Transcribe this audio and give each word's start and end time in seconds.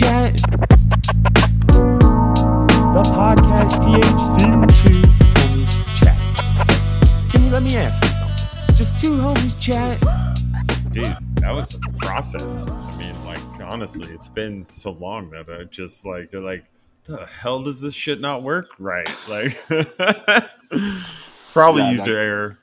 chat. 0.00 0.36
The 2.94 3.02
podcast 3.12 3.76
THC. 3.84 4.40
Two 4.74 5.02
homies 5.34 5.94
chat. 5.94 7.30
Can 7.30 7.44
you 7.44 7.50
let 7.50 7.62
me 7.62 7.76
ask 7.76 8.02
you 8.02 8.08
something? 8.08 8.76
Just 8.76 8.98
two 8.98 9.12
homies 9.18 9.58
chat. 9.60 10.00
dude 10.92 11.04
that 11.36 11.50
was 11.52 11.74
a 11.74 11.78
process 11.98 12.66
i 12.66 12.96
mean 12.98 13.14
like 13.24 13.38
honestly 13.62 14.08
it's 14.12 14.26
been 14.28 14.66
so 14.66 14.90
long 14.92 15.30
that 15.30 15.46
i 15.48 15.62
just 15.64 16.04
like 16.04 16.32
you're 16.32 16.42
like 16.42 16.64
the 17.04 17.24
hell 17.26 17.62
does 17.62 17.80
this 17.80 17.94
shit 17.94 18.20
not 18.20 18.42
work 18.42 18.66
right 18.80 19.08
like 19.28 19.54
probably 21.52 21.82
Yeah, 21.82 21.90
user 21.92 22.12
that- 22.14 22.18
error 22.20 22.58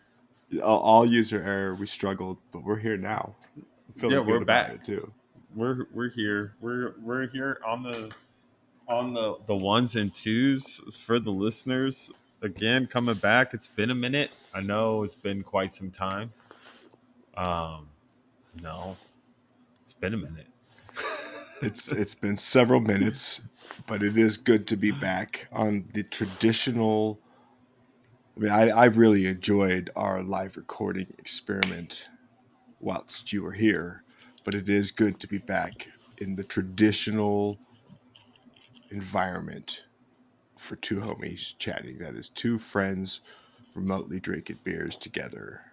all, 0.64 0.80
all 0.80 1.06
user 1.06 1.42
error. 1.44 1.76
We 1.76 1.86
struggled, 1.88 2.38
but 2.54 2.64
we're 2.64 2.78
here 2.80 2.96
now. 2.98 3.36
I'm 3.58 3.66
feeling 3.94 4.16
Yeah, 4.16 4.22
good 4.24 4.28
we're 4.28 4.38
about 4.42 4.68
back. 4.68 4.76
it 4.76 4.84
too. 4.86 5.12
We're 5.56 5.86
we're 5.94 6.10
here. 6.10 6.54
We're 6.62 6.94
we're 7.02 7.28
here 7.28 7.60
on 7.66 7.84
the 7.84 8.12
on 8.88 9.14
the 9.14 9.38
the 9.46 9.56
ones 9.56 9.96
and 9.96 10.14
twos 10.14 10.82
for 10.98 11.20
the 11.20 11.32
listeners. 11.32 12.12
Again 12.42 12.88
coming 12.88 13.16
back 13.16 13.54
it's 13.54 13.68
been 13.68 13.90
a 13.90 13.96
minute. 13.96 14.32
I 14.54 14.62
know 14.62 15.04
it's 15.04 15.16
been 15.16 15.44
quite 15.44 15.74
some 15.74 15.92
time. 15.92 16.34
Um 17.36 17.88
no 18.62 18.98
it's 19.82 19.94
been 19.94 20.14
a 20.14 20.18
minute. 20.18 20.48
It's 21.60 21.92
it's 21.92 22.14
been 22.14 22.38
several 22.38 22.80
minutes, 22.80 23.42
but 23.88 24.04
it 24.04 24.16
is 24.16 24.38
good 24.38 24.68
to 24.68 24.76
be 24.78 24.92
back 24.92 25.48
on 25.52 25.86
the 25.94 26.04
traditional. 26.04 27.20
I 28.36 28.40
mean, 28.40 28.52
I, 28.52 28.70
I 28.70 28.86
really 28.86 29.26
enjoyed 29.26 29.90
our 29.96 30.22
live 30.22 30.56
recording 30.56 31.08
experiment 31.18 32.10
whilst 32.80 33.34
you 33.34 33.42
were 33.42 33.54
here, 33.54 34.04
but 34.48 34.56
it 34.56 34.70
is 34.70 34.92
good 34.92 35.20
to 35.20 35.28
be 35.28 35.40
back 35.40 35.90
in 36.20 36.38
the 36.38 36.44
traditional 36.46 37.58
environment 38.92 39.84
for 40.58 40.78
two 40.78 41.02
homies 41.02 41.54
chatting. 41.58 41.98
That 41.98 42.16
is 42.16 42.30
two 42.30 42.58
friends 42.58 43.20
remotely 43.76 44.22
drinking 44.22 44.60
beers 44.64 44.96
together. 44.96 45.64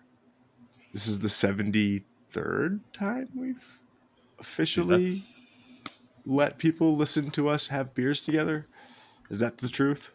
This 0.92 1.06
is 1.06 1.20
the 1.20 1.28
73rd 1.28 2.80
time 2.92 3.28
we've 3.36 3.78
officially 4.40 5.20
let 6.26 6.58
people 6.58 6.96
listen 6.96 7.30
to 7.30 7.48
us 7.48 7.68
have 7.68 7.94
beers 7.94 8.20
together? 8.20 8.66
Is 9.30 9.38
that 9.38 9.58
the 9.58 9.68
truth? 9.68 10.10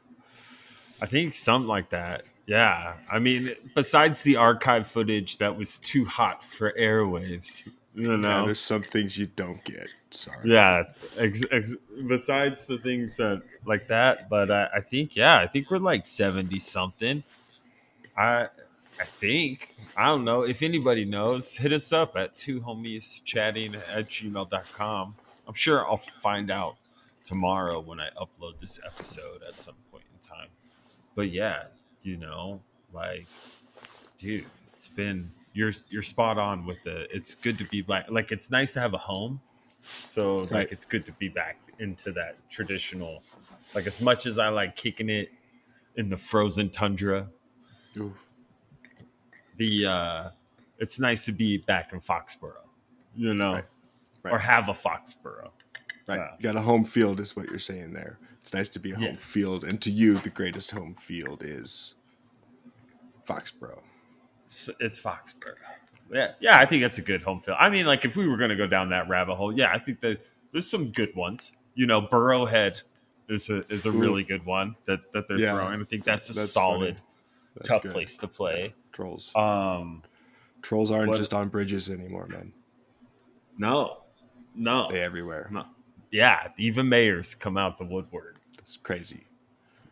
I 1.01 1.05
think 1.05 1.33
something 1.33 1.69
like 1.69 1.91
that. 1.91 2.25
Yeah. 2.45 2.95
I 3.09 3.19
mean, 3.19 3.53
besides 3.73 4.23
the 4.23 4.35
archive 4.35 4.85
footage 4.85 5.37
that 5.37 5.55
was 5.55 5.77
too 5.77 6.03
hot 6.03 6.43
for 6.43 6.73
airwaves, 6.77 7.69
you 7.99 8.11
Yeah, 8.11 8.17
know. 8.17 8.45
there's 8.45 8.59
some 8.59 8.81
things 8.81 9.17
you 9.17 9.27
don't 9.35 9.63
get. 9.63 9.87
Sorry. 10.11 10.37
Yeah. 10.49 10.83
Ex- 11.17 11.43
ex- 11.51 11.75
besides 12.07 12.65
the 12.65 12.77
things 12.77 13.15
that 13.17 13.41
like 13.65 13.87
that, 13.87 14.29
but 14.29 14.49
I, 14.49 14.67
I 14.77 14.81
think 14.81 15.15
yeah, 15.15 15.37
I 15.39 15.47
think 15.47 15.69
we're 15.69 15.77
like 15.79 16.05
seventy 16.05 16.59
something. 16.59 17.23
I 18.17 18.47
I 18.99 19.03
think 19.05 19.75
I 19.95 20.05
don't 20.05 20.25
know 20.25 20.43
if 20.43 20.63
anybody 20.63 21.05
knows. 21.05 21.55
Hit 21.55 21.73
us 21.73 21.93
up 21.93 22.15
at 22.15 22.35
two 22.35 22.59
homies 22.61 23.23
chatting 23.23 23.75
at 23.75 24.07
gmail.com. 24.09 25.15
I'm 25.47 25.53
sure 25.53 25.85
I'll 25.87 25.97
find 25.97 26.49
out 26.51 26.77
tomorrow 27.23 27.79
when 27.79 27.99
I 27.99 28.09
upload 28.19 28.59
this 28.59 28.79
episode 28.85 29.41
at 29.47 29.59
some 29.61 29.75
point 29.91 30.03
in 30.13 30.27
time. 30.27 30.47
But 31.15 31.29
yeah, 31.31 31.63
you 32.01 32.17
know, 32.17 32.61
like, 32.93 33.27
dude, 34.17 34.45
it's 34.67 34.87
been 34.87 35.31
you're 35.53 35.71
you're 35.89 36.01
spot 36.01 36.37
on 36.37 36.65
with 36.65 36.81
the. 36.83 37.07
It's 37.15 37.35
good 37.35 37.57
to 37.57 37.63
be 37.65 37.81
back. 37.81 38.05
Like, 38.09 38.31
it's 38.31 38.49
nice 38.51 38.73
to 38.73 38.79
have 38.79 38.93
a 38.93 38.97
home. 38.97 39.41
So 40.03 40.39
like, 40.39 40.51
Right. 40.51 40.71
it's 40.71 40.85
good 40.85 41.05
to 41.05 41.11
be 41.13 41.29
back 41.29 41.57
into 41.79 42.11
that 42.13 42.37
traditional. 42.49 43.23
Like, 43.73 43.87
as 43.87 44.01
much 44.01 44.25
as 44.25 44.37
I 44.39 44.49
like 44.49 44.75
kicking 44.75 45.09
it 45.09 45.31
in 45.95 46.09
the 46.09 46.17
frozen 46.17 46.69
tundra, 46.69 47.29
Oof. 47.97 48.13
the 49.57 49.85
uh 49.85 50.29
it's 50.77 50.99
nice 50.99 51.25
to 51.25 51.31
be 51.31 51.57
back 51.57 51.91
in 51.93 51.99
Foxborough. 51.99 52.67
You 53.15 53.33
know, 53.33 53.53
Right. 53.53 53.65
Right. 54.23 54.33
or 54.33 54.37
have 54.39 54.69
a 54.69 54.73
Foxborough. 54.73 55.51
Right. 56.07 56.29
You 56.39 56.43
got 56.43 56.55
a 56.55 56.61
home 56.61 56.85
field, 56.85 57.19
is 57.19 57.35
what 57.35 57.49
you're 57.49 57.59
saying 57.59 57.93
there. 57.93 58.17
It's 58.41 58.53
nice 58.53 58.69
to 58.69 58.79
be 58.79 58.91
a 58.91 58.95
home 58.95 59.03
Yeah. 59.03 59.15
field. 59.17 59.63
And 59.65 59.81
to 59.81 59.91
you, 59.91 60.19
the 60.19 60.29
greatest 60.29 60.71
home 60.71 60.93
field 60.93 61.43
is 61.43 61.95
Foxborough. 63.27 63.81
It's, 64.49 64.67
it's 64.79 64.99
Foxborough. 64.99 65.53
Yeah, 66.11 66.31
yeah, 66.39 66.57
I 66.57 66.65
think 66.65 66.81
that's 66.81 66.97
a 66.97 67.03
good 67.03 67.21
home 67.21 67.39
field. 67.39 67.57
I 67.59 67.69
mean, 67.69 67.85
like 67.85 68.03
if 68.03 68.15
we 68.15 68.27
were 68.27 68.35
going 68.35 68.49
to 68.49 68.55
go 68.55 68.65
down 68.65 68.89
that 68.89 69.07
rabbit 69.07 69.35
hole, 69.35 69.55
yeah, 69.55 69.69
I 69.71 69.77
think 69.77 69.99
that 69.99 70.25
there's 70.51 70.67
some 70.67 70.89
good 70.91 71.15
ones. 71.15 71.51
You 71.75 71.85
know, 71.85 72.01
Burrowhead 72.01 72.81
is 73.27 73.47
a 73.51 73.63
is 73.71 73.85
a 73.85 73.91
really 73.91 74.23
good 74.23 74.43
one 74.43 74.75
that 74.85 75.01
that 75.13 75.27
they're 75.27 75.37
Yeah. 75.39 75.53
throwing. 75.53 75.79
I 75.79 75.83
think 75.83 76.03
that's 76.03 76.31
a 76.31 76.33
That's 76.33 76.51
solid. 76.51 76.97
Tough 77.63 77.83
good. 77.83 77.91
place 77.91 78.17
to 78.17 78.27
play. 78.27 78.73
Trolls. 78.91 79.31
Um, 79.35 80.01
Trolls 80.63 80.89
aren't 80.89 81.09
what- 81.09 81.17
just 81.17 81.33
on 81.33 81.49
bridges 81.49 81.89
anymore, 81.91 82.25
man. 82.27 82.51
no, 83.57 83.97
no, 84.55 84.89
They 84.91 85.01
everywhere. 85.01 85.47
no, 85.51 85.65
yeah, 86.11 86.47
even 86.57 86.89
mayors 86.89 87.35
come 87.35 87.55
out 87.57 87.77
the 87.77 87.85
woodwork. 87.85 88.37
That's 88.57 88.77
crazy. 88.77 89.25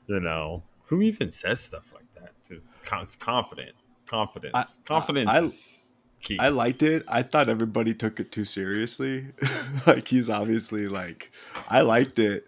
you 0.08 0.20
know 0.22 0.64
who 0.86 1.02
even 1.02 1.30
says 1.30 1.60
stuff 1.60 1.94
like 1.94 2.12
that 2.16 2.32
to 2.46 2.62
Con- 2.86 3.06
confident 3.20 3.76
confidence 4.08 4.56
I- 4.56 4.88
confidence 4.88 5.30
I- 5.30 5.40
is 5.42 5.88
key 6.22 6.38
I 6.40 6.50
liked 6.50 6.82
it. 6.84 7.04
I 7.08 7.22
thought 7.22 7.48
everybody 7.50 7.94
took 7.94 8.20
it 8.20 8.32
too 8.32 8.46
seriously. 8.46 9.28
like 9.88 10.08
he's 10.08 10.30
obviously 10.30 10.88
like, 10.88 11.32
I 11.70 11.82
liked 11.82 12.18
it, 12.18 12.48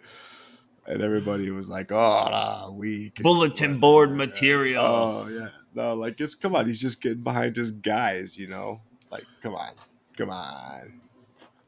and 0.88 1.02
everybody 1.03 1.52
was 1.52 1.70
like, 1.70 1.92
"Oh, 1.92 2.28
nah, 2.31 2.72
weak." 2.72 3.22
bulletin 3.22 3.70
Whatever. 3.72 3.80
board 3.80 4.16
material 4.16 4.84
Oh 4.84 5.28
yeah, 5.30 5.50
no, 5.75 5.94
like 5.94 6.20
it's 6.20 6.34
come 6.36 6.56
on. 6.56 6.66
He's 6.66 6.81
just 6.81 7.00
getting 7.02 7.22
behind 7.24 7.56
his 7.56 7.72
guys, 7.72 8.38
you 8.38 8.47
know. 8.47 8.81
Like, 9.12 9.26
come 9.44 9.53
on, 9.56 9.74
come 10.18 10.30
on, 10.31 11.02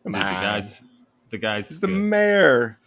come 0.04 0.12
Dude, 0.12 0.22
the 0.22 0.26
guys 0.26 0.84
the 1.30 1.38
guys 1.38 1.68
He's 1.70 1.76
is 1.78 1.80
the 1.82 1.88
mayor. 1.88 2.80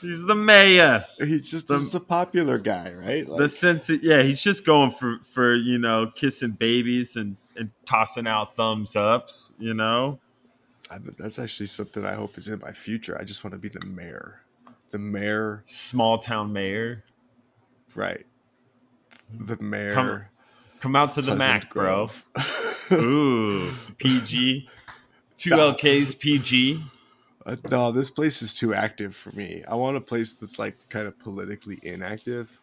He's 0.00 0.24
the 0.24 0.34
mayor 0.34 1.04
He 1.18 1.40
just 1.40 1.68
The- 1.68 1.96
a 1.96 2.00
popular 2.00 2.58
guy, 2.58 2.92
right? 2.94 3.28
Like, 3.28 3.38
the 3.38 3.48
sense 3.48 3.86
that, 3.88 4.02
yeah 4.02 4.22
he's 4.22 4.40
just 4.40 4.64
going 4.66 4.90
for 4.90 5.18
for 5.22 5.54
you 5.54 5.78
know 5.78 6.10
kissing 6.14 6.52
babies 6.52 7.16
and 7.16 7.36
and 7.56 7.70
tossing 7.84 8.26
out 8.26 8.54
thumbs 8.56 8.94
ups 8.96 9.52
you 9.58 9.74
know 9.74 10.18
I, 10.90 10.98
that's 11.18 11.38
actually 11.38 11.66
something 11.66 12.04
I 12.06 12.14
hope 12.14 12.38
is 12.38 12.48
in 12.48 12.58
my 12.60 12.72
future. 12.72 13.18
I 13.20 13.24
just 13.24 13.44
want 13.44 13.52
to 13.52 13.58
be 13.58 13.68
the 13.68 13.84
mayor. 13.84 14.40
The 14.90 14.96
mayor, 14.98 15.62
small 15.66 16.16
town 16.18 16.52
mayor 16.52 17.04
right? 17.94 18.24
The 19.38 19.56
mayor. 19.60 19.92
Come- 19.92 20.24
come 20.80 20.96
out 20.96 21.12
to 21.14 21.22
the 21.22 21.34
mac 21.36 21.70
bro 21.74 22.06
Grove. 22.06 22.24
ooh 22.92 23.68
pg 23.98 24.68
two 25.36 25.50
Nah. 25.50 25.72
lks 25.74 26.18
pg 26.18 26.82
no, 27.70 27.92
this 27.92 28.10
place 28.10 28.42
is 28.42 28.54
too 28.54 28.74
active 28.74 29.14
for 29.14 29.30
me. 29.32 29.62
I 29.68 29.74
want 29.74 29.96
a 29.96 30.00
place 30.00 30.34
that's 30.34 30.58
like 30.58 30.76
kind 30.88 31.06
of 31.06 31.18
politically 31.18 31.78
inactive. 31.82 32.60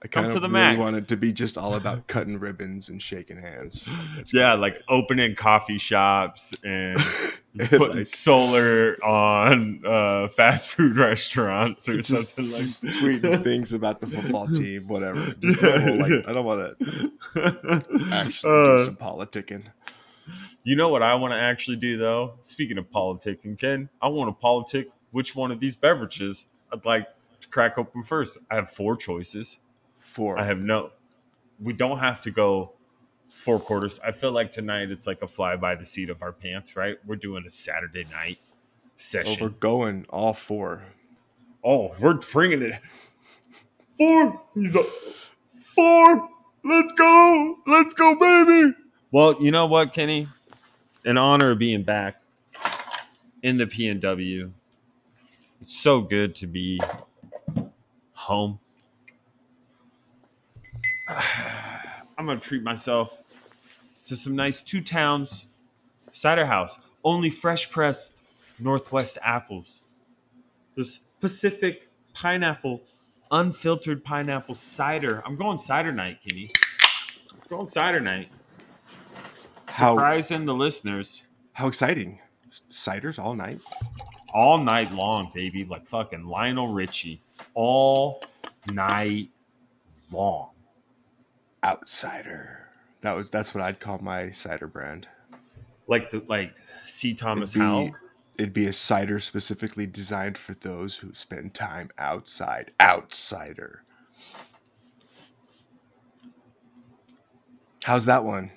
I 0.00 0.06
Come 0.06 0.22
kind 0.24 0.30
to 0.32 0.36
of 0.36 0.42
the 0.42 0.48
really 0.48 0.76
Mac. 0.76 0.78
want 0.78 0.94
it 0.94 1.08
to 1.08 1.16
be 1.16 1.32
just 1.32 1.58
all 1.58 1.74
about 1.74 2.06
cutting 2.06 2.38
ribbons 2.38 2.88
and 2.88 3.02
shaking 3.02 3.38
hands. 3.40 3.88
That's 4.14 4.32
yeah, 4.32 4.50
kinda 4.52 4.62
like 4.62 4.82
opening 4.88 5.34
coffee 5.34 5.78
shops 5.78 6.54
and 6.64 6.98
putting 7.58 7.96
like, 7.96 8.06
solar 8.06 8.94
on 9.04 9.82
uh, 9.84 10.28
fast 10.28 10.70
food 10.70 10.96
restaurants 10.96 11.88
or 11.88 11.96
just, 11.96 12.08
something 12.36 12.52
like 12.52 12.62
just 12.62 12.84
tweeting 12.84 13.42
things 13.42 13.72
about 13.72 13.98
the 13.98 14.06
football 14.06 14.46
team, 14.54 14.86
whatever. 14.86 15.34
Just 15.40 15.58
whole, 15.60 15.98
like, 15.98 16.28
I 16.28 16.32
don't 16.32 16.44
want 16.44 16.78
to 16.78 17.84
actually 18.12 18.52
Uh, 18.52 18.78
do 18.78 18.84
some 18.84 18.96
politicking. 18.96 19.64
You 20.64 20.76
know 20.76 20.88
what 20.88 21.02
I 21.02 21.14
want 21.14 21.32
to 21.32 21.38
actually 21.38 21.76
do 21.76 21.96
though? 21.96 22.34
Speaking 22.42 22.78
of 22.78 22.90
politicking, 22.90 23.58
Ken, 23.58 23.88
I 24.00 24.08
want 24.08 24.28
to 24.28 24.40
politic 24.40 24.88
which 25.10 25.34
one 25.34 25.50
of 25.50 25.60
these 25.60 25.76
beverages 25.76 26.46
I'd 26.72 26.84
like 26.84 27.06
to 27.40 27.48
crack 27.48 27.78
open 27.78 28.02
first. 28.02 28.38
I 28.50 28.56
have 28.56 28.70
four 28.70 28.96
choices. 28.96 29.60
Four. 30.00 30.38
I 30.38 30.44
have 30.44 30.58
no. 30.58 30.90
We 31.60 31.72
don't 31.72 31.98
have 31.98 32.20
to 32.22 32.30
go 32.30 32.72
four 33.30 33.60
quarters. 33.60 34.00
I 34.04 34.12
feel 34.12 34.32
like 34.32 34.50
tonight 34.50 34.90
it's 34.90 35.06
like 35.06 35.22
a 35.22 35.26
fly 35.28 35.56
by 35.56 35.74
the 35.74 35.86
seat 35.86 36.10
of 36.10 36.22
our 36.22 36.32
pants, 36.32 36.76
right? 36.76 36.96
We're 37.06 37.16
doing 37.16 37.44
a 37.46 37.50
Saturday 37.50 38.06
night 38.10 38.38
session. 38.96 39.38
we're 39.40 39.50
going 39.50 40.06
all 40.10 40.32
four. 40.32 40.82
Oh, 41.64 41.94
we're 41.98 42.14
bringing 42.14 42.62
it. 42.62 42.80
Four. 43.96 44.40
He's 44.54 44.76
a 44.76 44.84
four. 45.74 46.28
Let's 46.64 46.92
go. 46.92 47.56
Let's 47.66 47.92
go, 47.94 48.16
baby. 48.16 48.74
Well, 49.10 49.36
you 49.40 49.50
know 49.50 49.64
what, 49.64 49.94
Kenny? 49.94 50.28
In 51.02 51.16
honor 51.16 51.52
of 51.52 51.58
being 51.58 51.82
back 51.82 52.20
in 53.42 53.56
the 53.56 53.64
PNW, 53.64 54.50
it's 55.62 55.74
so 55.74 56.02
good 56.02 56.34
to 56.36 56.46
be 56.46 56.78
home. 58.12 58.58
I'm 61.08 62.26
gonna 62.26 62.38
treat 62.38 62.62
myself 62.62 63.22
to 64.04 64.14
some 64.14 64.36
nice 64.36 64.60
two 64.60 64.82
towns 64.82 65.46
cider 66.12 66.44
house, 66.44 66.78
only 67.02 67.30
fresh 67.30 67.70
pressed 67.70 68.18
Northwest 68.58 69.16
apples. 69.22 69.84
This 70.76 70.98
Pacific 71.20 71.88
pineapple, 72.12 72.82
unfiltered 73.30 74.04
pineapple 74.04 74.54
cider. 74.54 75.22
I'm 75.24 75.36
going 75.36 75.56
cider 75.56 75.92
night, 75.92 76.18
Kenny. 76.28 76.50
I'm 77.32 77.40
going 77.48 77.66
cider 77.66 78.00
night. 78.00 78.28
How 79.68 79.94
Surprising 79.94 80.44
the 80.46 80.54
listeners 80.54 81.26
how 81.52 81.66
exciting! 81.68 82.20
Ciders 82.72 83.18
all 83.18 83.34
night. 83.34 83.60
all 84.32 84.58
night 84.58 84.92
long, 84.92 85.30
baby. 85.34 85.64
Like 85.64 85.86
fucking 85.86 86.24
Lionel 86.24 86.68
Richie. 86.68 87.20
All 87.54 88.22
night 88.72 89.28
long. 90.12 90.50
Outsider. 91.64 92.68
That 93.00 93.14
was 93.16 93.28
that's 93.28 93.54
what 93.54 93.62
I'd 93.64 93.80
call 93.80 93.98
my 93.98 94.30
cider 94.30 94.66
brand. 94.68 95.08
Like 95.88 96.10
the 96.10 96.22
like 96.28 96.54
C. 96.82 97.12
Thomas 97.14 97.50
It'd 97.56 97.62
Howell. 97.62 97.90
it'd 98.38 98.52
be 98.52 98.66
a 98.66 98.72
cider 98.72 99.18
specifically 99.18 99.86
designed 99.86 100.38
for 100.38 100.54
those 100.54 100.96
who 100.96 101.12
spend 101.14 101.54
time 101.54 101.90
outside. 101.98 102.70
Outsider. 102.80 103.82
How's 107.84 108.06
that 108.06 108.22
one? 108.24 108.52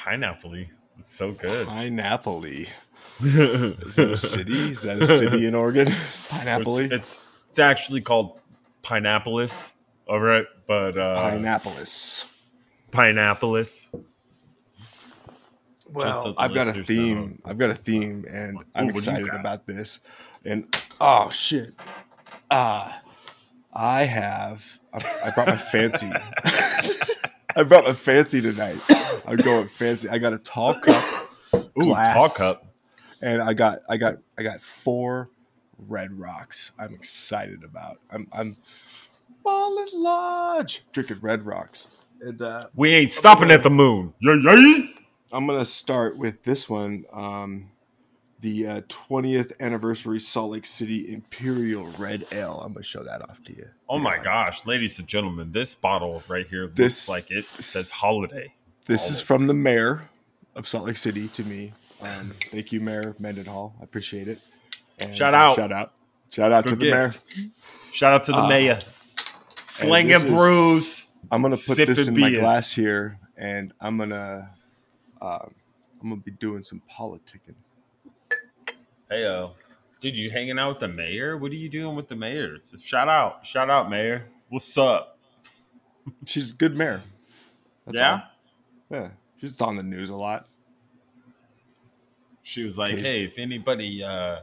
It's 0.00 0.06
pineapple 0.06 0.54
It's 0.98 1.14
so 1.14 1.32
good. 1.32 1.66
Pineapple 1.66 2.44
Is 3.20 3.96
that 3.96 4.10
a 4.10 4.16
city? 4.16 4.70
Is 4.70 4.82
that 4.82 5.02
a 5.02 5.06
city 5.06 5.44
in 5.44 5.54
Oregon? 5.54 5.88
Pineapple 6.30 6.78
It's, 6.78 6.92
it's 6.92 7.18
it's 7.50 7.58
actually 7.58 8.00
called 8.00 8.40
Pineappolis. 8.80 9.74
All 10.08 10.20
right, 10.20 10.46
but 10.66 10.96
uh 10.96 11.30
Pineappolis. 11.30 12.24
Pineappolis. 12.90 13.88
Well, 15.92 16.14
so 16.14 16.34
I've 16.38 16.54
got 16.54 16.68
a 16.68 16.82
theme. 16.82 17.42
I've 17.44 17.58
got 17.58 17.68
a 17.68 17.74
theme, 17.74 18.24
and 18.26 18.56
I'm 18.74 18.86
what 18.86 18.96
excited 18.96 19.28
about 19.28 19.66
this. 19.66 20.00
And 20.46 20.74
oh 20.98 21.28
shit, 21.28 21.74
ah, 22.50 23.02
I 23.74 24.04
have. 24.04 24.80
I 24.94 25.30
brought 25.34 25.48
my 25.48 25.56
fancy. 25.56 26.10
I 27.56 27.62
brought 27.64 27.84
my 27.84 27.92
fancy 27.92 28.40
tonight. 28.40 28.78
I'm 29.26 29.36
going 29.36 29.68
fancy. 29.68 30.08
I 30.08 30.18
got 30.18 30.32
a 30.32 30.38
tall 30.38 30.74
cup, 30.80 31.04
Ooh, 31.54 31.68
glass, 31.80 32.38
talk 32.38 32.46
up. 32.46 32.66
and 33.22 33.42
I 33.42 33.52
got 33.54 33.80
I 33.88 33.96
got 33.96 34.16
I 34.38 34.42
got 34.42 34.60
four 34.62 35.30
red 35.78 36.18
rocks. 36.18 36.72
I'm 36.78 36.94
excited 36.94 37.64
about. 37.64 37.98
I'm 38.10 38.26
I'm 38.32 38.56
balling 39.44 39.88
large, 39.94 40.84
drinking 40.92 41.18
red 41.20 41.44
rocks, 41.44 41.88
and 42.20 42.40
uh, 42.42 42.66
We 42.74 42.90
ain't 42.94 43.10
stopping 43.10 43.50
at 43.50 43.62
the 43.62 43.70
moon. 43.70 44.14
Yeah, 44.20 44.34
yeah. 44.42 44.86
I'm 45.32 45.46
gonna 45.46 45.64
start 45.64 46.16
with 46.16 46.42
this 46.42 46.68
one. 46.68 47.04
Um, 47.12 47.70
the 48.40 48.66
uh, 48.66 48.80
20th 48.82 49.52
anniversary 49.60 50.18
Salt 50.20 50.52
Lake 50.52 50.66
City 50.66 51.12
Imperial 51.12 51.86
Red 51.98 52.26
Ale. 52.32 52.60
I'm 52.64 52.72
gonna 52.72 52.82
show 52.82 53.02
that 53.02 53.22
off 53.28 53.42
to 53.44 53.56
you. 53.56 53.68
Oh 53.88 53.98
my 53.98 54.18
gosh, 54.18 54.64
ladies 54.66 54.98
and 54.98 55.06
gentlemen, 55.06 55.52
this 55.52 55.74
bottle 55.74 56.22
right 56.28 56.46
here 56.46 56.62
looks 56.64 56.74
This- 56.76 57.08
like 57.08 57.30
it 57.30 57.44
says 57.46 57.90
holiday. 57.90 58.54
This 58.86 59.08
Oh. 59.08 59.12
is 59.12 59.20
from 59.20 59.46
the 59.46 59.54
mayor 59.54 60.08
of 60.56 60.66
Salt 60.66 60.86
Lake 60.86 60.96
City 60.96 61.28
to 61.28 61.44
me. 61.44 61.72
Um, 62.00 62.32
thank 62.44 62.72
you, 62.72 62.80
Mayor 62.80 63.14
Mendenhall. 63.18 63.74
I 63.80 63.84
appreciate 63.84 64.26
it. 64.26 64.40
And, 64.98 65.14
Shout 65.14 65.34
uh, 65.34 65.36
out. 65.36 65.56
Shout 65.56 65.70
out! 65.72 65.92
Shout 66.32 66.50
out 66.52 66.64
Good 66.64 66.70
to 66.70 66.76
the 66.76 66.90
mayor. 66.90 67.14
Shout 67.92 68.12
out 68.14 68.24
to 68.24 68.32
the 68.32 68.38
Uh, 68.38 68.48
mayor. 68.48 68.78
Sling 69.62 70.12
and 70.12 70.24
brews. 70.26 71.06
I'm 71.30 71.42
gonna 71.42 71.56
put 71.56 71.76
this 71.76 72.08
in 72.08 72.18
my 72.18 72.30
beers. 72.30 72.40
glass 72.40 72.72
here, 72.72 73.18
and 73.36 73.72
I'm 73.80 73.98
gonna 73.98 74.50
um, 75.20 75.54
I'm 76.02 76.08
gonna 76.08 76.16
be 76.22 76.30
doing 76.30 76.62
some 76.62 76.82
politicking. 76.90 77.54
Hey 79.10 79.24
yo. 79.24 79.56
Dude, 79.98 80.16
you 80.16 80.30
hanging 80.30 80.56
out 80.56 80.68
with 80.68 80.78
the 80.78 80.86
mayor? 80.86 81.36
What 81.36 81.50
are 81.50 81.56
you 81.56 81.68
doing 81.68 81.96
with 81.96 82.06
the 82.06 82.14
mayor? 82.14 82.58
Shout 82.80 83.08
out. 83.08 83.44
Shout 83.44 83.68
out, 83.68 83.90
mayor. 83.90 84.28
What's 84.50 84.78
up? 84.78 85.18
She's 86.24 86.52
a 86.52 86.54
good 86.54 86.78
mayor. 86.78 87.02
That's 87.86 87.98
yeah? 87.98 88.12
all. 88.12 88.22
Yeah. 88.88 89.08
She's 89.40 89.60
on 89.60 89.74
the 89.74 89.82
news 89.82 90.10
a 90.10 90.14
lot. 90.14 90.46
She 92.42 92.62
was 92.62 92.78
like, 92.78 92.94
"Hey, 92.94 93.24
if 93.24 93.36
anybody 93.36 94.00
uh, 94.04 94.42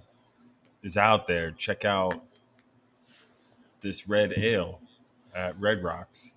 is 0.83 0.97
out 0.97 1.27
there, 1.27 1.51
check 1.51 1.85
out 1.85 2.21
this 3.79 4.05
red 4.09 4.33
ale 4.35 4.81
at 5.33 5.57
Red 5.57 5.81
Rocks." 5.81 6.33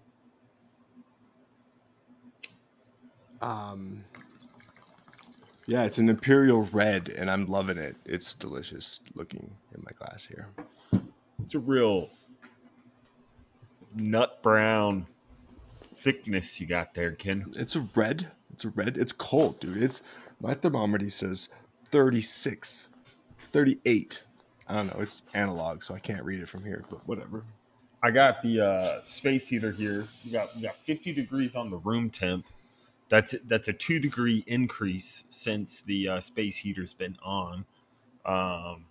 Um, 3.43 4.05
yeah, 5.71 5.85
it's 5.85 5.99
an 5.99 6.09
imperial 6.09 6.63
red, 6.73 7.09
and 7.11 7.31
I'm 7.31 7.47
loving 7.47 7.79
it. 7.79 7.95
It's 8.05 8.35
delicious 8.35 9.01
looking 9.15 9.53
in 9.73 9.85
my 9.85 9.93
glass 9.93 10.27
here. 10.27 10.49
It's 11.45 11.55
a 11.55 11.61
real 11.61 12.11
nut 13.95 14.43
brown 14.43 15.07
thickness 15.95 16.61
you 16.61 16.67
got 16.67 16.95
there, 16.95 17.13
Ken. 17.13 17.53
It's 17.57 17.77
a 17.77 17.89
red. 17.95 18.33
It's 18.53 18.65
a 18.65 18.71
red. 18.71 18.99
It's 18.99 19.13
cold, 19.13 19.61
dude. 19.61 19.81
It's 19.81 20.03
my 20.41 20.55
thermometer 20.55 21.09
says 21.09 21.51
36, 21.85 22.89
38. 23.53 24.25
I 24.67 24.75
don't 24.75 24.87
know. 24.89 25.01
It's 25.01 25.23
analog, 25.35 25.85
so 25.85 25.95
I 25.95 26.01
can't 26.01 26.25
read 26.25 26.41
it 26.41 26.49
from 26.49 26.65
here, 26.65 26.85
but 26.91 27.07
whatever. 27.07 27.45
I 28.03 28.11
got 28.11 28.43
the 28.43 28.61
uh, 28.61 29.01
space 29.07 29.47
heater 29.47 29.71
here. 29.71 30.09
We 30.25 30.33
got 30.33 30.57
we 30.57 30.63
got 30.63 30.75
50 30.75 31.13
degrees 31.13 31.55
on 31.55 31.71
the 31.71 31.77
room 31.77 32.11
temp. 32.11 32.45
That's 33.11 33.35
that's 33.47 33.69
a 33.69 33.73
two 33.75 33.99
degree 34.01 34.43
increase 34.47 35.25
since 35.29 35.83
the 35.83 36.09
uh, 36.09 36.21
space 36.21 36.57
heater's 36.57 36.95
been 36.95 37.17
on. 37.23 37.65
Um, 38.25 38.87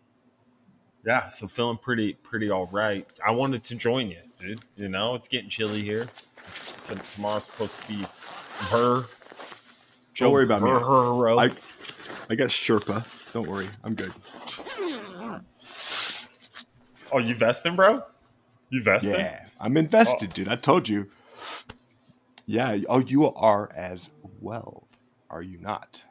yeah, 1.06 1.30
so 1.30 1.48
feeling 1.48 1.78
pretty 1.78 2.14
pretty 2.14 2.52
all 2.52 2.68
right. 2.68 3.10
I 3.26 3.32
wanted 3.32 3.64
to 3.64 3.76
join 3.76 4.10
you, 4.10 4.20
dude. 4.38 4.60
You 4.76 4.90
know, 4.90 5.16
it's 5.16 5.28
getting 5.30 5.50
chilly 5.50 5.82
here. 5.82 6.08
It's, 6.50 6.70
it's- 6.92 7.16
tomorrow's 7.16 7.46
supposed 7.46 7.80
to 7.82 7.88
be 7.88 8.06
her. 8.70 9.06
Don't 10.16 10.34
worry 10.34 10.44
about 10.44 10.62
me. 10.64 10.70
Burro. 10.70 11.40
I 11.40 11.52
I 12.30 12.36
got 12.36 12.50
Sherpa. 12.50 13.06
Don't 13.32 13.48
worry. 13.48 13.70
I'm 13.86 13.96
good. 13.96 14.12
oh, 17.12 17.20
you 17.20 17.36
vesting, 17.36 17.76
bro? 17.78 18.04
You 18.70 18.84
vesting? 18.84 19.14
Yeah, 19.14 19.46
I'm 19.62 19.78
invested, 19.78 20.34
dude. 20.34 20.50
I 20.50 20.56
told 20.58 20.90
you. 20.90 21.10
Yeah. 22.50 22.80
Oh, 22.90 22.98
you 23.00 23.32
are 23.32 23.72
as 23.76 24.10
well, 24.42 24.88
are 25.30 25.44
you 25.44 25.60
not? 25.60 26.02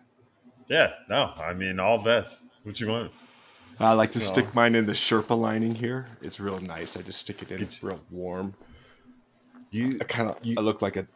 Yeah. 0.69 0.93
No, 1.09 1.33
I 1.37 1.53
mean 1.53 1.81
all 1.81 1.99
best. 1.99 2.45
What 2.63 2.79
you 2.79 2.87
want? 2.87 3.11
I 3.81 3.93
like 3.95 4.13
to 4.13 4.21
No. 4.21 4.25
stick 4.25 4.55
mine 4.55 4.77
in 4.77 4.87
the 4.87 4.93
Sherpa 4.93 5.37
lining 5.37 5.75
here. 5.75 6.07
It's 6.23 6.39
real 6.39 6.61
nice. 6.61 6.97
I 6.97 7.03
just 7.03 7.19
stick 7.19 7.43
it 7.43 7.51
in. 7.51 7.61
It's 7.61 7.83
real 7.83 8.01
warm. 8.11 8.55
You 9.71 9.99
I 10.01 10.05
kind 10.05 10.31
of 10.31 10.37
I 10.57 10.61
look 10.61 10.81
like 10.81 10.95
a 10.97 11.09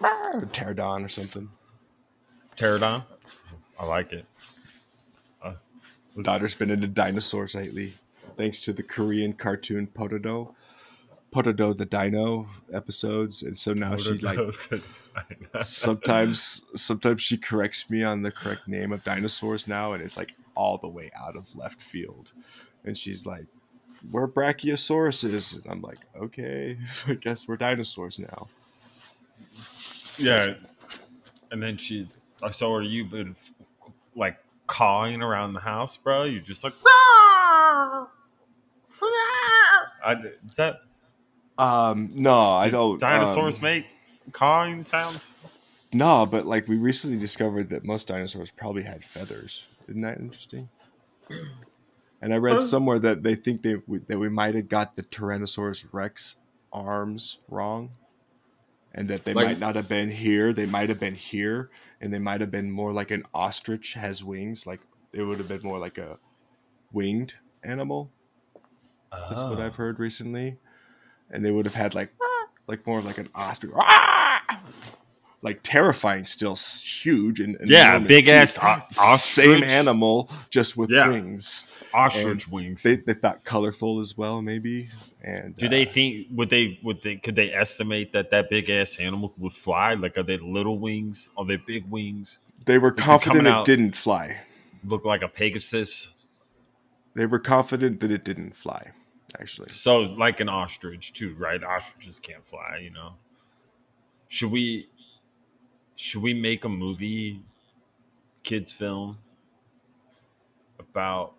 pterodon 0.00 1.02
or 1.04 1.08
something. 1.08 1.48
pterodon? 2.56 3.04
I 3.80 3.86
like 3.86 4.12
it. 4.12 4.26
Uh, 5.42 5.54
Daughter's 6.20 6.54
been 6.54 6.70
into 6.70 6.86
dinosaurs 6.88 7.54
lately, 7.54 7.94
thanks 8.36 8.60
to 8.60 8.74
the 8.74 8.82
Korean 8.82 9.32
cartoon 9.32 9.86
Potodo, 9.86 10.54
Potodo 11.32 11.76
the 11.76 11.86
Dino 11.86 12.46
episodes, 12.72 13.42
and 13.42 13.58
so 13.58 13.72
now 13.72 13.96
she 13.96 14.18
like 14.18 14.38
sometimes 15.62 16.64
sometimes 16.74 17.22
she 17.22 17.36
corrects 17.36 17.88
me 17.88 18.02
on 18.02 18.22
the 18.22 18.30
correct 18.30 18.68
name 18.68 18.92
of 18.92 19.02
dinosaurs 19.04 19.66
now, 19.66 19.92
and 19.92 20.02
it's 20.02 20.16
like 20.16 20.34
all 20.54 20.76
the 20.78 20.88
way 20.88 21.10
out 21.18 21.34
of 21.36 21.54
left 21.56 21.80
field, 21.80 22.32
and 22.84 22.96
she's 22.96 23.26
like. 23.26 23.46
We're 24.10 24.26
brachiosauruses. 24.26 25.54
And 25.54 25.64
I'm 25.70 25.80
like, 25.80 25.98
okay, 26.20 26.76
I 27.06 27.14
guess 27.14 27.46
we're 27.46 27.56
dinosaurs 27.56 28.18
now. 28.18 28.48
yeah. 30.18 30.54
And 31.52 31.62
then 31.62 31.76
she's. 31.76 32.16
uh, 32.42 32.50
So 32.50 32.72
are 32.74 32.82
you 32.82 33.04
been 33.04 33.36
like 34.16 34.38
cawing 34.66 35.22
around 35.22 35.52
the 35.52 35.60
house, 35.60 35.96
bro? 35.96 36.24
You're 36.24 36.42
just 36.42 36.64
like. 36.64 36.72
I, 40.04 40.14
is 40.48 40.56
that 40.56 40.80
Um, 41.62 42.10
no, 42.14 42.32
I 42.50 42.70
don't. 42.70 42.98
dinosaurs 42.98 43.56
um, 43.58 43.62
make 43.62 43.86
cawing 44.32 44.82
sounds? 44.82 45.32
No, 45.92 46.24
but 46.26 46.46
like 46.46 46.68
we 46.68 46.76
recently 46.76 47.18
discovered 47.18 47.68
that 47.70 47.84
most 47.84 48.08
dinosaurs 48.08 48.50
probably 48.50 48.82
had 48.82 49.04
feathers. 49.04 49.66
Isn't 49.88 50.00
that 50.02 50.18
interesting? 50.18 50.68
And 52.20 52.32
I 52.32 52.36
read 52.36 52.62
somewhere 52.62 52.98
that 53.00 53.22
they 53.24 53.34
think 53.34 53.62
they 53.62 53.74
that 54.06 54.18
we 54.18 54.28
might 54.28 54.54
have 54.54 54.68
got 54.68 54.96
the 54.96 55.02
Tyrannosaurus 55.02 55.86
Rex 55.92 56.36
arms 56.72 57.38
wrong, 57.48 57.90
and 58.94 59.08
that 59.08 59.24
they 59.24 59.34
Like- 59.34 59.46
might 59.46 59.58
not 59.58 59.76
have 59.76 59.88
been 59.88 60.10
here. 60.10 60.52
They 60.52 60.66
might 60.66 60.88
have 60.88 61.00
been 61.00 61.14
here, 61.16 61.68
and 62.00 62.12
they 62.12 62.18
might 62.20 62.40
have 62.40 62.50
been 62.50 62.70
more 62.70 62.92
like 62.92 63.10
an 63.10 63.24
ostrich 63.34 63.94
has 63.94 64.22
wings. 64.24 64.66
Like 64.66 64.80
it 65.12 65.24
would 65.24 65.38
have 65.38 65.48
been 65.48 65.62
more 65.62 65.78
like 65.78 65.98
a 65.98 66.18
winged 66.92 67.34
animal. 67.62 68.10
That's 69.10 69.40
Oh. 69.40 69.50
what 69.50 69.60
I've 69.60 69.76
heard 69.76 69.98
recently, 69.98 70.58
and 71.32 71.44
they 71.44 71.50
would 71.50 71.66
have 71.66 71.74
had 71.74 71.94
like 71.94 72.12
like 72.66 72.86
more 72.86 72.98
of 73.00 73.04
like 73.04 73.18
an 73.18 73.28
ostrich. 73.34 73.72
like 75.42 75.58
terrifying, 75.64 76.24
still 76.24 76.54
huge 76.56 77.40
and 77.40 77.56
and 77.56 77.68
Yeah, 77.68 77.88
enormous 77.96 78.08
big 78.08 78.28
ass 78.28 78.54
teeth. 78.54 78.98
o- 79.00 79.16
same 79.16 79.64
animal 79.64 80.30
just 80.50 80.76
with 80.76 80.90
Yeah. 80.90 81.08
wings. 81.08 81.66
Ostrich 81.92 82.46
wings. 82.48 82.82
They, 82.84 82.96
they 82.96 83.14
thought 83.14 83.44
colorful 83.44 83.98
as 84.00 84.16
well, 84.16 84.40
maybe. 84.40 84.88
And 85.24 85.56
Do 85.56 85.66
uh, 85.66 85.70
they 85.70 85.84
think 85.84 86.28
would 86.32 86.48
they 86.50 86.78
would 86.82 87.02
they 87.02 87.16
could 87.16 87.34
they 87.36 87.52
estimate 87.52 88.12
that 88.12 88.30
that 88.30 88.50
big 88.50 88.70
ass 88.70 88.96
animal 88.98 89.32
would 89.38 89.52
fly? 89.52 89.94
Like 89.94 90.16
are 90.16 90.22
they 90.22 90.38
little 90.38 90.78
wings? 90.78 91.28
Are 91.36 91.44
they 91.44 91.56
big 91.56 91.90
wings? 91.90 92.38
They 92.64 92.78
were 92.78 92.94
Is 92.96 93.04
confident 93.04 93.38
coming 93.40 93.52
it 93.52 93.56
out- 93.56 93.66
didn't 93.66 93.96
fly. 93.96 94.40
Look 94.84 95.04
like 95.04 95.22
a 95.22 95.28
Pegasus? 95.28 96.14
They 97.14 97.26
were 97.26 97.38
confident 97.40 98.00
that 98.00 98.10
it 98.10 98.24
didn't 98.24 98.56
fly. 98.56 98.92
Actually, 99.40 99.70
So 99.70 100.00
like 100.00 100.40
an 100.40 100.48
ostrich 100.48 101.12
too, 101.12 101.34
right? 101.38 101.62
Ostriches 101.62 102.20
can't 102.20 102.46
fly, 102.46 102.80
you 102.82 102.90
know. 102.90 103.14
Should 104.28 104.50
we 104.50 104.88
should 105.94 106.22
we 106.22 106.34
make 106.34 106.64
a 106.64 106.68
movie 106.68 107.42
kids 108.42 108.72
film 108.72 109.18
about 110.78 111.34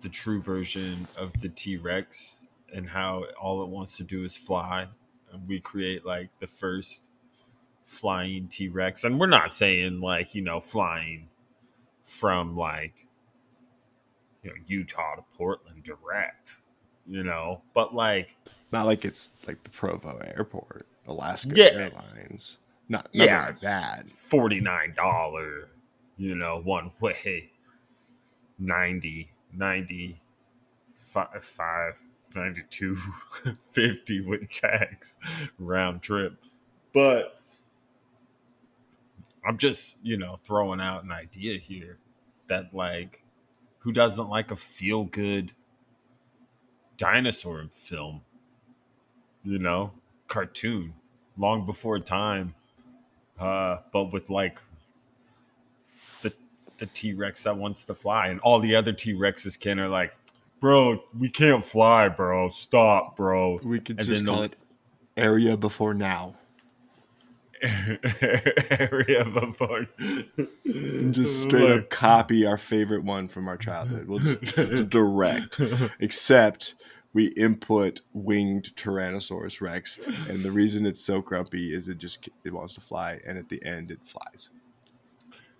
the 0.00 0.08
true 0.08 0.40
version 0.40 1.06
of 1.16 1.32
the 1.40 1.48
T-Rex 1.48 2.48
and 2.72 2.88
how 2.88 3.24
all 3.40 3.62
it 3.62 3.68
wants 3.68 3.96
to 3.98 4.04
do 4.04 4.24
is 4.24 4.36
fly 4.36 4.86
and 5.32 5.48
we 5.48 5.60
create 5.60 6.04
like 6.04 6.30
the 6.40 6.46
first 6.46 7.10
flying 7.84 8.48
T-Rex 8.48 9.04
and 9.04 9.18
we're 9.20 9.26
not 9.26 9.52
saying 9.52 10.00
like, 10.00 10.34
you 10.34 10.42
know, 10.42 10.60
flying 10.60 11.28
from 12.04 12.56
like 12.56 13.06
you 14.42 14.50
know, 14.50 14.56
Utah 14.66 15.16
to 15.16 15.24
Portland 15.36 15.82
direct, 15.82 16.58
you 17.08 17.22
know, 17.22 17.62
but 17.74 17.94
like 17.94 18.36
not 18.72 18.86
like 18.86 19.04
it's 19.04 19.30
like 19.46 19.62
the 19.62 19.70
Provo 19.70 20.18
Airport, 20.36 20.86
Alaska 21.06 21.50
Yeah. 21.54 21.70
Airlines. 21.74 22.58
Not 22.88 23.08
Yeah. 23.12 23.46
like 23.46 23.60
that. 23.60 24.10
forty 24.10 24.60
nine 24.60 24.94
dollar, 24.96 25.68
you 26.16 26.34
know, 26.34 26.60
one 26.62 26.90
way, 27.00 27.50
90, 28.58 29.28
90, 29.52 30.20
fi- 31.00 31.28
five, 31.40 31.94
92, 32.34 32.96
50 33.70 34.20
with 34.22 34.50
tax 34.50 35.18
round 35.58 36.02
trip. 36.02 36.34
But 36.92 37.40
I'm 39.44 39.58
just, 39.58 39.98
you 40.02 40.16
know, 40.16 40.38
throwing 40.44 40.80
out 40.80 41.04
an 41.04 41.12
idea 41.12 41.58
here 41.58 41.98
that 42.48 42.74
like 42.74 43.22
who 43.78 43.92
doesn't 43.92 44.28
like 44.28 44.50
a 44.50 44.56
feel 44.56 45.04
good 45.04 45.52
dinosaur 46.96 47.66
film? 47.72 48.22
You 49.44 49.58
know, 49.58 49.92
cartoon 50.28 50.94
long 51.38 51.66
before 51.66 51.98
time 52.00 52.54
uh, 53.38 53.78
but 53.92 54.12
with 54.12 54.30
like 54.30 54.58
the 56.22 56.32
the 56.78 56.86
T 56.86 57.12
Rex 57.12 57.42
that 57.44 57.56
wants 57.56 57.84
to 57.84 57.94
fly, 57.94 58.28
and 58.28 58.40
all 58.40 58.58
the 58.60 58.74
other 58.74 58.92
T 58.92 59.12
Rexes 59.14 59.58
can 59.60 59.78
are 59.78 59.88
like, 59.88 60.14
bro, 60.60 61.02
we 61.18 61.28
can't 61.28 61.62
fly, 61.62 62.08
bro. 62.08 62.48
Stop, 62.48 63.16
bro. 63.16 63.60
We 63.62 63.78
could 63.80 63.98
And 63.98 64.08
just 64.08 64.24
call 64.24 64.38
the- 64.38 64.44
it 64.44 64.56
area 65.16 65.56
before 65.56 65.94
now. 65.94 66.34
Area 67.62 69.24
before. 69.24 69.86
And 70.64 71.14
just 71.14 71.42
straight 71.42 71.70
up 71.70 71.90
copy 71.90 72.46
our 72.46 72.56
favorite 72.58 73.04
one 73.04 73.28
from 73.28 73.48
our 73.48 73.56
childhood. 73.56 74.08
We'll 74.08 74.18
just 74.20 74.88
direct. 74.90 75.60
Except 76.00 76.74
we 77.12 77.26
input 77.28 78.00
winged 78.12 78.74
Tyrannosaurus 78.76 79.60
Rex, 79.60 79.98
and 80.28 80.40
the 80.40 80.50
reason 80.50 80.84
it's 80.84 81.00
so 81.00 81.20
grumpy 81.22 81.72
is 81.72 81.88
it 81.88 81.98
just 81.98 82.28
it 82.44 82.52
wants 82.52 82.74
to 82.74 82.80
fly, 82.80 83.20
and 83.26 83.38
at 83.38 83.48
the 83.48 83.64
end 83.64 83.90
it 83.90 84.04
flies. 84.04 84.50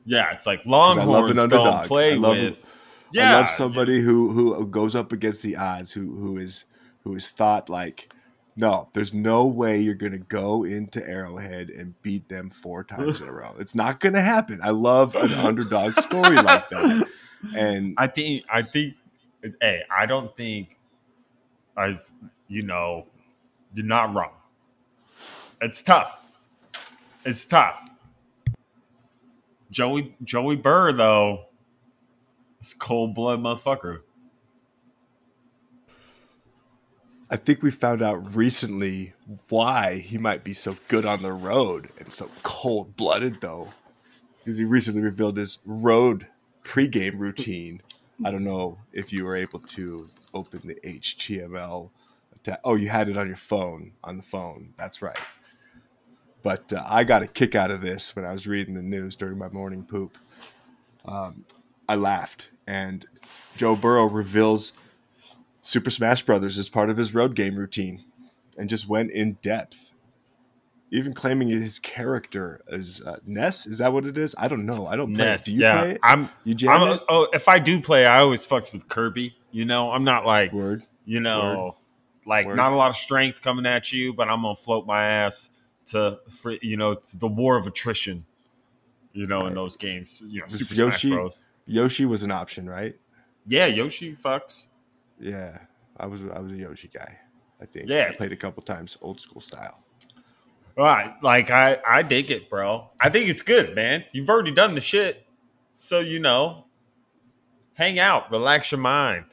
Yeah, 0.05 0.31
it's 0.33 0.47
like 0.47 0.65
long. 0.67 0.99
I 0.99 1.05
love 1.05 1.09
Longhorns 1.29 1.31
an 1.31 1.37
don't 1.49 1.67
underdog. 1.67 1.87
play 1.87 2.13
I 2.13 2.17
love- 2.17 2.37
with. 2.37 2.73
Yeah, 3.13 3.37
I 3.37 3.41
love 3.41 3.49
somebody 3.51 4.01
who 4.01 4.33
who 4.33 4.67
goes 4.67 4.97
up 4.97 5.13
against 5.13 5.43
the 5.43 5.57
odds, 5.57 5.93
who 5.93 6.17
who 6.17 6.37
is 6.39 6.65
who 7.05 7.15
is 7.15 7.31
thought 7.31 7.71
like, 7.71 8.13
no, 8.57 8.89
there's 8.95 9.13
no 9.13 9.47
way 9.47 9.79
you're 9.79 9.95
gonna 9.95 10.17
go 10.19 10.65
into 10.65 11.07
Arrowhead 11.07 11.69
and 11.69 12.01
beat 12.01 12.29
them 12.31 12.49
four 12.49 12.85
times 12.85 13.21
in 13.21 13.29
a 13.29 13.33
row. 13.33 13.55
It's 13.59 13.75
not 13.75 14.01
gonna 14.01 14.23
happen. 14.23 14.61
I 14.63 14.71
love 14.71 15.15
an 15.15 15.33
underdog 15.33 15.99
story 16.01 16.37
like 16.37 16.69
that, 16.71 17.07
and 17.55 17.95
I 17.99 18.07
think 18.07 18.45
I 18.49 18.63
think 18.63 18.95
hey, 19.61 19.83
I 19.95 20.07
don't 20.07 20.35
think 20.37 20.77
I 21.77 21.99
you 22.49 22.63
know, 22.63 23.07
you're 23.75 23.85
not 23.85 24.15
wrong. 24.15 24.33
It's 25.61 25.83
tough. 25.83 26.25
It's 27.25 27.45
tough. 27.45 27.91
Joey 29.71 30.15
Joey 30.25 30.57
Burr 30.57 30.93
though, 30.93 31.47
it's 32.59 32.73
cold 32.73 33.15
blood 33.15 33.41
motherfucker. 33.41 34.01
I 37.29 37.37
think 37.37 37.63
we 37.63 37.73
found 37.73 38.03
out 38.03 38.37
recently 38.37 39.15
why 39.49 39.97
he 39.99 40.17
might 40.17 40.45
be 40.45 40.53
so 40.55 40.77
good 40.87 41.05
on 41.05 41.23
the 41.23 41.33
road 41.33 41.89
and 41.99 42.13
so 42.13 42.31
cold 42.45 42.95
blooded, 42.95 43.41
though, 43.41 43.73
because 44.39 44.59
he 44.59 44.65
recently 44.65 45.03
revealed 45.03 45.37
his 45.37 45.59
road 45.65 46.29
pregame 46.63 47.19
routine. 47.19 47.83
I 48.25 48.31
don't 48.31 48.45
know 48.45 48.79
if 48.93 49.13
you 49.13 49.25
were 49.25 49.35
able 49.35 49.59
to 49.59 50.09
open 50.33 50.61
the 50.65 50.77
HTML. 50.85 51.91
Oh, 52.63 52.77
you 52.77 52.89
had 52.89 53.09
it 53.09 53.17
on 53.17 53.27
your 53.27 53.35
phone, 53.35 53.93
on 54.05 54.17
the 54.17 54.23
phone. 54.23 54.73
That's 54.79 55.03
right. 55.03 55.19
But 56.45 56.73
uh, 56.73 56.85
I 56.87 57.03
got 57.03 57.23
a 57.23 57.27
kick 57.27 57.57
out 57.57 57.73
of 57.73 57.81
this 57.81 58.15
when 58.15 58.25
I 58.25 58.33
was 58.33 58.47
reading 58.47 58.75
the 58.75 58.83
news 58.83 59.17
during 59.17 59.37
my 59.37 59.49
morning 59.49 59.83
poop. 59.83 60.17
Um, 61.05 61.45
I 61.89 61.97
laughed, 61.97 62.51
and 62.69 63.05
Joe 63.57 63.75
Burrow 63.75 64.07
reveals 64.07 64.73
Super 65.67 65.91
Smash 65.91 66.23
Brothers 66.23 66.59
as 66.59 66.69
part 66.69 66.91
of 66.91 66.97
his 66.97 67.13
road 67.13 67.35
game 67.35 67.57
routine 67.57 68.05
and 68.57 68.69
just 68.69 68.89
went 68.89 69.11
in 69.11 69.33
depth. 69.43 69.93
Even 70.93 71.13
claiming 71.13 71.49
his 71.49 71.81
character 71.81 72.61
as 72.71 73.03
uh, 73.05 73.17
Ness. 73.27 73.67
Is 73.67 73.79
that 73.79 73.93
what 73.93 74.07
it 74.07 74.17
is? 74.17 74.37
I 74.39 74.47
don't 74.47 74.65
know. 74.65 74.87
I 74.87 74.95
don't 74.95 75.13
play 75.13 75.25
Ness, 75.25 75.43
it. 75.43 75.51
Do 75.51 75.57
you 75.57 75.63
yeah. 75.63 75.81
play 75.81 75.91
it? 75.93 76.01
I'm 76.05 76.29
You 76.45 76.55
jam 76.55 76.71
I'm 76.71 77.01
oh 77.09 77.27
if 77.33 77.49
I 77.49 77.59
do 77.59 77.81
play, 77.81 78.07
I 78.07 78.21
always 78.21 78.47
fucks 78.47 78.73
with 78.73 78.89
Kirby. 78.89 79.35
You 79.51 79.65
know, 79.65 79.91
I'm 79.91 80.05
not 80.05 80.25
like 80.25 80.53
Word. 80.53 80.85
you 81.05 81.19
know, 81.19 81.77
like 82.25 82.47
Word. 82.47 82.55
not 82.55 82.71
a 82.71 82.77
lot 82.77 82.91
of 82.91 82.97
strength 82.97 83.43
coming 83.43 83.67
at 83.67 83.93
you, 83.93 84.15
but 84.15 84.29
I'm 84.29 84.43
gonna 84.43 84.55
float 84.55 84.87
my 84.87 85.05
ass 85.05 85.51
to 85.89 86.21
for 86.31 86.53
you 86.63 86.77
know 86.77 86.95
to 86.95 87.19
the 87.19 87.27
war 87.27 87.57
of 87.57 87.67
attrition. 87.67 88.25
You 89.13 89.27
know, 89.27 89.47
in 89.47 89.55
those 89.55 89.77
games, 89.77 90.23
you 90.25 90.43
know, 90.43 90.47
Super 90.47 90.75
Yoshi-. 90.75 91.19
Yoshi 91.65 92.05
was 92.05 92.23
an 92.23 92.31
option, 92.31 92.69
right? 92.69 92.95
Yeah, 93.49 93.67
Yoshi 93.67 94.15
fucks. 94.15 94.67
Yeah, 95.19 95.59
I 95.97 96.07
was 96.07 96.23
I 96.23 96.41
was 96.41 96.53
a 96.53 96.57
Yoshi 96.57 96.89
guy. 96.93 97.19
I 97.61 97.65
think. 97.65 97.89
Yeah. 97.89 98.09
I 98.11 98.15
played 98.15 98.33
a 98.33 98.37
couple 98.37 98.63
times 98.63 98.99
old 99.01 99.21
school 99.21 99.41
style. 99.41 99.83
Right, 100.77 101.15
like 101.23 101.51
I 101.51 101.79
I 101.89 102.03
dig 102.03 102.31
it, 102.31 102.51
bro. 102.51 102.91
I 103.01 103.09
think 103.09 103.31
it's 103.31 103.41
good, 103.41 103.75
man. 103.75 104.05
You've 104.13 104.29
already 104.29 104.51
done 104.53 104.75
the 104.75 104.81
shit, 104.83 105.27
so 105.73 106.01
you 106.01 106.21
know, 106.21 106.67
hang 107.75 107.99
out, 107.99 108.31
relax 108.31 108.73
your 108.73 108.81
mind, 108.81 109.25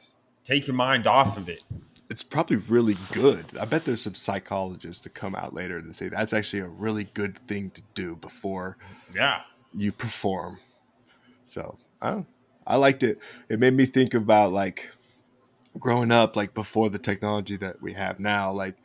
take 0.42 0.66
your 0.66 0.76
mind 0.76 1.06
off 1.06 1.36
of 1.36 1.50
it. 1.50 1.62
It's 2.10 2.22
probably 2.22 2.56
really 2.56 2.96
good. 3.12 3.44
I 3.60 3.66
bet 3.66 3.84
there's 3.84 4.02
some 4.02 4.14
psychologists 4.14 5.02
to 5.04 5.10
come 5.10 5.34
out 5.34 5.52
later 5.52 5.78
and 5.78 5.94
say 5.94 6.08
that's 6.08 6.32
actually 6.32 6.60
a 6.60 6.68
really 6.68 7.04
good 7.14 7.36
thing 7.38 7.70
to 7.70 7.82
do 7.94 8.16
before 8.16 8.78
Yeah, 9.14 9.40
you 9.74 9.92
perform. 9.92 10.60
So 11.44 11.76
I 12.00 12.10
don't, 12.10 12.26
I 12.66 12.76
liked 12.76 13.02
it. 13.02 13.18
It 13.50 13.58
made 13.58 13.74
me 13.74 13.84
think 13.84 14.14
about 14.14 14.52
like 14.52 14.90
growing 15.78 16.12
up, 16.12 16.36
like 16.36 16.54
before 16.54 16.90
the 16.90 16.98
technology 16.98 17.56
that 17.56 17.82
we 17.82 17.92
have 17.94 18.20
now. 18.20 18.52
Like 18.52 18.76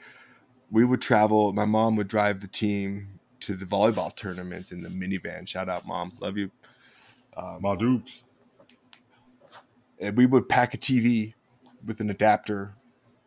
we 0.71 0.85
would 0.85 1.01
travel. 1.01 1.53
My 1.53 1.65
mom 1.65 1.95
would 1.95 2.07
drive 2.07 2.41
the 2.41 2.47
team 2.47 3.19
to 3.41 3.55
the 3.55 3.65
volleyball 3.65 4.15
tournaments 4.15 4.71
in 4.71 4.83
the 4.83 4.89
minivan. 4.89 5.47
Shout 5.47 5.69
out, 5.69 5.87
mom, 5.87 6.11
love 6.19 6.37
you. 6.37 6.51
Um, 7.37 7.59
my 7.61 7.75
dukes. 7.75 8.23
and 9.99 10.17
we 10.17 10.25
would 10.25 10.49
pack 10.49 10.73
a 10.73 10.77
TV 10.77 11.33
with 11.85 11.99
an 12.01 12.09
adapter 12.09 12.73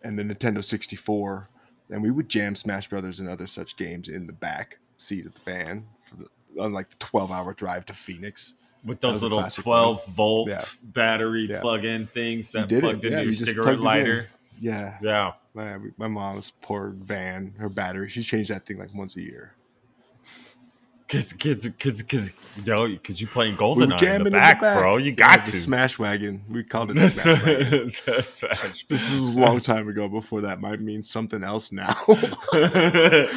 and 0.02 0.18
the 0.18 0.22
Nintendo 0.22 0.62
64, 0.62 1.48
and 1.90 2.02
we 2.02 2.10
would 2.10 2.28
jam 2.28 2.54
Smash 2.54 2.88
Brothers 2.88 3.20
and 3.20 3.28
other 3.28 3.46
such 3.46 3.76
games 3.76 4.08
in 4.08 4.26
the 4.26 4.32
back 4.32 4.78
seat 4.98 5.24
of 5.24 5.34
the 5.34 5.40
van 5.40 5.86
for 6.00 6.16
the 6.16 6.26
on 6.60 6.72
like 6.72 6.90
the 6.90 6.96
12 6.96 7.30
hour 7.30 7.54
drive 7.54 7.86
to 7.86 7.94
Phoenix. 7.94 8.54
With 8.84 9.00
those 9.00 9.22
little 9.22 9.38
classic 9.38 9.64
12 9.64 10.06
volt 10.06 10.48
Yeah. 10.48 10.64
battery 10.82 11.46
Yeah. 11.48 11.60
plug-in 11.60 12.06
things 12.08 12.50
that 12.52 12.68
plugged 12.68 13.04
Yeah, 13.04 13.10
into 13.10 13.22
you 13.22 13.30
your 13.30 13.32
cigarette 13.34 13.80
lighter. 13.80 14.26
Yeah, 14.60 14.98
Yeah. 15.02 15.32
my, 15.54 15.78
my 15.96 16.08
mom's 16.08 16.52
poor 16.62 16.90
van, 16.90 17.54
her 17.58 17.68
battery, 17.68 18.08
she 18.08 18.22
changed 18.22 18.50
that 18.50 18.64
thing 18.66 18.78
like 18.78 18.94
once 18.94 19.16
a 19.16 19.20
year. 19.22 19.54
Cause, 21.12 21.32
cause, 21.34 21.68
cause, 21.78 22.02
cause, 22.02 22.32
yo, 22.64 22.96
cause 22.96 23.20
you 23.20 23.26
playing 23.26 23.56
We 23.58 23.64
were 23.66 23.74
Goldeneye 23.74 23.92
in 23.92 23.98
jamming 23.98 24.24
the 24.24 24.30
back, 24.30 24.60
bro. 24.60 24.96
You 24.96 25.14
got 25.14 25.44
the 25.44 25.50
to. 25.50 25.56
smash 25.58 25.98
wagon. 25.98 26.42
We 26.48 26.64
called 26.64 26.90
it 26.90 26.94
the 26.94 27.08
smash 27.08 27.44
wagon. 27.44 27.92
smash. 28.22 28.86
This 28.88 29.12
is 29.12 29.34
a 29.34 29.38
long 29.38 29.60
time 29.60 29.88
ago. 29.88 30.08
Before 30.08 30.40
that 30.40 30.58
might 30.60 30.80
mean 30.80 31.02
something 31.04 31.44
else 31.44 31.70
now. 31.70 31.94
I 32.52 33.28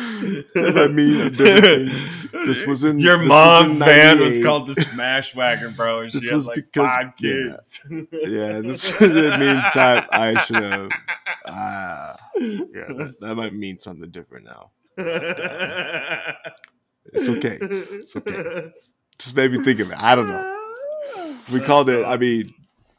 mean. 0.90 1.34
This 1.34 2.66
was 2.66 2.86
in- 2.86 3.00
your 3.02 3.18
this 3.18 3.28
was 3.28 3.30
mom's 3.30 3.74
in 3.76 3.80
van 3.86 4.20
was 4.20 4.42
called 4.42 4.68
the 4.68 4.76
Smash 4.76 5.36
Wagon, 5.36 5.74
bro. 5.74 6.00
And 6.02 6.12
This 6.14 6.22
she 6.24 6.30
had 6.30 6.36
was 6.36 6.48
like 6.48 6.56
because- 6.56 6.90
five 6.94 7.14
kids. 7.18 7.82
yeah, 7.90 8.62
this 8.62 8.98
was 9.00 9.12
in 9.12 9.40
meantime. 9.40 10.06
I 10.12 10.42
should 10.46 10.56
have. 10.64 10.90
Ah, 11.46 12.16
yeah, 12.40 12.88
that, 12.88 13.16
that 13.20 13.36
might 13.36 13.54
mean 13.54 13.80
something 13.80 14.10
different 14.12 14.46
now. 14.46 14.72
It's 17.14 17.30
okay. 17.30 17.58
It's 17.62 18.16
okay. 18.16 18.72
Just 19.20 19.36
made 19.36 19.52
me 19.52 19.64
think 19.64 19.80
of 19.80 19.92
it. 19.92 19.98
I 20.02 20.16
don't 20.16 20.28
know. 20.28 20.52
We 21.52 21.60
That's 21.60 21.68
called 21.68 21.90
it. 21.90 22.04
I 22.04 22.18
mean, 22.18 22.52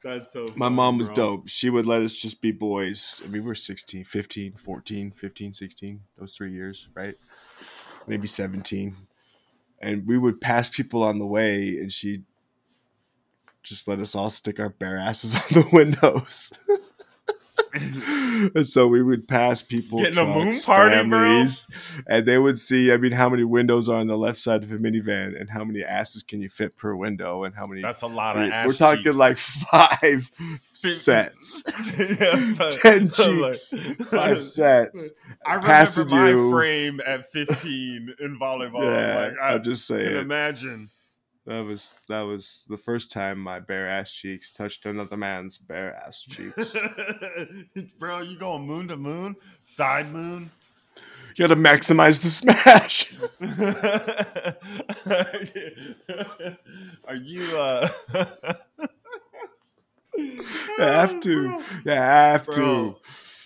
That's 0.04 0.32
so. 0.32 0.46
my 0.54 0.68
mom 0.68 0.98
was 0.98 1.08
dope. 1.08 1.48
She 1.48 1.68
would 1.68 1.84
let 1.84 2.02
us 2.02 2.14
just 2.14 2.40
be 2.40 2.52
boys. 2.52 3.20
I 3.24 3.26
mean, 3.26 3.42
we 3.42 3.48
were 3.48 3.56
16, 3.56 4.04
15, 4.04 4.52
14, 4.52 5.10
15, 5.10 5.52
16, 5.52 6.00
those 6.16 6.36
three 6.36 6.52
years, 6.52 6.88
right? 6.94 7.16
Maybe 8.06 8.28
17. 8.28 8.94
And 9.80 10.06
we 10.06 10.16
would 10.16 10.40
pass 10.40 10.68
people 10.68 11.02
on 11.02 11.18
the 11.18 11.26
way, 11.26 11.76
and 11.78 11.92
she'd 11.92 12.22
just 13.64 13.88
let 13.88 13.98
us 13.98 14.14
all 14.14 14.30
stick 14.30 14.60
our 14.60 14.70
bare 14.70 14.96
asses 14.96 15.34
on 15.34 15.42
the 15.50 15.68
windows. 15.72 16.56
And 17.76 18.66
so 18.66 18.86
we 18.88 19.02
would 19.02 19.26
pass 19.28 19.62
people, 19.62 19.98
Getting 19.98 20.18
a 20.18 20.26
moon 20.26 20.46
trucks, 20.52 20.64
party, 20.64 20.94
bro? 21.08 21.18
families, 21.20 21.66
and 22.06 22.26
they 22.26 22.38
would 22.38 22.58
see. 22.58 22.92
I 22.92 22.96
mean, 22.96 23.12
how 23.12 23.28
many 23.28 23.44
windows 23.44 23.88
are 23.88 23.96
on 23.98 24.06
the 24.06 24.16
left 24.18 24.38
side 24.38 24.62
of 24.62 24.72
a 24.72 24.78
minivan, 24.78 25.38
and 25.40 25.50
how 25.50 25.64
many 25.64 25.82
asses 25.82 26.22
can 26.22 26.40
you 26.40 26.48
fit 26.48 26.76
per 26.76 26.94
window, 26.94 27.44
and 27.44 27.54
how 27.54 27.66
many 27.66 27.82
That's 27.82 28.02
a 28.02 28.06
lot 28.06 28.36
we- 28.36 28.44
of. 28.46 28.52
ass 28.52 28.66
we're 28.66 28.72
talking 28.74 29.04
cheeks. 29.04 29.16
like 29.16 29.36
five 29.36 30.30
sets, 30.72 31.62
Yeah, 31.98 32.54
but- 32.56 32.70
ten 32.72 33.04
like- 33.06 33.12
cheeks, 33.52 33.74
five 34.10 34.42
sets. 34.42 35.12
I 35.44 35.54
remember 35.54 35.66
passing 35.72 36.08
my 36.08 36.30
you. 36.30 36.50
frame 36.50 37.00
at 37.06 37.30
15 37.30 38.14
in 38.20 38.38
volleyball. 38.38 38.82
Yeah, 38.82 39.16
like, 39.28 39.34
I 39.40 39.54
I'm 39.54 39.62
just 39.62 39.86
saying 39.86 40.16
imagine. 40.16 40.90
That 41.46 41.64
was 41.64 41.94
that 42.08 42.22
was 42.22 42.66
the 42.68 42.76
first 42.76 43.12
time 43.12 43.38
my 43.38 43.60
bare 43.60 43.88
ass 43.88 44.12
cheeks 44.12 44.50
touched 44.50 44.84
another 44.86 45.16
man's 45.16 45.58
bare 45.58 45.94
ass 45.94 46.22
cheeks. 46.22 46.56
Bro, 47.98 48.20
you 48.22 48.38
going 48.38 48.66
moon 48.66 48.88
to 48.88 48.96
moon? 48.96 49.36
Side 49.64 50.12
moon? 50.12 50.50
you 51.36 51.46
got 51.46 51.54
to 51.54 51.60
maximize 51.60 52.22
the 52.22 52.30
smash. 52.30 53.12
Are 57.06 57.14
you 57.14 57.58
uh 57.58 57.88
You 60.16 60.42
have 60.78 61.20
to, 61.20 61.58
you 61.84 61.90
have 61.92 62.46
Bro, 62.46 62.54
to. 62.54 62.96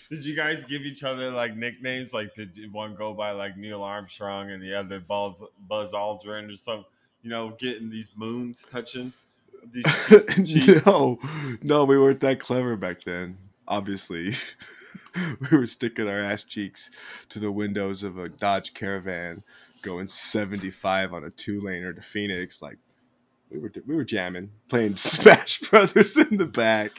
did 0.08 0.24
you 0.24 0.36
guys 0.36 0.62
give 0.64 0.82
each 0.82 1.02
other 1.02 1.30
like 1.30 1.56
nicknames? 1.56 2.14
Like, 2.14 2.32
did 2.34 2.72
one 2.72 2.94
go 2.94 3.12
by 3.12 3.32
like 3.32 3.56
Neil 3.56 3.82
Armstrong 3.82 4.52
and 4.52 4.62
the 4.62 4.74
other 4.74 5.00
Buzz 5.00 5.42
Buzz 5.68 5.92
Aldrin 5.92 6.52
or 6.52 6.56
some? 6.56 6.84
You 7.22 7.30
know, 7.30 7.50
getting 7.58 7.90
these 7.90 8.10
moons 8.16 8.64
touching 8.70 9.12
these 9.72 9.84
cheeks 10.08 10.36
cheeks? 10.66 10.86
no, 10.86 11.18
no, 11.62 11.84
we 11.84 11.98
weren't 11.98 12.20
that 12.20 12.40
clever 12.40 12.76
back 12.76 13.02
then. 13.02 13.36
Obviously, 13.68 14.32
we 15.50 15.56
were 15.58 15.66
sticking 15.66 16.08
our 16.08 16.18
ass 16.18 16.42
cheeks 16.42 16.90
to 17.28 17.38
the 17.38 17.52
windows 17.52 18.02
of 18.02 18.18
a 18.18 18.28
Dodge 18.28 18.72
Caravan, 18.74 19.42
going 19.82 20.06
seventy-five 20.06 21.12
on 21.12 21.24
a 21.24 21.30
two-laner 21.30 21.94
to 21.94 22.00
Phoenix. 22.00 22.62
Like 22.62 22.78
we 23.50 23.58
were, 23.58 23.72
we 23.86 23.94
were 23.94 24.04
jamming, 24.04 24.50
playing 24.68 24.96
Smash 24.96 25.60
Brothers 25.60 26.16
in 26.16 26.38
the 26.38 26.46
back. 26.46 26.92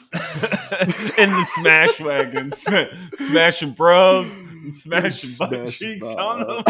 in 1.18 1.30
the 1.30 1.46
smash 1.56 1.98
wagon, 2.00 2.52
sma- 2.52 2.90
smashing 3.14 3.72
bros, 3.72 4.38
smashing 4.68 5.30
butt 5.38 5.66
cheeks 5.68 6.04
on 6.04 6.40
them. 6.46 6.62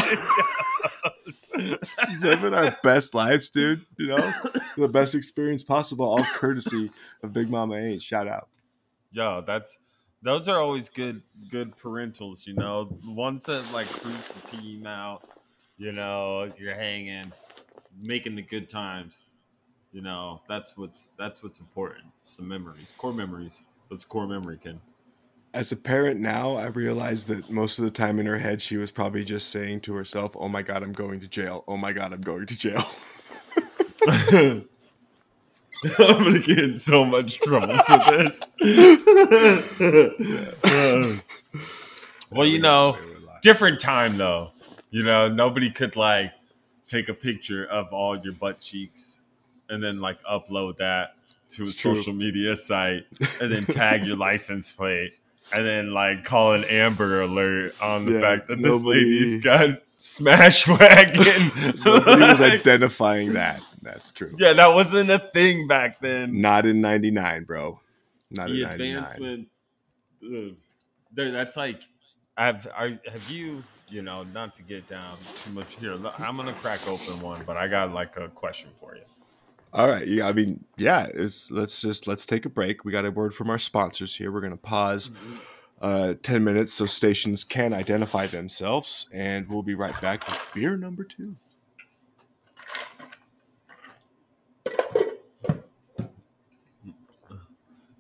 Living 2.21 2.55
our 2.55 2.77
best 2.83 3.15
lives, 3.15 3.51
dude. 3.51 3.85
You 3.99 4.09
know, 4.09 4.33
the 4.77 4.89
best 4.89 5.15
experience 5.15 5.63
possible, 5.63 6.07
all 6.07 6.25
courtesy 6.25 6.91
of 7.23 7.33
Big 7.33 7.51
Mama 7.51 7.77
Ain't. 7.77 8.03
Shout 8.03 8.29
out. 8.29 8.49
Yo, 9.13 9.43
that's 9.47 9.79
those 10.23 10.49
are 10.49 10.59
always 10.61 10.89
good 10.89 11.23
good 11.51 11.77
parentals, 11.77 12.47
you 12.47 12.55
know. 12.55 12.85
The 12.85 13.11
ones 13.11 13.45
that 13.45 13.65
like 13.73 13.87
cruise 13.89 14.29
the 14.29 14.57
team 14.57 14.87
out, 14.87 15.29
you 15.77 15.93
know, 15.93 16.51
you're 16.59 16.75
hanging, 16.75 17.33
making 18.03 18.35
the 18.35 18.43
good 18.43 18.69
times. 18.69 19.27
You 19.93 20.01
know, 20.01 20.41
that's 20.49 20.77
what's 20.77 21.11
that's 21.19 21.43
what's 21.43 21.61
important. 21.61 22.05
It's 22.23 22.37
the 22.37 22.43
memories, 22.43 22.95
core 22.97 23.13
memories. 23.13 23.63
What's 23.89 24.05
core 24.05 24.27
memory, 24.27 24.59
Ken? 24.63 24.81
As 25.55 25.71
a 25.71 25.77
parent 25.77 26.19
now, 26.19 26.57
I 26.57 26.67
realize 26.67 27.25
that 27.27 27.51
most 27.51 27.79
of 27.79 27.85
the 27.85 27.91
time 27.91 28.19
in 28.19 28.27
her 28.27 28.39
head, 28.39 28.63
she 28.63 28.77
was 28.79 28.91
probably 28.91 29.23
just 29.25 29.51
saying 29.51 29.81
to 29.83 29.95
herself, 29.95 30.35
"Oh 30.39 30.49
my 30.49 30.63
god, 30.63 30.83
I'm 30.83 30.93
going 30.93 31.21
to 31.21 31.29
jail. 31.29 31.63
Oh 31.69 31.77
my 31.77 31.93
god, 31.93 32.13
I'm 32.13 32.23
going 32.23 32.47
to 32.47 32.59
jail." 32.59 32.83
I'm 35.99 36.23
gonna 36.25 36.39
get 36.39 36.59
in 36.59 36.77
so 36.77 37.05
much 37.05 37.41
trouble 37.41 37.77
for 37.77 37.99
this. 38.11 38.41
well, 42.31 42.47
you 42.47 42.61
know, 42.61 42.97
different 43.43 43.81
time 43.81 44.17
though. 44.17 44.51
You 44.91 45.03
know, 45.03 45.29
nobody 45.29 45.71
could 45.71 45.97
like 45.97 46.33
take 46.89 47.09
a 47.09 47.15
picture 47.15 47.67
of 47.67 47.89
all 47.93 48.17
your 48.17 48.33
butt 48.35 48.61
cheeks 48.61 49.23
and 49.69 49.83
then 49.83 50.01
like 50.01 50.23
upload 50.25 50.77
that 50.79 51.15
to 51.51 51.63
a 51.63 51.67
It's 51.67 51.77
true. 51.77 51.95
social 51.97 52.13
media 52.13 52.57
site 52.57 53.07
and 53.41 53.53
then 53.53 53.65
tag 53.67 54.05
your 54.05 54.17
license 54.17 54.71
plate 54.73 55.15
and 55.55 55.67
then 55.67 55.93
like 55.93 56.25
call 56.25 56.53
an 56.55 56.65
Amber 56.65 57.23
Alert 57.23 57.81
on 57.83 58.07
the 58.07 58.13
Yeah, 58.15 58.21
fact 58.21 58.49
that 58.49 58.57
this 58.57 58.67
nobody- 58.67 59.01
lady's 59.01 59.43
got 59.43 59.83
smash 59.99 60.67
wagon. 60.67 61.51
Nobody 61.85 62.21
was 62.23 62.41
identifying 62.41 63.35
that. 63.35 63.61
That's 63.83 64.11
true. 64.11 64.35
yeah, 64.39 64.53
that 64.55 64.69
wasn't 64.75 65.11
a 65.11 65.19
thing 65.19 65.67
back 65.67 66.01
then. 66.01 66.41
Not 66.41 66.67
in 66.67 66.81
'99, 66.81 67.45
bro. 67.45 67.81
Not 68.31 68.49
the 68.49 68.63
in 68.63 68.69
'99. 68.69 68.97
advancement 68.97 69.49
there- 71.15 71.31
that's 71.33 71.57
like 71.57 71.81
have 72.37 72.67
are, 72.75 72.89
have 73.11 73.29
you 73.31 73.63
you 73.89 74.03
know 74.03 74.23
not 74.33 74.55
to 74.55 74.63
get 74.63 74.89
down 74.89 75.19
too 75.37 75.51
much 75.53 75.75
here 75.75 75.93
i'm 76.19 76.37
gonna 76.37 76.53
crack 76.55 76.81
open 76.89 77.21
one 77.21 77.43
but 77.45 77.57
i 77.57 77.67
got 77.69 77.93
like 77.93 78.17
a 78.17 78.29
question 78.29 78.71
for 78.81 78.95
you 78.97 79.03
All 79.73 79.89
right. 79.89 80.07
Yeah. 80.07 80.29
I 80.29 80.33
mean, 80.33 80.65
yeah. 80.77 81.07
It's, 81.15 81.51
let's 81.51 81.81
just 81.81 82.07
let's 82.07 82.27
take 82.27 82.45
a 82.45 82.51
break. 82.51 82.85
We 82.85 82.93
got 82.93 83.05
a 83.05 83.11
word 83.11 83.35
from 83.35 83.51
our 83.51 83.59
sponsors 83.59 84.15
here. 84.15 84.31
We're 84.31 84.43
gonna 84.43 84.57
pause 84.57 85.11
uh, 85.81 86.15
ten 86.23 86.45
minutes 86.45 86.73
so 86.73 86.87
stations 86.87 87.45
can 87.45 87.73
identify 87.73 88.27
themselves, 88.27 89.09
and 89.13 89.49
we'll 89.49 89.63
be 89.63 89.75
right 89.75 89.99
back 90.01 90.27
with 90.27 90.51
beer 90.55 90.77
number 90.77 91.05
two. 91.05 91.37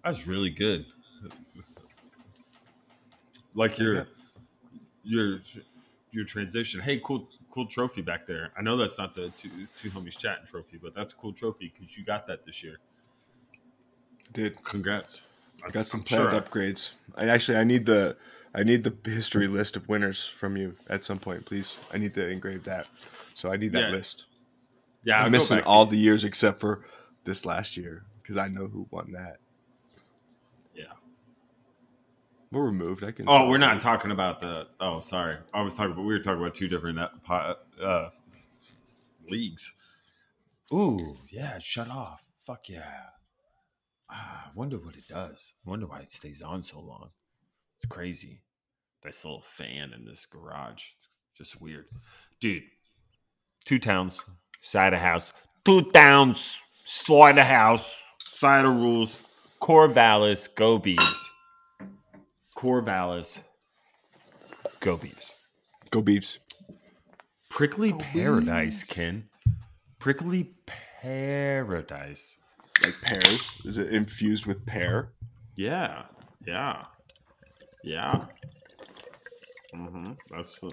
that's 0.04 0.26
really 0.26 0.50
good 0.50 0.84
like 3.54 3.78
your 3.78 4.06
your 5.04 5.36
your 6.10 6.24
transition 6.24 6.80
hey 6.80 7.00
cool 7.04 7.28
cool 7.52 7.66
trophy 7.66 8.02
back 8.02 8.26
there 8.26 8.52
i 8.58 8.62
know 8.62 8.76
that's 8.76 8.98
not 8.98 9.14
the 9.14 9.30
two 9.30 9.68
two 9.76 9.90
homies 9.90 10.18
chatting 10.18 10.46
trophy 10.46 10.78
but 10.82 10.94
that's 10.94 11.12
a 11.12 11.16
cool 11.16 11.34
trophy 11.34 11.72
because 11.74 11.96
you 11.96 12.04
got 12.04 12.26
that 12.26 12.44
this 12.46 12.64
year 12.64 12.80
Did 14.32 14.62
congrats 14.64 15.28
I 15.64 15.70
got 15.70 15.86
some 15.86 16.02
planned 16.02 16.32
sure. 16.32 16.32
upgrades. 16.32 16.94
I 17.14 17.28
actually 17.28 17.58
I 17.58 17.64
need 17.64 17.86
the 17.86 18.16
I 18.54 18.64
need 18.64 18.84
the 18.84 18.94
history 19.10 19.46
list 19.48 19.76
of 19.76 19.88
winners 19.88 20.26
from 20.26 20.56
you 20.56 20.76
at 20.88 21.04
some 21.04 21.18
point, 21.18 21.46
please. 21.46 21.78
I 21.90 21.98
need 21.98 22.14
to 22.14 22.28
engrave 22.28 22.64
that. 22.64 22.88
So 23.34 23.52
I 23.52 23.56
need 23.56 23.72
that 23.72 23.88
Yeah. 23.88 23.88
list. 23.88 24.26
yeah 25.04 25.20
I'll 25.22 25.26
I'm 25.26 25.30
missing 25.30 25.60
all 25.62 25.86
the 25.86 25.98
years 25.98 26.24
except 26.24 26.60
for 26.60 26.86
this 27.24 27.46
last 27.46 27.76
year 27.76 28.06
because 28.22 28.36
I 28.36 28.48
know 28.48 28.68
who 28.68 28.88
won 28.90 29.12
that. 29.12 29.38
yeah 30.74 30.92
We're 32.52 32.66
removed. 32.66 33.02
I 33.02 33.12
can. 33.12 33.24
Oh, 33.26 33.48
we're 33.48 33.56
not 33.56 33.80
talking 33.80 34.10
about 34.10 34.40
the. 34.42 34.66
Oh, 34.78 35.00
sorry. 35.00 35.38
I 35.54 35.62
was 35.62 35.74
talking 35.74 35.92
about. 35.92 36.04
We 36.04 36.12
were 36.12 36.20
talking 36.20 36.40
about 36.40 36.54
two 36.54 36.68
different 36.68 36.98
uh, 36.98 37.54
uh, 37.82 38.10
leagues. 39.28 39.72
Ooh, 40.72 41.16
yeah. 41.30 41.58
Shut 41.58 41.88
off. 41.88 42.22
Fuck 42.44 42.68
yeah. 42.68 43.06
Ah, 44.10 44.48
I 44.48 44.50
wonder 44.54 44.76
what 44.76 44.96
it 44.96 45.08
does. 45.08 45.54
I 45.66 45.70
wonder 45.70 45.86
why 45.86 46.00
it 46.00 46.10
stays 46.10 46.42
on 46.42 46.62
so 46.62 46.78
long. 46.78 47.08
It's 47.78 47.86
crazy. 47.88 48.42
This 49.02 49.24
little 49.24 49.40
fan 49.40 49.92
in 49.94 50.04
this 50.04 50.26
garage. 50.26 50.84
It's 50.94 51.08
just 51.36 51.60
weird, 51.60 51.86
dude. 52.38 52.64
Two 53.64 53.78
towns, 53.78 54.24
side 54.60 54.92
of 54.92 55.00
house. 55.00 55.32
Two 55.64 55.82
towns, 55.82 56.60
side 56.84 57.38
of 57.38 57.46
house, 57.46 57.96
side 58.28 58.66
of 58.66 58.74
rules. 58.74 59.20
Corvallis, 59.60 60.54
go 60.54 60.78
Beavs. 60.78 61.31
Corvallis, 62.62 63.40
go 64.78 64.96
Beavs. 64.96 65.34
Go 65.90 66.00
Beefs. 66.00 66.38
Prickly 67.50 67.92
Paradise, 67.92 68.84
Ken. 68.84 69.24
Prickly 69.98 70.52
paradise. 71.02 72.36
Like 72.84 72.94
pears? 73.02 73.50
Is 73.64 73.78
it 73.78 73.92
infused 73.92 74.46
with 74.46 74.64
pear? 74.64 75.10
Yeah, 75.56 76.04
yeah, 76.46 76.84
yeah. 77.82 78.26
Mm-hmm. 79.74 80.12
That's 80.30 80.60
the 80.60 80.70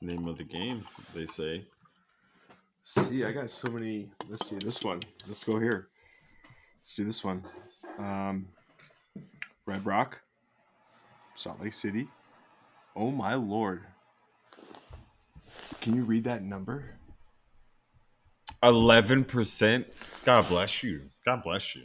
name 0.00 0.26
of 0.26 0.38
the 0.38 0.44
game. 0.44 0.82
They 1.14 1.26
say. 1.26 1.66
See, 2.84 3.22
I 3.26 3.32
got 3.32 3.50
so 3.50 3.68
many. 3.68 4.10
Let's 4.30 4.48
see 4.48 4.56
this 4.56 4.82
one. 4.82 5.02
Let's 5.28 5.44
go 5.44 5.58
here. 5.60 5.88
Let's 6.82 6.94
do 6.94 7.04
this 7.04 7.22
one. 7.22 7.44
Um, 7.98 8.46
Red 9.66 9.84
Rock, 9.84 10.22
Salt 11.34 11.60
Lake 11.60 11.72
City. 11.72 12.08
Oh 12.94 13.10
my 13.10 13.34
lord! 13.34 13.82
Can 15.80 15.94
you 15.96 16.04
read 16.04 16.24
that 16.24 16.42
number? 16.42 16.96
Eleven 18.62 19.24
percent. 19.24 19.86
God 20.24 20.48
bless 20.48 20.82
you. 20.82 21.02
God 21.24 21.42
bless 21.42 21.74
you. 21.74 21.82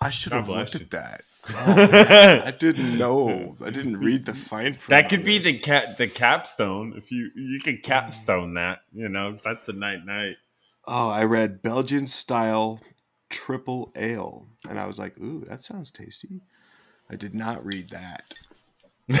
I 0.00 0.10
should 0.10 0.32
God 0.32 0.38
have 0.40 0.48
looked 0.48 0.74
you. 0.74 0.80
at 0.80 0.90
that. 0.90 1.22
I 2.44 2.50
didn't 2.50 2.98
know. 2.98 3.56
I 3.64 3.70
didn't 3.70 3.98
read 3.98 4.26
the 4.26 4.34
fine 4.34 4.74
print. 4.74 4.88
that 4.88 5.08
could 5.08 5.24
be 5.24 5.38
the 5.38 5.56
cat 5.56 5.96
the 5.96 6.06
capstone. 6.06 6.92
If 6.96 7.10
you 7.10 7.30
you 7.34 7.60
could 7.60 7.82
capstone 7.82 8.54
that, 8.54 8.80
you 8.92 9.08
know, 9.08 9.38
that's 9.42 9.68
a 9.68 9.72
night 9.72 10.04
night. 10.04 10.36
Oh, 10.86 11.08
I 11.08 11.24
read 11.24 11.62
Belgian 11.62 12.06
style 12.06 12.80
triple 13.30 13.92
ale, 13.96 14.48
and 14.68 14.78
I 14.78 14.86
was 14.86 14.98
like, 14.98 15.18
"Ooh, 15.18 15.44
that 15.48 15.62
sounds 15.62 15.90
tasty." 15.90 16.42
I 17.10 17.16
did 17.16 17.34
not 17.34 17.64
read 17.64 17.88
that. 17.90 18.34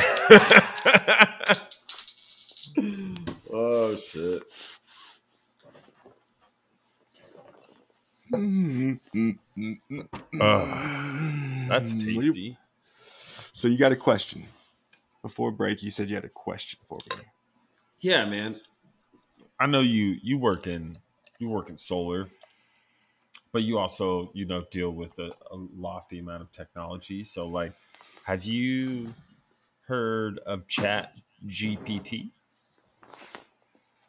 oh 3.52 3.96
shit. 3.96 4.42
Ugh, 10.40 10.68
that's 11.68 11.94
mm, 11.94 12.14
What 12.14 12.24
tasty. 12.24 12.58
So 13.52 13.68
you 13.68 13.78
got 13.78 13.92
a 13.92 13.96
question 13.96 14.44
before 15.22 15.50
break? 15.50 15.82
You 15.82 15.90
said 15.90 16.10
you 16.10 16.16
had 16.16 16.24
a 16.24 16.28
question 16.28 16.78
for 16.86 16.98
me. 17.10 17.24
Yeah, 18.00 18.26
man. 18.26 18.60
I 19.58 19.66
know 19.66 19.80
you 19.80 20.16
you 20.22 20.38
work 20.38 20.66
in 20.66 20.98
you 21.38 21.48
work 21.48 21.70
in 21.70 21.78
solar, 21.78 22.28
but 23.52 23.62
you 23.62 23.78
also 23.78 24.30
you 24.34 24.44
know 24.44 24.64
deal 24.70 24.90
with 24.90 25.18
a, 25.18 25.32
a 25.50 25.56
lofty 25.56 26.18
amount 26.18 26.42
of 26.42 26.52
technology. 26.52 27.24
So, 27.24 27.48
like, 27.48 27.72
have 28.24 28.44
you 28.44 29.14
heard 29.88 30.38
of 30.46 30.68
Chat 30.68 31.16
GPT? 31.46 32.30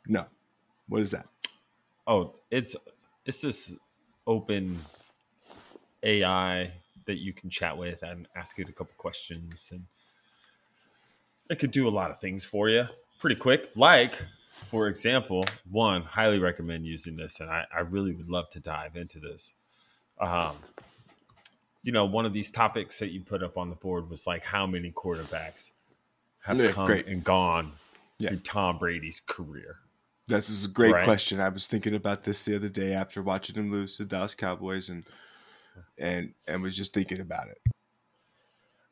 No, 0.08 0.26
what 0.88 1.02
is 1.02 1.12
that? 1.12 1.28
Oh, 2.06 2.36
it's 2.52 2.76
it's 3.26 3.42
this 3.42 3.74
open 4.28 4.80
AI 6.04 6.72
that 7.06 7.18
you 7.18 7.34
can 7.34 7.50
chat 7.50 7.78
with 7.78 8.04
and 8.04 8.28
ask 8.36 8.60
it 8.60 8.70
a 8.70 8.72
couple 8.72 8.94
questions, 8.98 9.70
and 9.72 9.86
it 11.50 11.60
could 11.60 11.72
do 11.72 11.88
a 11.88 11.90
lot 11.90 12.12
of 12.12 12.20
things 12.20 12.46
for 12.46 12.70
you 12.70 12.86
pretty 13.20 13.36
quick. 13.36 13.72
Like, 13.76 14.16
for 14.52 14.88
example, 14.88 15.46
one 15.70 16.04
highly 16.04 16.40
recommend 16.40 16.86
using 16.86 17.16
this, 17.16 17.40
and 17.40 17.50
I, 17.50 17.66
I 17.74 17.82
really 17.82 18.14
would 18.14 18.30
love 18.30 18.50
to 18.52 18.60
dive 18.60 18.96
into 18.96 19.20
this. 19.20 19.54
Um, 20.20 20.56
you 21.84 21.92
know, 21.92 22.06
one 22.06 22.26
of 22.26 22.34
these 22.34 22.52
topics 22.52 23.00
that 23.00 23.12
you 23.12 23.22
put 23.22 23.42
up 23.44 23.58
on 23.58 23.70
the 23.70 23.76
board 23.76 24.10
was 24.10 24.28
like 24.28 24.44
how 24.44 24.68
many 24.68 24.92
quarterbacks 24.92 25.72
have 26.42 26.58
Yeah, 26.58 26.72
come 26.72 26.86
great. 26.88 27.08
and 27.08 27.24
gone 27.24 27.74
Yeah. 28.18 28.30
through 28.30 28.40
Tom 28.40 28.78
Brady's 28.78 29.22
career. 29.22 29.78
This 30.28 30.50
is 30.50 30.66
a 30.66 30.68
great 30.68 30.92
Right. 30.94 31.04
question. 31.06 31.40
I 31.40 31.50
was 31.50 31.68
thinking 31.68 31.96
about 31.96 32.24
this 32.24 32.44
the 32.46 32.56
other 32.56 32.70
day 32.70 32.94
after 32.94 33.22
watching 33.24 33.56
them 33.56 33.72
lose 33.72 33.98
to 33.98 34.04
the 34.04 34.10
Dallas 34.10 34.36
Cowboys, 34.36 34.90
and 34.90 35.06
and 35.98 36.34
and 36.48 36.62
was 36.62 36.76
just 36.78 36.94
thinking 36.94 37.20
about 37.20 37.48
it. 37.50 37.58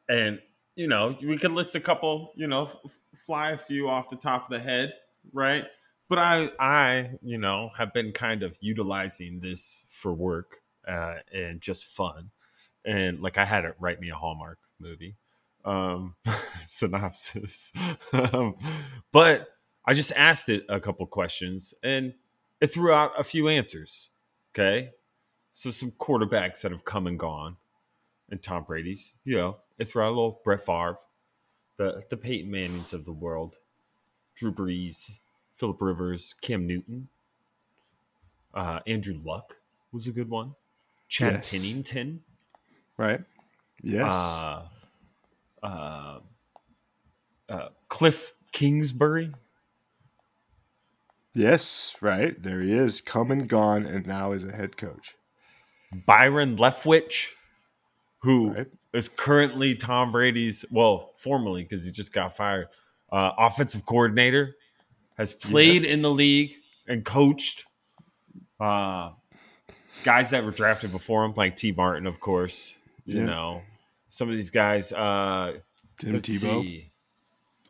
and 0.09 0.41
you 0.75 0.87
know 0.87 1.17
we 1.21 1.37
could 1.37 1.51
list 1.51 1.75
a 1.75 1.79
couple 1.81 2.31
you 2.35 2.47
know 2.47 2.63
f- 2.85 2.97
fly 3.25 3.51
a 3.51 3.57
few 3.57 3.89
off 3.89 4.09
the 4.09 4.15
top 4.15 4.43
of 4.45 4.49
the 4.49 4.59
head 4.59 4.93
right 5.33 5.65
but 6.07 6.17
i 6.17 6.49
i 6.59 7.09
you 7.21 7.37
know 7.37 7.69
have 7.77 7.93
been 7.93 8.11
kind 8.13 8.41
of 8.41 8.57
utilizing 8.61 9.39
this 9.41 9.83
for 9.89 10.13
work 10.13 10.61
uh, 10.87 11.15
and 11.33 11.59
just 11.59 11.85
fun 11.87 12.29
and 12.87 13.19
like 13.21 13.37
i 13.37 13.45
had 13.45 13.65
it 13.65 13.75
write 13.79 13.99
me 14.01 14.09
a 14.09 14.15
hallmark 14.15 14.57
movie 14.79 15.15
um 15.65 16.15
synopsis 16.65 17.71
um, 18.13 18.55
but 19.11 19.49
i 19.85 19.93
just 19.93 20.11
asked 20.15 20.49
it 20.49 20.63
a 20.69 20.79
couple 20.79 21.05
questions 21.05 21.73
and 21.83 22.13
it 22.61 22.67
threw 22.67 22.91
out 22.91 23.11
a 23.19 23.23
few 23.23 23.47
answers 23.47 24.09
okay 24.55 24.91
so 25.53 25.69
some 25.71 25.91
quarterbacks 25.91 26.61
that 26.61 26.71
have 26.71 26.85
come 26.85 27.05
and 27.07 27.19
gone 27.19 27.57
and 28.29 28.41
Tom 28.43 28.63
Brady's. 28.63 29.13
You 29.23 29.37
know, 29.37 29.57
it 29.77 29.85
threw 29.85 30.03
out 30.03 30.09
a 30.09 30.09
little 30.09 30.41
Brett 30.43 30.61
Favre, 30.65 30.99
the 31.77 32.03
the 32.09 32.17
Peyton 32.17 32.51
Mannings 32.51 32.93
of 32.93 33.05
the 33.05 33.11
world, 33.13 33.55
Drew 34.35 34.51
Brees, 34.51 35.19
Philip 35.55 35.81
Rivers, 35.81 36.35
Cam 36.41 36.67
Newton, 36.67 37.07
uh, 38.53 38.81
Andrew 38.85 39.19
Luck 39.23 39.55
was 39.91 40.07
a 40.07 40.11
good 40.11 40.29
one. 40.29 40.55
Chad 41.07 41.33
Yes. 41.33 41.51
Pennington, 41.51 42.21
Right? 42.97 43.21
Yes. 43.83 44.13
uh, 44.13 44.63
uh, 45.63 46.19
uh, 47.49 47.69
Kliff 47.89 48.31
Kingsbury. 48.51 49.31
yes. 51.33 51.95
Right. 52.01 52.41
There 52.41 52.61
he 52.61 52.73
is, 52.73 53.01
come 53.01 53.31
and 53.31 53.47
gone, 53.47 53.85
and 53.85 54.05
now 54.07 54.31
is 54.31 54.43
a 54.43 54.51
head 54.51 54.77
coach. 54.77 55.13
Byron 56.05 56.57
Leftwich, 56.57 57.29
who 58.19 58.51
is 58.93 59.07
Right. 59.07 59.17
currently 59.17 59.75
Tom 59.75 60.11
Brady's, 60.11 60.65
well, 60.71 61.13
formerly 61.17 61.63
because 61.63 61.85
he 61.85 61.91
just 61.91 62.11
got 62.11 62.35
fired, 62.35 62.67
uh, 63.11 63.31
offensive 63.37 63.85
coordinator, 63.85 64.55
has 65.17 65.31
played 65.33 65.83
Yes. 65.83 65.91
in 65.93 66.01
the 66.01 66.11
league 66.11 66.55
and 66.87 67.05
coached 67.05 67.65
uh, 68.59 69.11
guys 70.03 70.31
that 70.31 70.43
were 70.43 70.51
drafted 70.51 70.91
before 70.91 71.23
him, 71.23 71.33
like 71.37 71.55
Tee 71.55 71.71
Martin, 71.71 72.07
of 72.07 72.19
course. 72.19 72.75
You 73.07 73.19
Yeah. 73.21 73.25
know, 73.25 73.63
some 74.09 74.29
of 74.29 74.35
these 74.35 74.51
guys. 74.51 74.91
Uh, 74.93 75.59
Tim 75.97 76.15
Tebow. 76.17 76.61
see. 76.61 76.91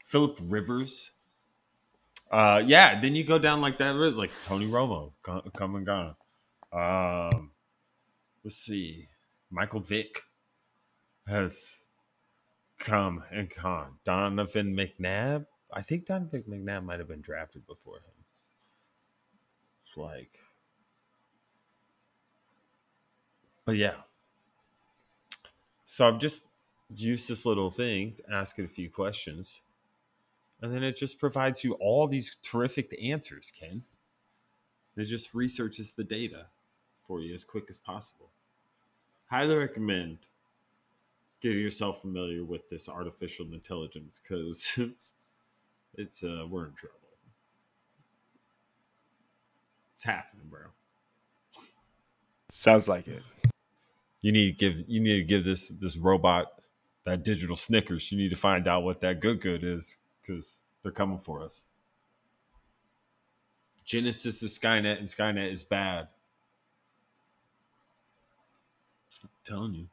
Philip 0.03 0.37
Rivers. 0.41 1.11
Uh, 2.29 2.61
yeah, 2.65 2.99
then 2.99 3.15
you 3.15 3.23
go 3.23 3.39
down 3.39 3.61
like 3.61 3.77
that, 3.77 3.93
like 3.95 4.31
Tony 4.45 4.67
Romo, 4.67 5.13
come 5.23 5.75
and 5.75 5.85
gone. 5.85 6.15
Um, 6.73 7.51
let's 8.43 8.57
see, 8.57 9.07
Michael 9.49 9.79
Vick 9.79 10.23
has 11.25 11.83
come 12.79 13.23
and 13.31 13.49
gone. 13.61 13.99
Donovan 14.03 14.75
McNabb, 14.75 15.45
I 15.71 15.81
think 15.81 16.05
Donovan 16.07 16.43
McNabb 16.49 16.83
might 16.83 16.99
have 16.99 17.07
been 17.07 17.21
drafted 17.21 17.65
before 17.65 17.97
him. 17.97 18.25
It's 19.87 19.95
like, 19.95 20.37
but 23.63 23.77
yeah. 23.77 23.95
So 25.89 26.05
I've 26.05 26.19
just 26.19 26.41
used 26.93 27.29
this 27.29 27.45
little 27.45 27.69
thing 27.69 28.15
to 28.17 28.33
ask 28.33 28.59
it 28.59 28.65
a 28.65 28.67
few 28.67 28.89
questions. 28.89 29.61
And 30.61 30.73
then 30.73 30.83
it 30.83 30.97
just 30.97 31.17
provides 31.17 31.63
you 31.63 31.73
all 31.75 32.07
these 32.09 32.35
terrific 32.43 32.93
answers, 33.01 33.53
Ken. 33.57 33.83
It 34.97 35.05
just 35.05 35.33
researches 35.33 35.93
the 35.93 36.03
data 36.03 36.47
for 37.07 37.21
you 37.21 37.33
as 37.33 37.45
quick 37.45 37.67
as 37.69 37.77
possible. 37.77 38.29
Highly 39.27 39.55
recommend 39.55 40.17
getting 41.41 41.59
yourself 41.59 42.01
familiar 42.01 42.43
with 42.43 42.69
this 42.69 42.89
artificial 42.89 43.45
intelligence 43.53 44.19
because 44.21 44.73
it's 44.77 45.13
it's 45.93 46.21
uh 46.21 46.45
we're 46.49 46.65
in 46.65 46.73
trouble. 46.73 46.95
It's 49.93 50.03
happening, 50.03 50.47
bro. 50.49 50.63
Sounds 52.51 52.89
like 52.89 53.07
it. 53.07 53.23
You 54.21 54.31
need 54.31 54.57
to 54.57 54.69
give 54.69 54.83
you 54.87 54.99
need 54.99 55.17
to 55.17 55.23
give 55.23 55.43
this 55.45 55.69
this 55.69 55.97
robot 55.97 56.47
that 57.03 57.23
digital 57.23 57.55
Snickers. 57.55 58.11
You 58.11 58.17
need 58.17 58.29
to 58.29 58.35
find 58.35 58.67
out 58.67 58.83
what 58.83 59.01
that 59.01 59.19
good 59.19 59.39
good 59.41 59.63
is 59.63 59.97
because 60.21 60.57
they're 60.83 60.91
coming 60.91 61.19
for 61.19 61.43
us. 61.43 61.63
Genesis 63.85 64.43
is 64.43 64.57
Skynet 64.57 64.99
and 64.99 65.07
Skynet 65.07 65.51
is 65.51 65.63
bad. 65.63 66.09
I'm 69.23 69.29
telling 69.45 69.73
you. 69.75 69.87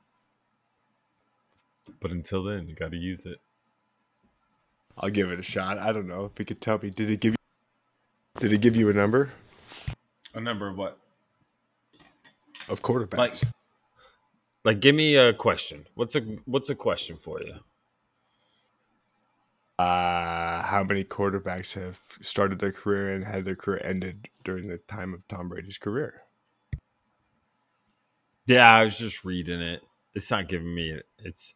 But 2.01 2.11
until 2.11 2.43
then, 2.43 2.67
you 2.67 2.75
got 2.75 2.91
to 2.91 2.97
use 2.97 3.25
it. 3.27 3.41
I'll 4.99 5.11
give 5.11 5.31
it 5.31 5.39
a 5.39 5.43
shot. 5.43 5.79
I 5.79 5.93
don't 5.93 6.09
know 6.09 6.25
if 6.25 6.41
it 6.41 6.47
could 6.47 6.61
tell 6.61 6.79
me. 6.79 6.91
Did 6.91 7.11
it 7.11 7.21
give 7.21 7.33
you? 7.35 8.41
Did 8.41 8.53
it 8.53 8.61
give 8.61 8.75
you 8.75 8.91
a 8.91 8.93
number 8.93 9.31
A 10.35 10.41
number 10.41 10.69
of 10.69 10.77
what? 10.77 10.99
of 12.69 12.83
quarterbacks? 12.83 13.19
Like, 13.19 13.37
like, 14.65 14.81
give 14.81 14.95
me 14.95 15.17
a 15.17 15.33
question. 15.35 15.87
What's 15.95 16.15
a 16.17 16.21
what's 16.47 16.71
a 16.71 16.75
question 16.75 17.17
for 17.17 17.41
you? 17.43 17.55
uh, 19.79 20.63
how 20.63 20.85
many 20.85 21.03
quarterbacks 21.03 21.75
have 21.75 21.99
started 22.21 22.61
their 22.61 22.71
career 22.73 23.13
and 23.13 23.25
had 23.25 23.45
their 23.45 23.57
career 23.57 23.81
ended 23.85 24.29
during 24.45 24.69
the 24.69 24.79
time 24.79 25.13
of 25.13 25.27
Tom 25.27 25.49
Brady's 25.49 25.79
career? 25.79 26.23
Yeah, 28.47 28.73
I 28.73 28.85
was 28.85 28.97
just 28.99 29.25
reading 29.25 29.61
it. 29.61 29.83
It's 30.15 30.31
not 30.31 30.49
giving 30.49 30.73
me 30.75 30.91
it. 30.91 31.07
It's 31.19 31.55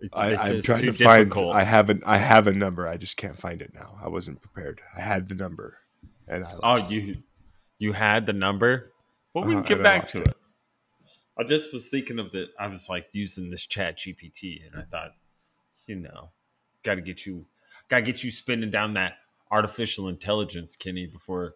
it's, 0.00 0.18
I, 0.18 0.34
I'm 0.34 0.56
it's 0.56 0.66
trying 0.66 0.82
to 0.82 0.92
find. 0.92 1.30
difficult. 1.30 1.54
I 1.54 1.62
haven't. 1.64 2.02
I 2.04 2.18
have 2.18 2.46
a 2.46 2.52
number. 2.52 2.86
I 2.86 2.96
just 2.98 3.16
can't 3.16 3.38
find 3.38 3.62
it 3.62 3.72
now. 3.72 3.96
I 4.02 4.08
wasn't 4.08 4.42
prepared. 4.42 4.80
I 4.96 5.00
had 5.00 5.28
the 5.28 5.34
number, 5.34 5.78
and 6.28 6.44
I 6.44 6.52
Oh, 6.62 6.74
it. 6.84 6.90
you 6.90 7.16
you 7.78 7.92
had 7.92 8.26
the 8.26 8.32
number? 8.34 8.92
Well, 9.32 9.44
we 9.44 9.54
Uh-huh, 9.54 9.62
can 9.62 9.76
get 9.76 9.82
back 9.82 10.06
to 10.08 10.20
it. 10.20 10.28
it. 10.28 10.36
I 11.36 11.42
just 11.42 11.72
was 11.72 11.88
thinking 11.88 12.18
of 12.18 12.30
the. 12.30 12.46
I 12.58 12.68
was 12.68 12.88
like 12.88 13.08
using 13.12 13.50
this 13.50 13.66
Chat 13.66 13.98
GPT, 13.98 14.60
and 14.66 14.80
I 14.80 14.84
thought, 14.84 15.14
you 15.86 15.96
know, 15.96 16.30
got 16.82 16.94
to 16.94 17.00
get 17.00 17.26
you, 17.26 17.46
got 17.88 17.96
to 17.96 18.02
get 18.02 18.22
you 18.22 18.30
spinning 18.30 18.70
down 18.70 18.94
that 18.94 19.14
artificial 19.50 20.08
intelligence, 20.08 20.76
Kenny. 20.76 21.06
Before, 21.06 21.54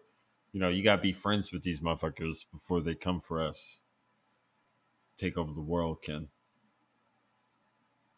you 0.51 0.59
know, 0.59 0.69
you 0.69 0.83
got 0.83 0.97
to 0.97 1.01
be 1.01 1.13
friends 1.13 1.51
with 1.51 1.63
these 1.63 1.79
motherfuckers 1.79 2.45
before 2.51 2.81
they 2.81 2.93
come 2.93 3.21
for 3.21 3.41
us, 3.41 3.79
take 5.17 5.37
over 5.37 5.53
the 5.53 5.61
world, 5.61 6.01
Ken. 6.01 6.27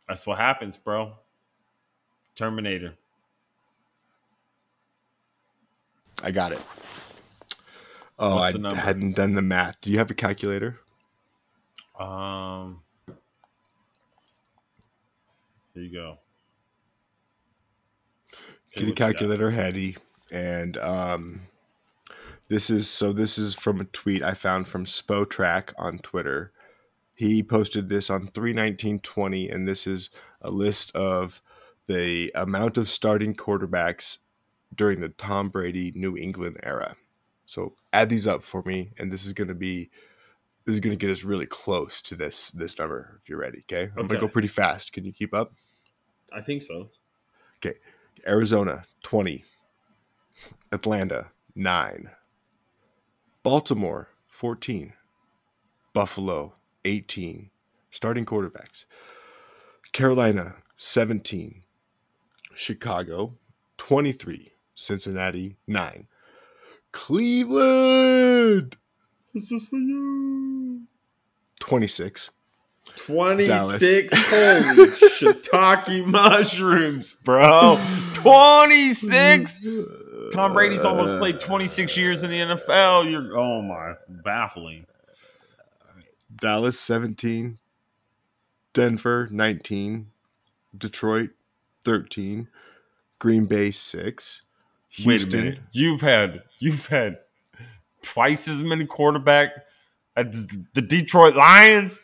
That's 0.07 0.25
what 0.25 0.39
happens, 0.39 0.77
bro. 0.77 1.13
Terminator. 2.35 2.95
I 6.23 6.31
got 6.31 6.51
it. 6.51 6.61
Oh, 8.19 8.37
I 8.37 8.51
hadn't 8.75 9.15
done 9.15 9.33
the 9.33 9.41
math. 9.41 9.81
Do 9.81 9.91
you 9.91 9.97
have 9.97 10.11
a 10.11 10.13
calculator? 10.13 10.79
Um, 12.01 12.81
here 15.73 15.83
you 15.83 15.93
go. 15.93 16.17
Get 18.73 18.83
a 18.83 18.85
what 18.85 18.87
you 18.87 18.87
got? 18.87 18.95
calculator 18.95 19.51
handy, 19.51 19.97
and 20.31 20.77
um, 20.77 21.41
this 22.47 22.69
is 22.69 22.89
so. 22.89 23.13
This 23.13 23.37
is 23.37 23.53
from 23.53 23.79
a 23.79 23.85
tweet 23.85 24.23
I 24.23 24.33
found 24.33 24.67
from 24.67 24.85
Spotrac 24.85 25.73
on 25.77 25.99
Twitter. 25.99 26.51
He 27.13 27.43
posted 27.43 27.89
this 27.89 28.09
on 28.09 28.27
three 28.27 28.53
nineteen 28.53 28.99
twenty, 28.99 29.47
and 29.47 29.67
this 29.67 29.85
is 29.85 30.09
a 30.41 30.49
list 30.49 30.95
of 30.95 31.41
the 31.85 32.31
amount 32.33 32.77
of 32.77 32.89
starting 32.89 33.35
quarterbacks 33.35 34.19
during 34.73 35.01
the 35.01 35.09
Tom 35.09 35.49
Brady 35.49 35.91
New 35.93 36.17
England 36.17 36.57
era. 36.63 36.95
So 37.45 37.75
add 37.93 38.09
these 38.09 38.25
up 38.25 38.41
for 38.41 38.63
me, 38.63 38.91
and 38.97 39.11
this 39.11 39.25
is 39.25 39.33
going 39.33 39.49
to 39.49 39.53
be 39.53 39.91
this 40.65 40.75
is 40.75 40.79
going 40.79 40.97
to 40.97 41.05
get 41.05 41.11
us 41.11 41.23
really 41.23 41.45
close 41.45 42.01
to 42.03 42.15
this 42.15 42.51
this 42.51 42.77
number. 42.77 43.19
If 43.21 43.29
you're 43.29 43.39
ready, 43.39 43.59
okay? 43.59 43.91
I'm 43.97 44.07
going 44.07 44.19
to 44.19 44.25
go 44.25 44.27
pretty 44.27 44.47
fast. 44.47 44.93
Can 44.93 45.05
you 45.05 45.13
keep 45.13 45.33
up? 45.33 45.53
I 46.31 46.41
think 46.41 46.63
so. 46.63 46.89
Okay, 47.57 47.77
Arizona 48.27 48.85
20, 49.03 49.43
Atlanta 50.71 51.31
9, 51.55 52.09
Baltimore 53.43 54.09
14, 54.27 54.93
Buffalo 55.93 56.55
18, 56.85 57.51
starting 57.91 58.25
quarterbacks, 58.25 58.85
Carolina 59.91 60.55
17, 60.77 61.63
Chicago 62.55 63.37
23, 63.77 64.53
Cincinnati 64.73 65.57
9, 65.67 66.07
Cleveland 66.91 68.77
This 69.33 69.51
is 69.51 69.67
for 69.67 69.77
you. 69.77 70.81
26, 71.59 72.31
26 72.95 74.13
holy 74.13 74.87
shiitake 74.87 76.05
mushrooms, 76.05 77.15
bro. 77.23 77.79
26. 78.13 79.65
Tom 80.33 80.53
Brady's 80.53 80.83
almost 80.83 81.17
played 81.17 81.35
uh, 81.35 81.39
26 81.39 81.97
years 81.97 82.23
in 82.23 82.31
the 82.31 82.37
NFL. 82.37 83.09
You're 83.09 83.37
oh 83.37 83.61
my, 83.61 83.93
baffling. 84.07 84.85
Dallas 86.39 86.79
17, 86.79 87.59
Denver 88.73 89.27
19, 89.31 90.07
Detroit 90.75 91.29
13, 91.85 92.47
Green 93.19 93.45
Bay 93.45 93.71
6, 93.71 94.41
Wait 94.99 95.05
a 95.05 95.09
Houston 95.09 95.43
minute. 95.43 95.59
You've 95.71 96.01
had 96.01 96.43
you've 96.59 96.87
had 96.87 97.19
twice 98.01 98.47
as 98.47 98.59
many 98.61 98.85
quarterback 98.85 99.51
at 100.15 100.31
the 100.31 100.65
the 100.73 100.81
Detroit 100.81 101.35
Lions. 101.35 102.01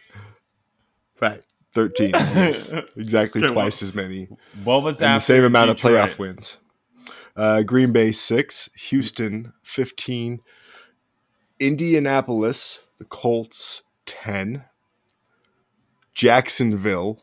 Right. 1.22 1.44
13. 1.74 2.10
yes. 2.14 2.72
Exactly 2.96 3.44
Okay, 3.44 3.54
twice 3.54 3.82
as 3.84 3.94
many. 3.94 4.28
What 4.64 4.82
was 4.84 5.02
And 5.02 5.16
the 5.16 5.20
same 5.20 5.44
amount 5.44 5.70
Detroit? 5.70 5.94
of 5.94 6.10
playoff 6.12 6.18
wins. 6.18 6.58
Uh, 7.36 7.62
Green 7.62 7.92
Bay 7.92 8.12
6, 8.12 8.70
Houston 8.90 9.54
15, 9.62 10.40
Indianapolis, 11.60 12.84
the 12.98 13.06
Colts 13.06 13.84
10, 14.08 14.64
Jacksonville 16.16 17.20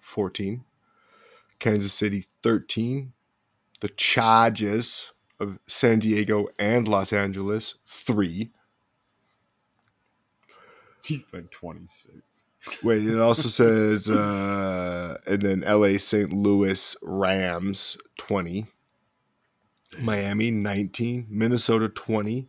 14, 0.00 0.64
Kansas 1.60 1.92
City 1.92 2.26
13, 2.42 3.12
the 3.80 3.88
Chargers 3.90 5.12
of 5.38 5.58
San 5.66 5.98
Diego 5.98 6.48
and 6.58 6.88
Los 6.88 7.12
Angeles 7.12 7.76
3. 7.86 8.50
You've 11.06 11.50
26. 11.50 12.16
Wait, 12.82 13.06
it 13.06 13.18
also 13.18 13.48
says, 13.64 14.10
uh, 14.10 15.16
and 15.26 15.42
then 15.42 15.60
LA 15.60 15.98
St. 15.98 16.32
Louis 16.32 16.96
Rams 17.02 17.96
20, 18.18 18.66
Miami 20.00 20.50
19, 20.50 21.26
Minnesota 21.30 21.88
20. 21.88 22.48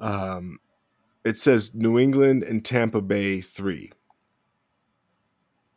Um, 0.00 0.60
it 1.24 1.36
says 1.36 1.74
New 1.74 1.98
England 1.98 2.42
and 2.42 2.64
Tampa 2.64 3.02
Bay 3.02 3.40
3. 3.40 3.92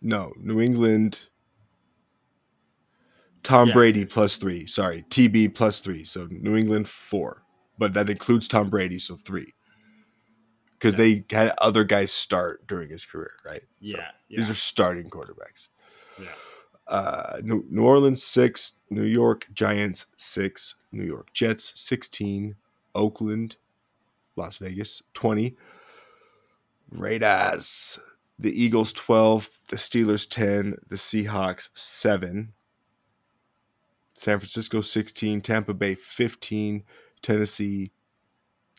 No, 0.02 0.34
New 0.38 0.62
England, 0.62 1.28
Tom 3.44 3.68
Yeah. 3.70 3.74
Brady 3.74 4.06
plus 4.06 4.38
3. 4.38 4.66
Sorry, 4.68 5.04
TB 5.10 5.50
plus 5.56 5.80
3. 5.80 6.04
So 6.04 6.28
New 6.30 6.56
England 6.56 6.88
4. 6.88 7.44
But 7.78 7.94
that 7.96 8.10
includes 8.10 8.48
Tom 8.48 8.70
Brady, 8.70 9.00
so 9.00 9.16
3. 9.16 9.54
Because 10.74 10.96
they 10.96 11.26
had 11.32 11.54
other 11.62 11.84
guys 11.84 12.12
start 12.12 12.66
during 12.68 12.90
his 12.90 13.06
career, 13.06 13.32
right? 13.46 13.62
So- 13.62 13.68
Yeah, 13.98 14.12
yeah, 14.30 14.38
these 14.38 14.50
are 14.50 14.54
starting 14.56 15.10
quarterbacks. 15.10 15.68
yeah. 16.20 16.28
Uh, 16.88 17.40
New, 17.44 17.64
New 17.70 17.84
Orleans 17.84 18.22
six, 18.24 18.74
New 18.90 19.04
York 19.04 19.48
Giants 19.54 20.08
six, 20.18 20.76
New 20.92 21.06
York 21.06 21.32
Jets 21.34 21.72
sixteen, 21.80 22.56
Oakland, 22.96 23.56
Las 24.36 24.58
Vegas 24.58 25.02
twenty, 25.14 25.56
Raiders, 26.90 28.00
the 28.38 28.52
Eagles 28.62 28.92
twelve, 28.92 29.50
the 29.70 29.76
Steelers 29.78 30.28
ten, 30.30 30.78
the 30.88 30.96
Seahawks 30.98 31.70
seven, 31.74 32.54
San 34.22 34.38
Francisco 34.38 34.82
sixteen, 34.82 35.42
Tampa 35.42 35.74
Bay 35.74 35.96
fifteen, 35.96 36.84
Tennessee 37.24 37.92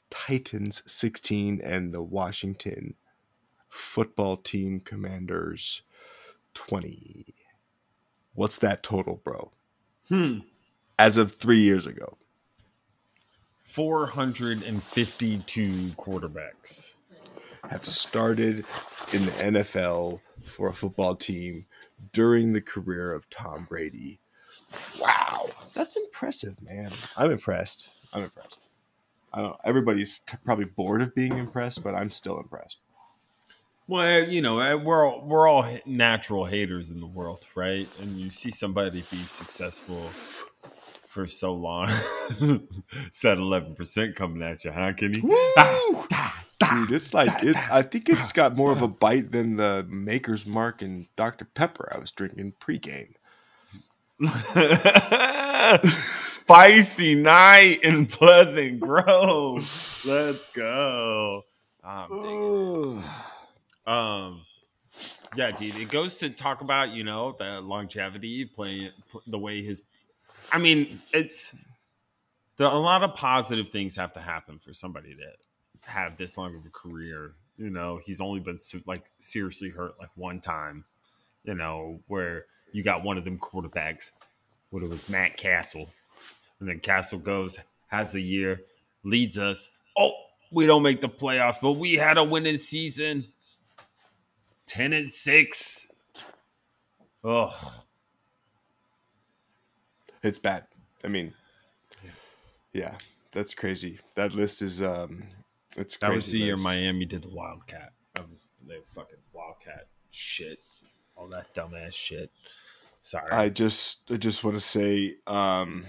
Titans 0.08 0.84
sixteen, 0.86 1.60
and 1.64 1.92
the 1.92 2.00
Washington 2.00 2.94
Football 3.68 4.36
Team 4.36 4.78
Commanders 4.78 5.82
20. 6.54 7.24
What's 8.34 8.58
that 8.58 8.84
total, 8.84 9.20
bro? 9.24 9.50
Hmm. 10.08 10.38
As 10.96 11.16
of 11.16 11.32
three 11.32 11.62
years 11.62 11.86
ago. 11.86 12.18
452 13.62 15.94
quarterbacks. 15.96 16.98
Have 17.68 17.84
started 17.84 18.64
in 19.12 19.26
the 19.26 19.32
NFL 19.32 20.20
for 20.44 20.68
a 20.68 20.72
football 20.72 21.16
team 21.16 21.66
during 22.12 22.52
the 22.52 22.60
career 22.60 23.12
of 23.12 23.28
Tom 23.28 23.66
Brady. 23.68 24.20
Wow. 25.00 25.48
That's 25.74 25.96
impressive, 25.96 26.60
man. 26.62 26.92
I'm 27.16 27.30
impressed. 27.30 27.90
I'm 28.12 28.24
impressed. 28.24 28.60
I 29.32 29.40
don't 29.40 29.56
everybody's 29.64 30.18
t- 30.18 30.36
probably 30.44 30.66
bored 30.66 31.02
of 31.02 31.14
being 31.14 31.38
impressed, 31.38 31.82
but 31.82 31.94
I'm 31.94 32.10
still 32.10 32.38
impressed. 32.38 32.78
Well, 33.88 34.24
you 34.28 34.42
know, 34.42 34.60
uh, 34.60 34.76
we're 34.76 35.06
all, 35.08 35.22
we're 35.26 35.48
all 35.48 35.78
natural 35.86 36.44
haters 36.46 36.90
in 36.90 37.00
the 37.00 37.06
world, 37.06 37.44
right? 37.56 37.88
And 38.00 38.18
you 38.18 38.30
see 38.30 38.50
somebody 38.50 39.02
be 39.10 39.22
successful 39.24 39.98
for 41.06 41.26
so 41.26 41.54
long. 41.54 41.88
Said 43.10 43.38
eleven 43.38 43.74
percent 43.74 44.16
coming 44.16 44.42
at 44.42 44.64
you, 44.64 44.72
huh, 44.72 44.92
Kenny? 44.94 45.20
Dude, 46.58 46.92
it's 46.92 47.12
like 47.12 47.42
it's 47.42 47.68
I 47.70 47.82
think 47.82 48.08
it's 48.08 48.32
got 48.32 48.56
more 48.56 48.72
of 48.72 48.82
a 48.82 48.88
bite 48.88 49.32
than 49.32 49.56
the 49.56 49.84
Maker's 49.88 50.46
Mark 50.46 50.80
and 50.82 51.06
Dr. 51.16 51.44
Pepper 51.44 51.90
I 51.94 51.98
was 51.98 52.10
drinking 52.12 52.54
pregame. 52.60 53.14
Spicy 55.84 57.16
night 57.16 57.80
in 57.82 58.06
Pleasant 58.06 58.78
Grove. 58.78 60.04
Let's 60.06 60.52
go. 60.52 61.44
Um, 63.84 64.42
yeah, 65.34 65.50
dude, 65.50 65.74
it 65.74 65.90
goes 65.90 66.18
to 66.18 66.30
talk 66.30 66.60
about 66.60 66.90
you 66.90 67.02
know 67.02 67.34
the 67.36 67.60
longevity, 67.60 68.44
playing 68.44 68.90
the 69.26 69.40
way 69.40 69.64
his. 69.64 69.82
I 70.52 70.58
mean, 70.58 71.00
it's 71.12 71.52
the, 72.58 72.72
a 72.72 72.78
lot 72.78 73.02
of 73.02 73.16
positive 73.16 73.70
things 73.70 73.96
have 73.96 74.12
to 74.12 74.20
happen 74.20 74.60
for 74.60 74.72
somebody 74.72 75.16
to 75.16 75.90
have 75.90 76.16
this 76.16 76.38
long 76.38 76.54
of 76.54 76.64
a 76.64 76.70
career 76.70 77.32
You 77.56 77.70
know, 77.70 77.98
he's 78.04 78.20
only 78.20 78.38
been 78.38 78.58
like 78.86 79.04
seriously 79.18 79.70
hurt 79.70 79.98
like 79.98 80.10
one 80.14 80.38
time. 80.38 80.84
You 81.42 81.56
know, 81.56 81.98
where 82.06 82.46
you 82.72 82.82
got 82.82 83.02
one 83.02 83.18
of 83.18 83.24
them 83.24 83.38
quarterbacks. 83.38 84.10
What 84.70 84.82
it 84.82 84.88
was, 84.88 85.08
Matt 85.08 85.36
Cassel. 85.36 85.90
and 86.60 86.68
then 86.68 86.80
Cassel 86.80 87.18
goes 87.18 87.58
has 87.88 88.14
a 88.14 88.20
year, 88.20 88.62
leads 89.04 89.36
us. 89.36 89.68
Oh, 89.98 90.12
we 90.50 90.64
don't 90.66 90.82
make 90.82 91.00
the 91.00 91.08
playoffs, 91.08 91.56
but 91.60 91.72
we 91.72 91.94
had 91.94 92.16
a 92.16 92.24
winning 92.24 92.56
season. 92.56 93.26
Ten 94.66 94.92
and 94.94 95.10
six. 95.10 95.88
Oh, 97.22 97.54
it's 100.22 100.38
bad. 100.38 100.66
I 101.04 101.08
mean, 101.08 101.34
yeah, 102.72 102.96
that's 103.32 103.54
crazy. 103.54 103.98
That 104.14 104.34
list 104.34 104.62
is 104.62 104.80
um, 104.80 105.24
it's 105.76 105.96
that 105.98 106.10
was 106.10 106.24
crazy 106.24 106.38
the 106.38 106.44
year. 106.46 106.56
Miami 106.56 107.04
did 107.04 107.22
the 107.22 107.28
Wildcat. 107.28 107.92
That 108.14 108.26
was 108.26 108.46
the 108.66 108.82
fucking 108.94 109.18
Wildcat 109.32 109.88
shit. 110.10 110.58
All 111.22 111.28
that 111.28 111.54
dumbass 111.54 111.94
shit. 111.94 112.32
Sorry. 113.00 113.30
I 113.30 113.48
just 113.48 114.10
I 114.10 114.16
just 114.16 114.42
want 114.42 114.56
to 114.56 114.60
say 114.60 115.14
um, 115.28 115.86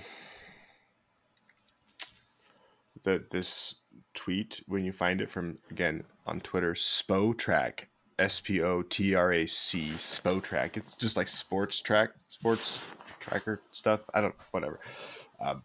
that 3.02 3.32
this 3.32 3.74
tweet 4.14 4.62
when 4.68 4.86
you 4.86 4.92
find 4.92 5.22
it 5.22 5.32
from 5.32 5.58
again 5.72 6.04
on 6.28 6.40
Twitter, 6.42 6.76
Spotrac, 6.76 7.86
S 8.20 8.42
P 8.42 8.62
O 8.62 8.84
T 8.84 9.16
R 9.16 9.34
A 9.34 9.48
C, 9.48 9.90
Spotrac. 9.96 10.78
It's 10.78 10.94
just 10.98 11.18
like 11.18 11.28
sports 11.28 11.82
track, 11.82 12.12
sports 12.30 12.80
tracker 13.20 13.60
stuff. 13.72 14.04
I 14.14 14.22
don't 14.22 14.36
whatever. 14.52 14.80
Um, 15.42 15.64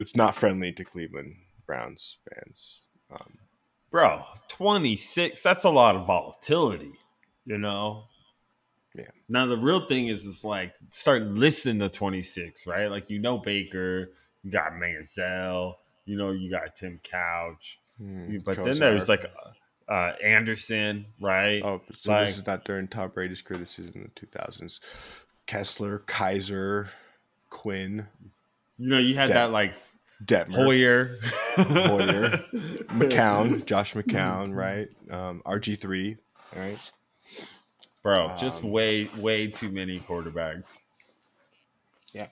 it's 0.00 0.16
not 0.16 0.34
friendly 0.34 0.72
to 0.72 0.84
Cleveland 0.84 1.36
Browns 1.64 2.18
fans. 2.28 2.86
Um, 3.08 3.38
Bro, 3.92 4.24
26, 4.48 5.42
that's 5.42 5.64
a 5.64 5.70
lot 5.70 5.96
of 5.96 6.06
volatility, 6.06 6.94
you 7.46 7.58
know? 7.58 8.04
Yeah. 8.94 9.04
Now 9.28 9.46
the 9.46 9.56
real 9.56 9.86
thing 9.86 10.08
is 10.08 10.26
is 10.26 10.44
like 10.44 10.74
start 10.90 11.22
listening 11.22 11.78
to 11.80 11.88
26, 11.88 12.66
right? 12.66 12.90
Like 12.90 13.08
you 13.08 13.18
know 13.18 13.38
Baker, 13.38 14.10
you 14.42 14.50
got 14.50 14.72
Manziel, 14.72 15.74
you 16.04 16.16
know 16.16 16.30
you 16.32 16.50
got 16.50 16.76
Tim 16.76 17.00
Couch, 17.02 17.78
hmm, 17.98 18.38
but 18.44 18.56
then 18.56 18.78
there's 18.78 19.08
like 19.08 19.24
uh 19.88 20.12
Anderson, 20.22 21.06
right? 21.20 21.62
Oh, 21.64 21.80
so 21.92 22.12
Like- 22.12 22.26
this 22.26 22.36
is 22.38 22.46
not 22.46 22.64
during 22.64 22.86
Tom 22.86 23.10
Brady's 23.14 23.40
criticism 23.42 23.92
in 23.96 24.02
the 24.02 24.26
2000s. 24.26 24.80
Kessler, 25.46 26.00
Kizer, 26.06 26.88
Quinn, 27.50 28.06
You 28.78 28.88
know 28.90 28.98
you 28.98 29.14
had 29.14 29.30
That- 29.30 29.34
that 29.34 29.50
like 29.52 29.74
Detmer, 30.24 30.52
Hoyer, 30.54 31.18
Hoyer, 31.56 32.28
McCown, 32.92 33.64
Josh 33.64 33.94
McCown, 33.94 34.54
right? 34.54 34.88
Um, 35.10 35.42
RG3, 35.46 36.16
all 36.54 36.60
right? 36.62 36.78
Bro, 38.02 38.34
just 38.38 38.64
Um, 38.64 38.70
way 38.70 39.08
way 39.16 39.46
too 39.46 39.70
many 39.70 40.00
quarterbacks. 40.00 40.82
Yeah. 42.12 42.28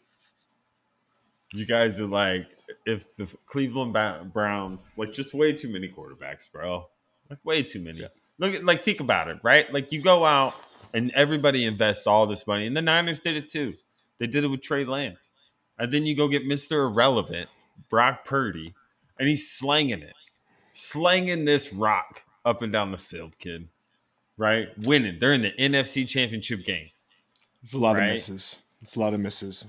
You 1.52 1.66
guys 1.66 2.00
are 2.00 2.06
like, 2.06 2.46
if 2.86 3.14
the 3.16 3.26
Cleveland 3.46 3.92
Browns, 4.32 4.90
like, 4.96 5.12
just 5.12 5.34
way 5.34 5.52
too 5.52 5.68
many 5.68 5.88
quarterbacks, 5.88 6.50
bro. 6.50 6.88
Like, 7.28 7.38
way 7.44 7.62
too 7.62 7.80
many. 7.80 8.00
Yeah. 8.00 8.08
Look 8.38 8.54
at, 8.54 8.64
like, 8.64 8.80
think 8.80 9.00
about 9.00 9.28
it, 9.28 9.38
right? 9.42 9.72
Like, 9.72 9.92
you 9.92 10.00
go 10.02 10.24
out 10.24 10.54
and 10.92 11.10
everybody 11.14 11.64
invests 11.64 12.06
all 12.06 12.26
this 12.26 12.46
money, 12.46 12.66
and 12.66 12.76
the 12.76 12.82
Niners 12.82 13.20
did 13.20 13.36
it 13.36 13.48
too. 13.48 13.74
They 14.18 14.26
did 14.26 14.44
it 14.44 14.48
with 14.48 14.62
Trey 14.62 14.84
Lance, 14.84 15.30
and 15.78 15.92
then 15.92 16.04
you 16.04 16.16
go 16.16 16.28
get 16.28 16.44
Mister 16.46 16.82
Irrelevant, 16.82 17.48
Brock 17.88 18.24
Purdy, 18.24 18.74
and 19.18 19.28
he's 19.28 19.50
slanging 19.50 20.02
it, 20.02 20.14
slanging 20.72 21.44
this 21.44 21.72
rock 21.72 22.24
up 22.44 22.62
and 22.62 22.72
down 22.72 22.92
the 22.92 22.98
field, 22.98 23.38
kid. 23.38 23.68
Right, 24.40 24.68
winning. 24.79 25.18
They're 25.20 25.33
in 25.33 25.42
the 25.42 25.53
NFC 25.53 26.09
Championship 26.09 26.64
game. 26.64 26.88
It's 27.62 27.74
a 27.74 27.79
lot 27.79 27.96
Right. 27.96 28.05
of 28.07 28.12
misses. 28.12 28.57
It's 28.81 28.96
a 28.96 29.00
lot 29.00 29.12
of 29.12 29.20
misses. 29.20 29.66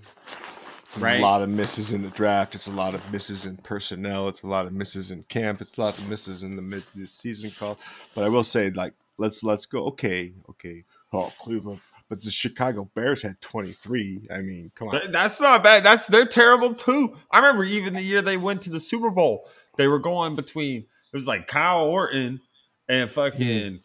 It's 0.85 0.97
a 0.97 1.19
lot 1.19 1.41
of 1.41 1.49
misses 1.49 1.91
in 1.91 2.03
the 2.03 2.09
draft. 2.09 2.55
It's 2.55 2.67
a 2.67 2.71
lot 2.71 2.95
of 2.95 3.11
misses 3.11 3.45
in 3.45 3.57
personnel. 3.57 4.29
It's 4.29 4.43
a 4.43 4.47
lot 4.47 4.65
of 4.65 4.71
misses 4.71 5.11
in 5.11 5.23
camp. 5.23 5.59
It's 5.59 5.77
a 5.77 5.81
lot 5.81 5.97
of 5.97 6.07
misses 6.07 6.43
in 6.43 6.55
the 6.55 6.61
mid 6.61 6.83
season 7.05 7.51
call. 7.51 7.77
But 8.15 8.23
I 8.23 8.29
will 8.29 8.45
say, 8.45 8.69
like, 8.71 8.93
let's 9.17 9.43
let's 9.43 9.65
go. 9.65 9.87
Okay, 9.87 10.31
okay. 10.49 10.85
Oh, 11.11 11.33
Cleveland, 11.41 11.81
but 12.07 12.23
the 12.23 12.31
Chicago 12.31 12.89
Bears 12.95 13.21
had 13.21 13.41
twenty 13.41 13.73
three. 13.73 14.21
I 14.33 14.37
mean, 14.39 14.71
come 14.73 14.87
on. 14.87 15.11
That's 15.11 15.41
not 15.41 15.63
bad. 15.63 15.83
That's 15.83 16.07
they're 16.07 16.25
terrible 16.25 16.73
too. 16.73 17.17
I 17.29 17.39
remember 17.39 17.65
even 17.65 17.93
the 17.93 18.01
year 18.01 18.21
they 18.21 18.37
went 18.37 18.61
to 18.61 18.69
the 18.69 18.79
Super 18.79 19.09
Bowl, 19.09 19.49
they 19.75 19.89
were 19.89 19.99
going 19.99 20.37
between 20.37 20.77
it 21.11 21.17
was 21.17 21.27
like 21.27 21.47
Kyle 21.47 21.83
Orton 21.87 22.39
and 22.87 23.11
fucking 23.11 23.81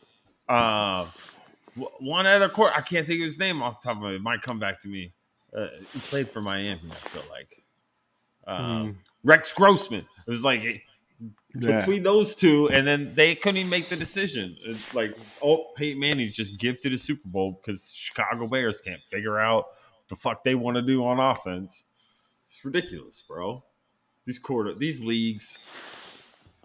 uh, 0.48 1.06
one 1.98 2.26
other 2.26 2.48
court. 2.48 2.72
I 2.76 2.80
can't 2.80 3.06
think 3.06 3.20
of 3.20 3.24
his 3.26 3.38
name 3.38 3.62
off 3.62 3.80
the 3.80 3.88
top 3.88 3.96
of 3.96 4.02
my 4.02 4.08
head. 4.10 4.16
It 4.16 4.22
might 4.22 4.42
come 4.42 4.58
back 4.58 4.80
to 4.82 4.88
me. 4.88 5.12
Uh, 5.56 5.68
he 5.92 5.98
played 6.00 6.28
for 6.28 6.40
Miami. 6.40 6.80
I 6.90 7.08
feel 7.08 7.22
like 7.30 7.62
um, 8.46 8.96
Rex 9.24 9.52
Grossman. 9.52 10.06
It 10.26 10.30
was 10.30 10.44
like 10.44 10.62
Yeah. 11.54 11.78
between 11.78 12.02
those 12.02 12.34
two, 12.34 12.68
and 12.68 12.86
then 12.86 13.14
they 13.14 13.34
couldn't 13.34 13.56
even 13.58 13.70
make 13.70 13.88
the 13.88 13.96
decision. 13.96 14.56
It's 14.64 14.94
like, 14.94 15.16
oh, 15.42 15.72
Peyton 15.76 15.98
Manning 15.98 16.30
just 16.30 16.58
gifted 16.58 16.92
a 16.92 16.98
Super 16.98 17.28
Bowl 17.28 17.52
because 17.60 17.90
Chicago 17.94 18.46
Bears 18.46 18.80
can't 18.80 19.00
figure 19.10 19.38
out 19.38 19.66
the 20.08 20.16
fuck 20.16 20.44
they 20.44 20.54
want 20.54 20.76
to 20.76 20.82
do 20.82 21.04
on 21.06 21.18
offense. 21.18 21.84
It's 22.44 22.64
ridiculous, 22.64 23.22
bro. 23.26 23.64
These 24.26 24.38
quarter, 24.38 24.74
these 24.74 25.02
leagues, 25.02 25.58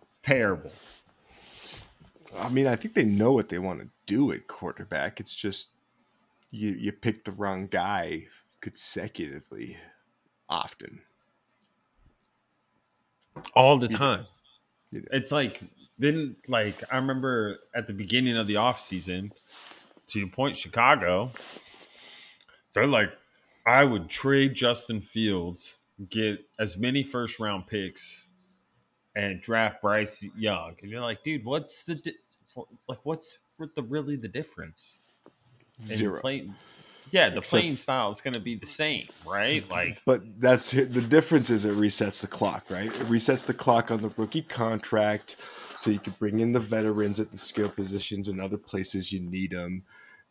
it's 0.04 0.20
terrible. 0.20 0.72
I 2.38 2.50
mean, 2.50 2.67
I 2.67 2.76
think 2.76 2.94
they 2.94 3.06
know 3.06 3.34
what 3.34 3.50
they 3.50 3.60
want 3.60 3.82
to 3.82 3.89
do 4.06 4.32
at 4.32 4.48
quarterback. 4.48 5.20
It's 5.20 5.36
just 5.36 5.72
you 6.52 6.72
you 6.72 6.91
pick 6.91 7.26
the 7.26 7.32
wrong 7.32 7.67
guy 7.67 8.28
consecutively 8.62 9.78
often. 10.50 11.02
all 13.56 13.78
the 13.78 13.88
time. 13.88 14.26
Yeah. 14.91 15.02
It's 15.12 15.32
like 15.32 15.62
then 15.98 16.36
like 16.48 16.84
I 16.91 16.98
remember 16.98 17.60
at 17.76 17.88
the 17.88 17.94
beginning 17.94 18.38
of 18.38 18.48
the 18.48 18.56
offseason, 18.56 19.32
to 20.08 20.20
your 20.20 20.30
point, 20.30 20.58
Chicago, 20.58 21.32
they're 22.74 22.88
like, 22.88 23.12
I 23.65 23.84
would 23.86 24.10
trade 24.10 24.54
Justin 24.56 25.02
Fields, 25.02 25.78
get 26.10 26.46
as 26.60 26.78
many 26.78 27.04
first 27.04 27.39
round 27.39 27.67
picks, 27.67 28.28
and 29.15 29.41
draft 29.41 29.82
Bryce 29.82 30.28
Young. 30.38 30.76
And 30.82 30.91
you're 30.91 31.02
like, 31.02 31.24
dude, 31.24 31.45
what's 31.45 31.86
the 31.86 31.95
di- 31.95 32.15
like 32.88 33.00
what's 33.04 33.38
the 33.76 33.84
really 33.84 34.15
the 34.15 34.28
difference? 34.28 35.00
And 35.80 35.88
Zero. 35.88 36.19
Playing, 36.19 36.56
yeah, 37.12 37.30
the 37.30 37.38
Except- 37.39 37.50
playing 37.62 37.76
style 37.76 38.12
is 38.12 38.21
going 38.21 38.34
to 38.36 38.39
be 38.39 38.56
the 38.56 38.65
same, 38.65 39.08
right? 39.26 39.67
Like, 39.69 40.00
But 40.06 40.39
that's 40.39 40.71
the 40.71 40.86
difference 40.86 41.50
is 41.50 41.65
it 41.65 41.76
resets 41.76 42.21
the 42.21 42.28
clock, 42.28 42.65
right? 42.69 42.88
It 42.88 43.08
resets 43.08 43.45
the 43.45 43.54
clock 43.54 43.91
on 43.91 44.02
the 44.02 44.10
rookie 44.17 44.43
contract, 44.43 45.36
so 45.76 45.91
you 45.91 46.00
can 46.00 46.13
bring 46.19 46.39
in 46.39 46.54
the 46.54 46.60
veterans 46.60 47.19
at 47.19 47.32
the 47.32 47.38
skill 47.38 47.69
positions 47.69 48.28
and 48.28 48.39
other 48.39 48.58
places 48.58 49.12
you 49.12 49.19
need 49.19 49.52
them, 49.52 49.84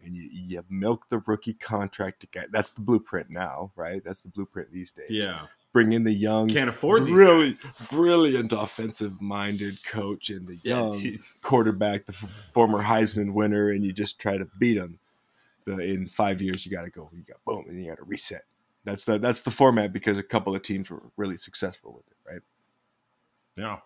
and 0.02 0.14
you, 0.16 0.28
you 0.32 0.64
milk 0.70 1.08
the 1.10 1.18
rookie 1.26 1.52
contract 1.54 2.20
to 2.20 2.26
get. 2.28 2.50
That's 2.52 2.70
the 2.70 2.80
blueprint 2.80 3.28
now, 3.28 3.72
right? 3.76 4.02
That's 4.04 4.22
the 4.22 4.28
blueprint 4.30 4.72
these 4.72 4.90
days. 4.90 5.10
yeah, 5.10 5.46
bring 5.72 5.92
in 5.92 6.04
the 6.04 6.12
young, 6.12 6.48
can't 6.48 6.70
afford 6.70 7.06
these 7.06 7.14
really 7.14 7.50
guys. 7.50 7.64
brilliant 7.90 8.52
offensive-minded 8.52 9.85
coach 9.85 10.30
and 10.30 10.46
the 10.46 10.59
young 10.62 10.98
geez. 10.98 11.35
quarterback, 11.42 12.06
the 12.06 12.12
f- 12.12 12.50
former 12.52 12.83
Heisman 12.83 13.33
winner, 13.33 13.70
and 13.70 13.85
you 13.85 13.92
just 13.92 14.18
try 14.18 14.37
to 14.37 14.46
beat 14.59 14.74
them. 14.74 14.98
The, 15.64 15.78
in 15.78 16.06
five 16.09 16.40
years, 16.40 16.64
you 16.64 16.72
got 16.72 16.83
to 16.83 16.90
go. 16.90 17.11
You 17.12 17.22
got 17.22 17.44
boom, 17.44 17.66
and 17.68 17.78
you 17.83 17.90
got 17.90 17.98
to 17.98 18.04
reset. 18.04 18.42
That's 18.85 19.04
the 19.04 19.18
that's 19.18 19.40
the 19.40 19.50
format 19.50 19.92
because 19.92 20.16
a 20.16 20.22
couple 20.22 20.54
of 20.54 20.62
teams 20.62 20.88
were 20.90 21.02
really 21.16 21.37
successful 21.37 21.92
with 21.92 22.06
it, 22.09 22.33
right? 22.33 22.42
yeah. 23.56 23.78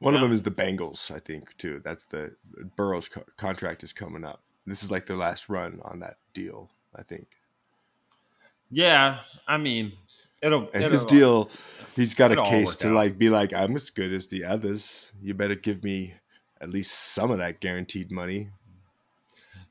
One 0.00 0.14
of 0.16 0.20
them 0.20 0.32
is 0.32 0.42
the 0.42 0.50
Bengals, 0.50 1.12
I 1.14 1.20
think, 1.20 1.56
too. 1.58 1.80
That's 1.84 2.02
the 2.02 2.34
Burrow's 2.76 3.08
co- 3.08 3.24
contract 3.36 3.84
is 3.84 3.92
coming 3.92 4.24
up. 4.24 4.42
This 4.66 4.82
is 4.82 4.90
like 4.90 5.06
their 5.06 5.16
last 5.16 5.48
run 5.48 5.78
on 5.84 6.00
that 6.00 6.16
deal, 6.34 6.70
I 6.94 7.02
think. 7.04 7.28
Yeah, 8.68 9.20
I 9.46 9.58
mean, 9.58 9.92
it'll. 10.42 10.68
And 10.74 10.84
it'll 10.84 10.90
his 10.90 11.04
deal, 11.04 11.50
he's 11.96 12.14
got 12.14 12.32
a 12.32 12.42
case 12.42 12.76
to 12.76 12.88
out. 12.88 12.94
like 12.94 13.18
be 13.18 13.30
like, 13.30 13.52
I'm 13.54 13.74
as 13.76 13.90
good 13.90 14.12
as 14.12 14.26
the 14.28 14.44
others. 14.44 15.12
You 15.22 15.34
better 15.34 15.54
give 15.54 15.82
me 15.82 16.14
at 16.60 16.70
least 16.70 16.92
some 16.92 17.30
of 17.30 17.38
that 17.38 17.60
guaranteed 17.60 18.10
money. 18.10 18.50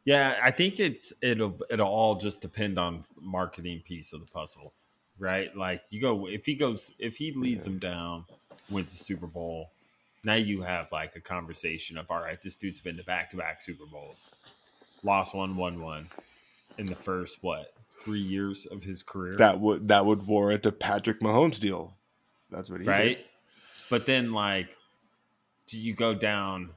Yeah, 0.04 0.40
I 0.42 0.52
think 0.52 0.80
it's 0.80 1.14
it'll 1.22 1.60
it'll 1.70 1.88
all 1.88 2.16
just 2.16 2.42
depend 2.42 2.80
on 2.80 3.06
marketing 3.20 3.82
piece 3.86 4.14
of 4.14 4.20
the 4.20 4.26
puzzle, 4.26 4.74
right? 5.20 5.56
Like 5.56 5.84
you 5.90 6.02
go 6.02 6.28
if 6.28 6.46
he 6.46 6.56
goes 6.56 6.94
if 6.98 7.18
he 7.18 7.32
leads 7.34 7.64
them 7.64 7.78
down, 7.78 8.26
wins 8.70 8.92
the 8.92 9.04
Super 9.04 9.28
Bowl. 9.28 9.70
Now 10.24 10.36
you 10.36 10.62
have 10.62 10.92
like 10.92 11.16
a 11.16 11.20
conversation 11.20 11.98
of 11.98 12.10
all 12.10 12.20
right, 12.20 12.42
this 12.42 12.58
dude's 12.58 12.82
been 12.82 12.98
to 12.98 13.04
back 13.04 13.30
to 13.32 13.38
back 13.38 13.62
Super 13.62 13.86
Bowls, 13.86 14.32
lost 15.04 15.36
one, 15.36 15.56
won 15.56 15.80
one, 15.80 16.10
in 16.80 16.86
the 16.86 16.96
first 16.96 17.38
what 17.42 17.74
three 18.04 18.22
years 18.22 18.66
of 18.66 18.84
his 18.84 19.04
career, 19.04 19.36
That 19.36 19.60
would 19.60 19.88
that 19.88 20.06
would 20.06 20.28
warrant 20.28 20.66
a 20.66 20.72
Patrick 20.72 21.20
Mahomes 21.20 21.60
deal. 21.60 21.96
That's 22.50 22.70
what 22.70 22.82
he 22.82 22.86
did. 22.86 22.92
right? 22.92 23.26
But 23.90 24.06
then 24.06 24.34
like 24.34 24.76
do 25.72 25.80
you 25.80 25.94
go 25.94 26.14
down? 26.14 26.72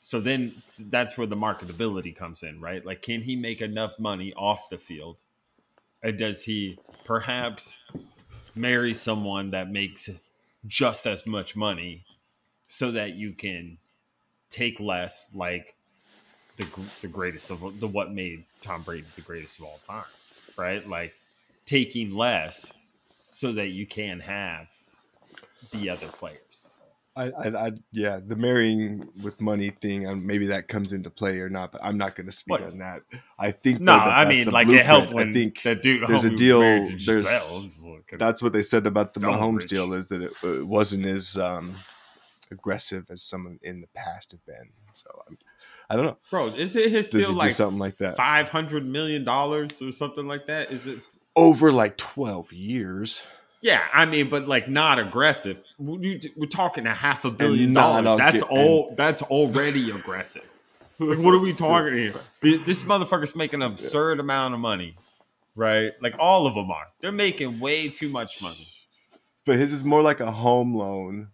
So 0.00 0.20
then 0.20 0.62
that's 0.78 1.18
where 1.18 1.26
the 1.26 1.36
marketability 1.36 2.14
comes 2.14 2.44
in, 2.44 2.60
right? 2.60 2.86
Like, 2.86 3.02
can 3.02 3.20
he 3.20 3.34
make 3.34 3.60
enough 3.60 3.98
money 3.98 4.32
off 4.34 4.70
the 4.70 4.78
field? 4.78 5.18
And 6.04 6.16
does 6.16 6.44
he 6.44 6.78
perhaps 7.04 7.82
marry 8.54 8.94
someone 8.94 9.50
that 9.50 9.70
makes 9.70 10.08
just 10.66 11.04
as 11.04 11.26
much 11.26 11.56
money 11.56 12.04
so 12.66 12.92
that 12.92 13.14
you 13.14 13.32
can 13.32 13.78
take 14.50 14.78
less, 14.78 15.30
like 15.34 15.74
the, 16.56 16.66
the 17.02 17.08
greatest 17.08 17.50
of 17.50 17.80
the 17.80 17.88
what 17.88 18.12
made 18.12 18.44
Tom 18.62 18.82
Brady 18.82 19.06
the 19.16 19.22
greatest 19.22 19.58
of 19.58 19.64
all 19.64 19.80
time, 19.84 20.04
right? 20.58 20.86
Like 20.86 21.14
taking 21.64 22.14
less 22.14 22.72
so 23.30 23.52
that 23.52 23.68
you 23.68 23.86
can 23.86 24.20
have 24.20 24.66
the 25.70 25.88
other 25.90 26.08
players. 26.08 26.68
I, 27.16 27.30
I, 27.30 27.66
I, 27.66 27.72
yeah, 27.90 28.20
the 28.24 28.36
marrying 28.36 29.08
with 29.24 29.40
money 29.40 29.70
thing, 29.70 30.06
um, 30.06 30.24
maybe 30.24 30.46
that 30.46 30.68
comes 30.68 30.92
into 30.92 31.10
play 31.10 31.40
or 31.40 31.48
not, 31.48 31.72
but 31.72 31.80
I'm 31.82 31.98
not 31.98 32.14
going 32.14 32.26
to 32.26 32.32
speak 32.32 32.60
What? 32.60 32.62
on 32.72 32.78
that. 32.78 33.02
I 33.38 33.50
think 33.50 33.80
No, 33.80 33.94
though, 33.98 34.04
that 34.04 34.08
I 34.12 34.28
mean, 34.28 34.48
like 34.52 34.68
it 34.68 34.86
helped 34.86 35.12
when 35.12 35.30
I 35.30 35.32
think 35.32 35.62
that 35.62 35.82
dude. 35.82 36.06
there's 36.08 36.22
a 36.22 36.30
deal- 36.30 36.60
there's- 36.60 37.04
Gisele. 37.06 37.64
It's 37.64 37.82
like- 37.82 38.18
that's 38.18 38.40
what 38.40 38.52
they 38.52 38.62
said 38.62 38.86
about 38.86 39.14
the 39.14 39.20
Mahomes 39.20 39.62
rich. 39.62 39.70
deal 39.70 39.92
is 39.94 40.08
that 40.10 40.22
it, 40.22 40.32
it 40.44 40.64
wasn't 40.66 41.06
as 41.06 41.36
um, 41.36 41.74
aggressive 42.52 43.10
as 43.10 43.20
some 43.22 43.58
in 43.62 43.80
the 43.80 43.88
past 43.94 44.30
have 44.30 44.46
been. 44.46 44.68
So 44.94 45.10
I'm, 45.28 45.36
I 45.90 45.96
don't 45.96 46.04
know. 46.06 46.18
bro, 46.30 46.46
is 46.48 46.76
it 46.76 46.90
his 46.90 47.08
Does 47.10 47.24
still 47.24 47.34
like 47.34 47.52
something 47.52 47.78
like 47.78 47.96
that 47.98 48.16
five 48.16 48.48
hundred 48.48 48.86
million 48.86 49.24
dollars 49.24 49.80
or 49.82 49.90
something 49.92 50.26
like 50.26 50.46
that? 50.46 50.70
Is 50.70 50.86
it? 50.86 50.98
over 51.36 51.70
like 51.70 51.96
12 51.96 52.52
years? 52.52 53.24
Yeah, 53.60 53.84
I 53.94 54.06
mean, 54.06 54.28
but 54.28 54.48
like 54.48 54.68
not 54.68 54.98
aggressive. 54.98 55.62
We- 55.78 56.32
We're 56.36 56.46
talking 56.46 56.84
a 56.86 56.94
half 56.94 57.24
a 57.24 57.30
billion 57.30 57.72
dollars. 57.74 58.18
That's 58.18 58.42
all. 58.42 58.94
That's 58.96 59.22
already 59.22 59.90
aggressive. 59.90 60.44
Like, 60.98 61.18
what 61.18 61.32
are 61.34 61.38
we 61.38 61.52
talking 61.52 61.92
here? 61.94 62.14
This 62.42 62.82
motherfucker's 62.82 63.36
making 63.36 63.62
an 63.62 63.70
absurd 63.70 64.18
amount 64.18 64.54
of 64.54 64.60
money, 64.60 64.96
right? 65.54 65.92
Like 66.02 66.16
all 66.18 66.46
of 66.48 66.54
them 66.54 66.72
are. 66.72 66.88
They're 67.00 67.12
making 67.12 67.60
way 67.60 67.88
too 67.88 68.08
much 68.08 68.42
money. 68.42 68.66
But 69.46 69.56
his 69.56 69.72
is 69.72 69.84
more 69.84 70.02
like 70.02 70.18
a 70.18 70.32
home 70.32 70.74
loan. 70.74 71.28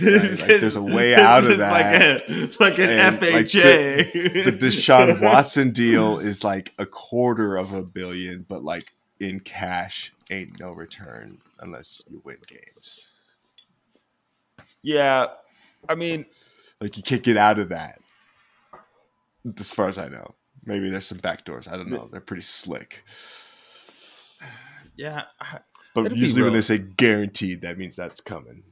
This 0.00 0.40
like, 0.40 0.48
there's 0.60 0.76
a 0.76 0.82
way 0.82 1.14
out 1.14 1.44
of 1.44 1.58
that. 1.58 2.28
Like, 2.28 2.30
a, 2.30 2.62
like 2.62 2.78
an 2.78 2.90
And, 2.90 3.20
like, 3.20 3.46
FHA. 3.46 4.44
The 4.44 4.52
Deshaun 4.52 5.20
Watson 5.22 5.70
deal 5.70 6.18
is 6.18 6.44
like 6.44 6.72
a 6.78 6.86
quarter 6.86 7.56
of 7.56 7.72
a 7.72 7.82
billion, 7.82 8.44
but 8.48 8.62
like 8.64 8.92
in 9.20 9.40
cash, 9.40 10.12
ain't 10.30 10.58
no 10.58 10.72
return 10.72 11.38
unless 11.60 12.02
you 12.10 12.20
win 12.24 12.38
games. 12.46 13.08
yeah, 14.82 15.26
I 15.88 15.94
mean, 15.94 16.26
Like 16.80 16.96
you 16.96 17.02
can't 17.02 17.22
get 17.22 17.36
out 17.36 17.58
of 17.58 17.68
that. 17.70 18.00
As 19.58 19.70
far 19.70 19.88
as 19.88 19.98
I 19.98 20.08
know, 20.08 20.34
maybe 20.64 20.90
there's 20.90 21.06
some 21.06 21.18
back 21.18 21.44
doors. 21.44 21.66
I 21.66 21.76
don't 21.76 21.90
know. 21.90 22.08
They're 22.10 22.20
pretty 22.20 22.42
slick. 22.42 23.04
yeah, 24.96 25.22
But 25.94 26.16
usually 26.16 26.42
when 26.42 26.52
they 26.52 26.60
say 26.60 26.78
guaranteed, 26.78 27.62
that 27.62 27.78
means 27.78 27.96
that's 27.96 28.20
coming. 28.20 28.62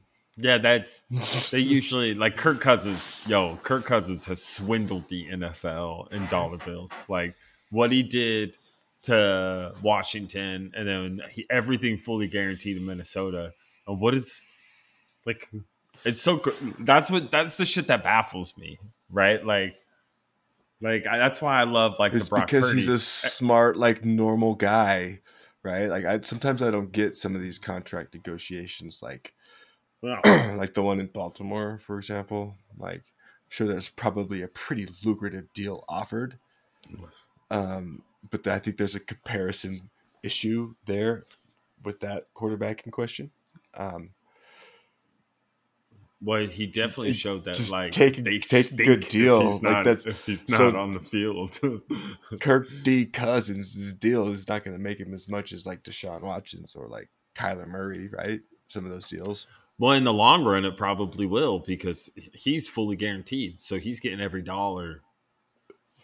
Yeah. 0.41 0.57
That's 0.57 1.03
they 1.51 1.59
usually 1.59 2.13
like 2.13 2.37
Kirk 2.37 2.59
Cousins. 2.59 3.07
Yo, 3.27 3.57
Kirk 3.63 3.85
Cousins 3.85 4.25
has 4.25 4.43
swindled 4.43 5.07
the 5.09 5.27
NFL 5.27 6.11
in 6.11 6.27
dollar 6.27 6.57
bills. 6.57 6.93
Like 7.07 7.35
what 7.69 7.91
he 7.91 8.03
did 8.03 8.53
to 9.03 9.73
Washington, 9.81 10.71
and 10.75 10.87
then 10.87 11.21
he, 11.31 11.45
everything 11.49 11.97
fully 11.97 12.27
guaranteed 12.27 12.77
in 12.77 12.85
Minnesota. 12.85 13.53
And 13.87 13.99
what 13.99 14.13
is 14.13 14.43
like? 15.25 15.49
It's 16.05 16.21
so. 16.21 16.41
That's 16.79 17.09
what. 17.09 17.31
That's 17.31 17.57
the 17.57 17.65
shit 17.65 17.87
that 17.87 18.03
baffles 18.03 18.57
me. 18.57 18.79
Right? 19.09 19.45
Like. 19.45 19.75
Like 20.83 21.05
I, 21.05 21.19
that's 21.19 21.39
why 21.43 21.59
I 21.59 21.65
love 21.65 21.99
like 21.99 22.11
It's 22.13 22.25
the 22.25 22.37
Brock 22.37 22.47
because 22.47 22.69
Purdy. 22.69 22.79
he's 22.79 22.89
a 22.89 22.97
smart, 22.97 23.77
like 23.77 24.03
normal 24.03 24.55
guy, 24.55 25.19
right? 25.61 25.85
Like 25.85 26.05
I 26.05 26.21
sometimes 26.21 26.63
I 26.63 26.71
don't 26.71 26.91
get 26.91 27.15
some 27.15 27.35
of 27.35 27.41
these 27.43 27.59
contract 27.59 28.15
negotiations, 28.15 29.03
like 29.03 29.35
Well, 30.01 30.19
like 30.57 30.73
the 30.73 30.81
one 30.83 30.99
in 30.99 31.07
Baltimore, 31.07 31.79
for 31.83 31.97
example. 31.97 32.55
Like, 32.77 32.97
I'm 32.99 33.49
sure 33.49 33.67
there's 33.67 33.89
probably 33.89 34.41
a 34.41 34.47
pretty 34.47 34.87
lucrative 35.05 35.51
deal 35.53 35.83
offered, 35.87 36.37
um, 37.49 38.01
but 38.29 38.45
I 38.47 38.59
think 38.59 38.77
there's 38.77 38.95
a 38.95 38.99
comparison 38.99 39.89
issue 40.23 40.75
there 40.85 41.25
with 41.83 41.99
that 42.01 42.27
quarterback 42.33 42.85
in 42.85 42.91
question. 42.91 43.31
Um, 43.75 44.11
Well, 46.23 46.45
he 46.45 46.67
definitely 46.67 47.13
showed 47.13 47.45
that 47.45 47.69
like 47.71 47.91
take- 47.91 48.23
they 48.23 48.37
take 48.37 48.71
a 48.71 48.75
good 48.75 49.03
if 49.03 49.09
deal. 49.09 49.51
He's 49.53 49.63
Like, 49.63 49.83
that's- 49.85 50.05
if 50.05 50.23
he's 50.25 50.45
so- 50.47 50.69
not 50.69 50.75
on 50.75 50.91
the 50.91 50.99
field. 50.99 51.59
Kirk 52.39 52.67
D. 52.83 53.05
Cousins' 53.07 53.93
deal 53.93 54.27
is 54.27 54.47
not 54.47 54.63
going 54.63 54.77
to 54.77 54.81
make 54.81 54.99
him 54.99 55.13
as 55.15 55.27
much 55.27 55.51
as 55.51 55.65
like 55.65 55.83
Deshaun 55.83 56.21
Watson's 56.21 56.75
or 56.75 56.87
like 56.87 57.09
Kyler 57.35 57.67
Murray, 57.67 58.07
right? 58.09 58.41
Some 58.67 58.85
of 58.85 58.91
those 58.91 59.07
deals. 59.07 59.47
Well, 59.81 59.93
in 59.93 60.03
the 60.03 60.13
long 60.13 60.43
run, 60.45 60.63
it 60.63 60.77
probably 60.77 61.25
will 61.25 61.57
because 61.59 62.11
he's 62.33 62.69
fully 62.69 62.95
guaranteed, 62.95 63.59
so 63.59 63.79
he's 63.79 63.99
getting 63.99 64.21
every 64.21 64.41
dollar. 64.43 65.01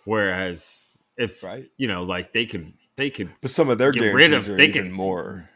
Whereas 0.03 0.93
if 1.17 1.43
Right. 1.43 1.69
you 1.77 1.87
know, 1.87 2.03
like 2.03 2.33
they 2.33 2.45
could, 2.45 2.73
they 2.95 3.09
could, 3.09 3.29
But 3.41 3.51
some 3.51 3.69
of 3.69 3.77
their 3.77 3.91
Get 3.91 4.13
rid 4.13 4.33
of- 4.33 4.49
are 4.49 4.55
they 4.55 4.67
even 4.67 4.85
can- 4.85 4.91
more. 4.91 5.49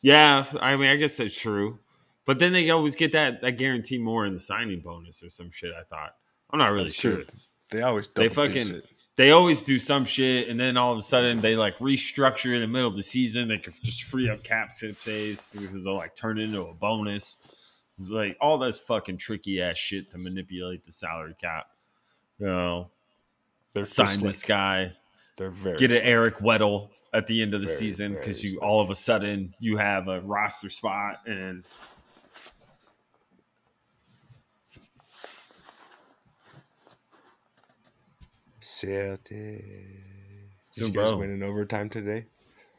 yeah. 0.00 0.46
I 0.60 0.76
mean, 0.76 0.88
I 0.88 0.96
guess 0.96 1.16
that's 1.16 1.38
true, 1.38 1.78
but 2.24 2.38
then 2.38 2.52
they 2.52 2.70
always 2.70 2.96
get 2.96 3.12
that 3.12 3.40
that 3.42 3.52
guarantee 3.52 3.98
more 3.98 4.26
in 4.26 4.34
the 4.34 4.40
signing 4.40 4.80
bonus 4.80 5.22
or 5.22 5.30
some 5.30 5.50
shit. 5.50 5.72
I 5.74 5.84
thought 5.84 6.16
I'm 6.50 6.58
not 6.58 6.68
really 6.72 6.84
That's 6.84 6.94
sure. 7.00 7.16
true. 7.16 7.26
They 7.70 7.82
always 7.82 8.06
They 8.08 8.28
fucking-. 8.28 8.82
They 9.16 9.30
always 9.30 9.62
do 9.62 9.78
some 9.78 10.04
shit 10.04 10.48
and 10.48 10.58
then 10.58 10.76
all 10.76 10.92
of 10.92 10.98
a 10.98 11.02
sudden 11.02 11.40
they 11.40 11.54
like 11.56 11.76
restructure 11.78 12.54
in 12.54 12.60
the 12.60 12.66
middle 12.68 12.88
of 12.88 12.96
the 12.96 13.02
season 13.02 13.48
they 13.48 13.58
could 13.58 13.74
just 13.82 14.04
free 14.04 14.28
up 14.30 14.42
cap 14.42 14.72
space 14.72 15.54
because 15.58 15.84
they'll 15.84 15.96
like 15.96 16.16
turn 16.16 16.38
it 16.38 16.44
into 16.44 16.62
a 16.62 16.74
bonus 16.74 17.36
it's 18.00 18.10
like 18.10 18.36
all 18.40 18.56
this 18.58 18.80
fucking 18.80 19.16
tricky 19.18 19.60
ass 19.60 19.76
shit 19.78 20.10
to 20.10 20.18
manipulate 20.18 20.84
the 20.84 20.92
salary 20.92 21.34
cap 21.40 21.66
you 22.38 22.46
know 22.46 22.90
They're 23.74 23.84
sign 23.84 24.08
slick. 24.08 24.28
this 24.32 24.42
guy 24.42 24.92
They're 25.36 25.50
very 25.50 25.76
get 25.78 25.90
an 25.90 25.98
slick. 25.98 26.06
Eric 26.08 26.38
Weddle 26.38 26.88
at 27.14 27.26
the 27.26 27.42
end 27.42 27.52
of 27.52 27.60
the 27.60 27.66
Very, 27.66 27.78
season 27.78 28.14
because 28.14 28.42
you 28.42 28.48
slick. 28.50 28.62
all 28.62 28.80
of 28.80 28.88
a 28.88 28.94
sudden 28.94 29.52
you 29.60 29.76
have 29.76 30.08
a 30.08 30.20
roster 30.22 30.70
spot 30.70 31.20
and 31.26 31.64
Celtics. 38.62 39.62
Did 40.74 40.86
you 40.86 40.90
guys 40.90 41.08
bro. 41.10 41.18
win 41.18 41.30
in 41.30 41.42
overtime 41.42 41.88
today? 41.90 42.26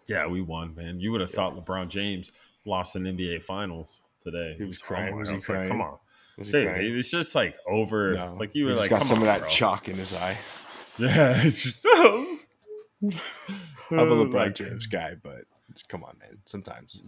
yeah 0.07 0.27
we 0.27 0.41
won 0.41 0.75
man 0.75 0.99
you 0.99 1.11
would 1.13 1.21
have 1.21 1.31
thought 1.31 1.55
LeBron 1.55 1.87
James 1.87 2.31
lost 2.65 2.95
an 2.97 3.03
NBA 3.03 3.41
finals 3.43 4.01
today 4.21 4.55
He 4.57 4.65
was 4.65 4.81
Oh 4.81 4.87
crying. 4.87 5.15
Was 5.15 5.29
he 5.29 5.33
I 5.33 5.37
was 5.37 5.47
like, 5.49 5.55
crying? 5.57 5.69
come 5.71 5.81
on 5.81 5.97
Was 6.37 6.47
he 6.47 6.51
Dude, 6.53 6.67
crying? 6.67 6.85
it 6.91 6.95
was 6.95 7.09
just 7.11 7.35
like 7.35 7.55
over. 7.67 8.13
No. 8.15 8.35
Like 8.39 8.53
you 8.55 8.65
were 8.65 8.75
like, 8.75 8.89
got 8.89 9.03
some 9.03 9.17
on, 9.19 9.23
of 9.23 9.27
that 9.27 9.39
bro. 9.41 9.47
chalk 9.49 9.87
in 9.89 9.95
his 9.95 10.13
eye. 10.13 10.37
Yeah, 10.99 11.41
it's 11.43 11.63
just. 11.63 11.83
I'm 11.91 12.37
a 13.89 14.05
LeBron 14.05 14.33
Like, 14.33 14.55
James 14.55 14.85
guy, 14.85 15.15
but 15.21 15.45
come 15.87 16.03
on, 16.03 16.15
man. 16.19 16.37
Sometimes, 16.45 17.01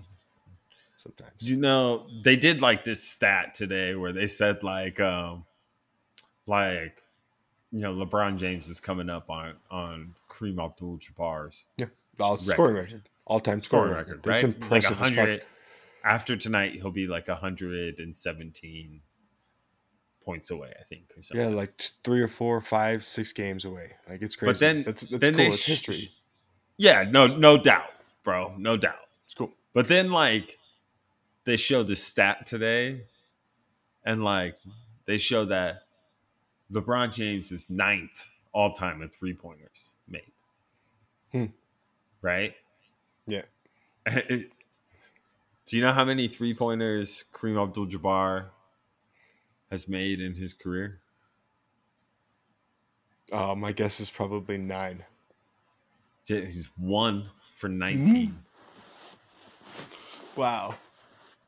sometimes. 0.97 1.31
You 1.39 1.57
know, 1.57 2.07
they 2.23 2.35
did 2.35 2.61
like 2.63 2.83
this 2.83 3.03
stat 3.03 3.53
today 3.53 3.93
where 3.93 4.11
they 4.11 4.27
said 4.27 4.63
like, 4.63 4.99
um, 4.99 5.45
like, 6.47 6.99
you 7.75 7.81
know, 7.81 7.93
LeBron 7.93 8.37
James 8.37 8.69
is 8.69 8.79
coming 8.79 9.09
up 9.09 9.29
on 9.29 9.55
on 9.69 10.15
Kareem 10.29 10.63
Abdul-Jabbar's 10.63 11.65
Yeah. 11.77 11.87
All 12.19 12.37
scoring 12.37 12.75
record, 12.77 13.09
all 13.25 13.41
time 13.41 13.61
scoring 13.61 13.91
scoring 13.91 13.97
record, 13.97 14.25
record. 14.25 14.29
right? 14.29 14.43
It's 14.45 14.65
It's 14.65 14.71
like 14.71 14.89
impressive. 14.89 15.45
After 16.05 16.35
tonight, 16.37 16.73
he'll 16.75 16.91
be 16.91 17.07
like 17.07 17.27
hundred 17.27 17.99
and 17.99 18.15
seventeen 18.15 19.01
points 20.23 20.49
away, 20.51 20.73
I 20.79 20.83
think, 20.83 21.11
or 21.17 21.21
something. 21.23 21.49
Yeah, 21.49 21.53
like 21.53 21.81
three 22.05 22.21
or 22.21 22.29
four, 22.29 22.61
five, 22.61 23.03
six 23.03 23.33
games 23.33 23.65
away. 23.65 23.91
Like 24.07 24.21
it's 24.21 24.37
crazy. 24.37 24.51
But 24.53 24.59
then- 24.59 24.83
that's, 24.85 25.01
that's 25.01 25.19
then 25.21 25.33
cool. 25.33 25.37
they 25.37 25.47
it's 25.47 25.65
history. 25.65 26.11
Yeah, 26.77 27.03
no, 27.09 27.27
no 27.27 27.57
doubt, 27.57 27.89
bro, 28.23 28.55
no 28.57 28.77
doubt. 28.77 28.95
It's 29.25 29.33
cool. 29.33 29.51
But 29.73 29.87
then 29.89 30.11
like 30.11 30.57
they 31.43 31.57
showed 31.57 31.87
the 31.87 31.95
stat 31.97 32.45
today, 32.45 33.03
and 34.05 34.23
like 34.23 34.57
they 35.05 35.17
show 35.17 35.43
that 35.45 35.81
LeBron 36.71 37.13
James 37.13 37.51
is 37.51 37.69
ninth 37.69 38.29
all 38.53 38.71
time 38.71 39.01
in 39.01 39.09
three 39.09 39.33
pointers 39.33 39.93
made. 40.07 40.31
Hmm. 41.31 41.45
Right? 42.21 42.55
Yeah. 43.27 43.43
Do 44.07 44.47
you 45.69 45.81
know 45.81 45.93
how 45.93 46.05
many 46.05 46.27
three 46.27 46.53
pointers 46.53 47.25
Kareem 47.33 47.61
Abdul 47.61 47.87
Jabbar 47.87 48.47
has 49.71 49.87
made 49.87 50.21
in 50.21 50.35
his 50.35 50.53
career? 50.53 51.01
Uh, 53.31 53.55
my 53.55 53.71
guess 53.71 53.99
is 53.99 54.11
probably 54.11 54.57
nine. 54.57 55.03
He's 56.27 56.69
one 56.77 57.29
for 57.55 57.67
19. 57.67 58.35
Wow. 60.35 60.75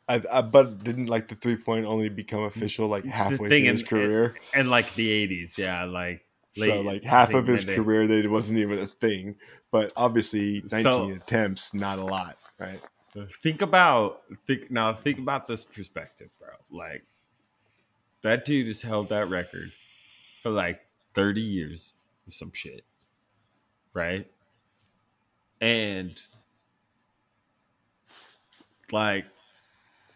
I, 0.09 0.21
I, 0.31 0.41
but 0.41 0.83
didn't 0.83 1.07
like 1.07 1.27
the 1.27 1.35
three 1.35 1.57
point 1.57 1.85
only 1.85 2.09
become 2.09 2.43
official 2.43 2.87
like 2.87 3.03
halfway 3.03 3.49
through 3.49 3.63
his 3.63 3.81
in- 3.81 3.87
career. 3.87 4.35
and 4.53 4.69
like 4.69 4.93
the 4.95 5.09
eighties, 5.11 5.57
yeah, 5.57 5.83
like 5.83 6.23
so 6.55 6.81
like 6.81 7.03
half 7.03 7.33
of 7.33 7.45
his 7.45 7.65
career 7.65 8.07
that 8.07 8.25
it 8.25 8.29
wasn't 8.29 8.59
even 8.59 8.79
a 8.79 8.87
thing. 8.87 9.35
But 9.71 9.91
obviously, 9.97 10.63
So- 10.67 10.77
nineteen 10.77 11.17
attempts, 11.17 11.73
not 11.73 11.99
a 11.99 12.03
lot, 12.05 12.37
right? 12.59 12.79
Think 13.41 13.61
about 13.61 14.21
think 14.45 14.69
now. 14.71 14.93
Think 14.93 15.17
about 15.19 15.47
this 15.47 15.65
perspective, 15.65 16.29
bro. 16.39 16.49
Like 16.71 17.03
that 18.21 18.45
dude 18.45 18.67
has 18.67 18.81
held 18.81 19.09
that 19.09 19.29
record 19.29 19.71
for 20.41 20.51
like 20.51 20.85
thirty 21.15 21.41
years 21.41 21.95
or 22.27 22.31
some 22.31 22.51
shit, 22.53 22.83
right? 23.93 24.29
And 25.59 26.21
like, 28.91 29.25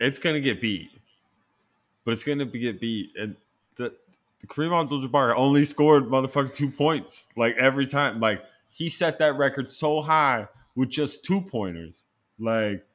it's 0.02 0.20
gonna 0.20 0.40
get 0.42 0.60
beat, 0.60 0.90
but 2.04 2.12
it's 2.12 2.24
gonna 2.24 2.46
be 2.46 2.60
get 2.60 2.82
beat. 2.82 3.16
And 3.16 3.36
the, 3.76 3.94
the 4.40 4.48
Kareem 4.48 4.80
Abdul-Jabbar 4.80 5.36
only 5.36 5.64
scored 5.64 6.06
motherfucking 6.06 6.54
two 6.54 6.70
points 6.70 7.30
like 7.38 7.56
every 7.58 7.86
time. 7.86 8.20
Like 8.20 8.44
he 8.70 8.90
set 8.90 9.20
that 9.20 9.38
record 9.38 9.72
so 9.72 10.02
high 10.02 10.48
with 10.76 10.90
just 10.90 11.24
two 11.24 11.42
pointers, 11.42 12.04
like 12.40 12.86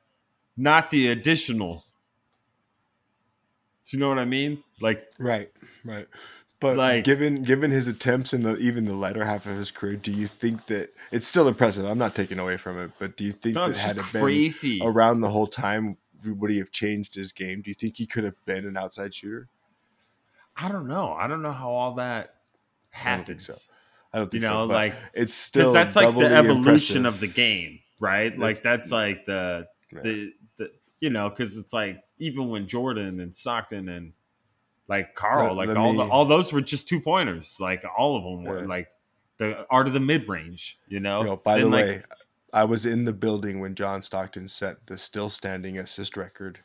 not 0.56 0.90
the 0.90 1.08
additional. 1.08 1.84
Do 3.88 3.96
you 3.96 4.00
know 4.00 4.08
what 4.08 4.18
I 4.18 4.24
mean? 4.24 4.64
Like 4.80 5.06
Right, 5.18 5.50
right. 5.84 6.08
But 6.58 6.76
Like- 6.76 7.04
given 7.04 7.42
given 7.42 7.70
his 7.70 7.86
attempts 7.86 8.32
in 8.32 8.40
the 8.40 8.56
even 8.56 8.86
the 8.86 8.94
latter 8.94 9.24
half 9.24 9.46
of 9.46 9.56
his 9.56 9.70
career, 9.70 9.94
do 9.96 10.10
you 10.10 10.26
think 10.26 10.66
that 10.66 10.92
it's 11.12 11.26
still 11.26 11.46
impressive? 11.46 11.84
I'm 11.84 11.98
not 11.98 12.14
taking 12.14 12.38
away 12.38 12.56
from 12.56 12.78
it, 12.78 12.90
but 12.98 13.16
do 13.16 13.24
you 13.24 13.32
think 13.32 13.54
that 13.54 13.76
had 13.76 13.98
it 13.98 14.12
been 14.12 14.22
crazy. 14.22 14.80
around 14.82 15.20
the 15.20 15.30
whole 15.30 15.46
time, 15.46 15.98
would 16.24 16.50
he 16.50 16.58
have 16.58 16.70
changed 16.70 17.14
his 17.14 17.32
game? 17.32 17.62
Do 17.62 17.70
you 17.70 17.74
think 17.74 17.96
he 17.96 18.06
could 18.06 18.24
have 18.24 18.42
been 18.44 18.64
an 18.66 18.76
outside 18.76 19.14
shooter? 19.14 19.48
I 20.56 20.68
don't 20.68 20.86
know. 20.86 21.12
I 21.12 21.26
don't 21.26 21.42
know 21.42 21.52
how 21.52 21.70
all 21.70 21.94
that 21.96 22.36
happened. 22.90 23.12
I 23.12 23.16
don't 23.16 23.26
think 23.26 23.40
so. 23.40 23.54
I 24.12 24.18
don't 24.18 24.30
think 24.30 24.42
You 24.42 24.48
know, 24.48 24.68
so. 24.68 24.72
like 24.74 24.94
it's 25.12 25.34
still 25.34 25.72
that's 25.72 25.96
like 25.96 26.14
the 26.16 26.24
evolution 26.26 26.98
impressive. 26.98 27.06
of 27.06 27.20
the 27.20 27.26
game, 27.26 27.80
right? 28.00 28.36
like 28.38 28.62
That's- 28.62 28.90
like 28.90 29.26
the 29.26 29.68
Right. 29.92 30.02
the 30.02 30.32
the 30.56 30.70
you 31.00 31.10
know 31.10 31.28
because 31.28 31.58
it's 31.58 31.72
like 31.72 32.02
even 32.18 32.48
when 32.48 32.66
Jordan 32.66 33.20
and 33.20 33.36
Stockton 33.36 33.88
and 33.88 34.12
like 34.88 35.14
Carl, 35.14 35.48
Let- 35.48 35.56
like 35.56 35.68
let 35.68 35.76
all 35.76 35.92
me- 35.92 35.98
the, 35.98 36.04
all 36.04 36.24
those 36.24 36.52
were 36.52 36.60
just 36.62 36.88
two 36.88 37.00
pointers. 37.00 37.56
Like 37.60 37.84
all 37.96 38.16
of 38.16 38.22
them 38.24 38.44
were 38.44 38.60
Yeah. 38.60 38.66
like 38.66 38.88
the 39.36 39.66
art 39.68 39.86
of 39.86 39.92
the 39.92 40.00
mid 40.00 40.26
range. 40.28 40.78
You 40.88 41.00
know. 41.00 41.20
You 41.20 41.26
know, 41.26 41.36
by 41.36 41.58
the 41.58 41.66
like, 41.66 41.84
way, 41.84 42.02
I 42.52 42.64
was 42.64 42.86
in 42.86 43.04
the 43.04 43.12
building 43.12 43.60
when 43.60 43.74
John 43.74 44.02
Stockton 44.02 44.48
set 44.48 44.86
the 44.86 44.96
still 44.96 45.30
standing 45.30 45.78
assist 45.78 46.16
record, 46.16 46.60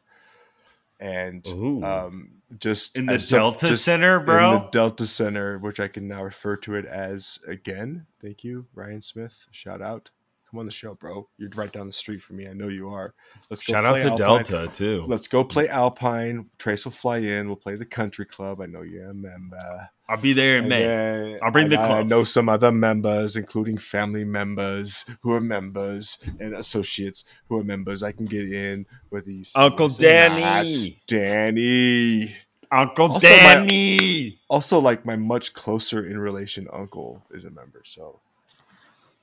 and 1.00 1.46
um, 1.84 2.30
just 2.60 2.96
in 2.96 3.08
the 3.08 3.20
some- 3.20 3.40
Delta 3.40 3.68
just 3.68 3.84
Center, 3.84 4.20
in 4.20 4.26
bro. 4.26 4.52
the 4.54 4.70
Delta 4.72 5.06
Center, 5.06 5.58
which 5.58 5.80
I 5.80 5.88
can 5.88 6.08
now 6.08 6.24
refer 6.24 6.56
to 6.58 6.76
it 6.76 6.86
as 6.86 7.40
again. 7.48 8.06
Thank 8.22 8.44
you, 8.44 8.68
Ryan 8.76 9.02
Smith. 9.02 9.48
Shout 9.52 9.82
out. 9.82 10.10
Come 10.52 10.60
on 10.60 10.66
the 10.66 10.72
show, 10.72 10.96
bro. 10.96 11.30
You're 11.38 11.50
right 11.56 11.72
down 11.72 11.88
the 11.88 11.94
street 11.94 12.22
from 12.22 12.36
me. 12.36 12.46
I 12.46 12.52
know 12.52 12.68
you 12.68 12.90
are. 12.90 13.14
Let's 13.50 13.64
go 13.64 13.72
Shout 13.72 13.86
out 13.86 13.96
to 14.02 14.02
Alpine. 14.10 14.18
Delta 14.18 14.70
too. 14.74 15.04
Let's 15.08 15.28
go 15.30 15.46
play 15.46 15.70
Alpine. 15.70 16.50
Trace 16.60 16.84
will 16.84 16.92
fly 16.92 17.20
in. 17.20 17.48
We'll 17.48 17.56
play 17.56 17.78
the 17.78 17.86
country 17.86 18.26
club. 18.26 18.60
I 18.60 18.66
know 18.66 18.82
you're 18.82 19.12
a 19.12 19.14
member. 19.14 19.90
I'll 20.10 20.18
be 20.20 20.34
there 20.34 20.58
in 20.58 20.64
And 20.64 20.70
May. 20.70 20.84
then 20.84 21.40
I'll 21.42 21.52
bring 21.52 21.70
the 21.70 21.80
I, 21.80 22.00
I 22.00 22.04
know 22.04 22.26
some 22.26 22.50
other 22.50 22.70
members, 22.70 23.38
including 23.38 23.78
family 23.78 24.26
members 24.26 25.06
who 25.22 25.32
are 25.32 25.40
members 25.40 26.18
and 26.42 26.54
associates 26.54 27.24
who 27.48 27.58
are 27.58 27.64
members. 27.64 28.04
I 28.04 28.12
can 28.12 28.26
get 28.26 28.52
in 28.52 28.86
whether 29.08 29.32
you 29.32 29.46
Uncle. 29.56 29.88
Danny. 29.88 31.02
Danny. 31.08 32.36
Uncle 32.74 33.14
Also, 33.14 33.28
my- 33.30 33.34
Danny. 33.36 34.40
Also, 34.50 34.80
like 34.80 35.06
my 35.06 35.16
much 35.16 35.54
closer 35.54 36.06
in 36.06 36.18
relation 36.20 36.68
uncle 36.74 37.24
is 37.32 37.46
a 37.46 37.50
member. 37.52 37.82
So, 37.86 38.20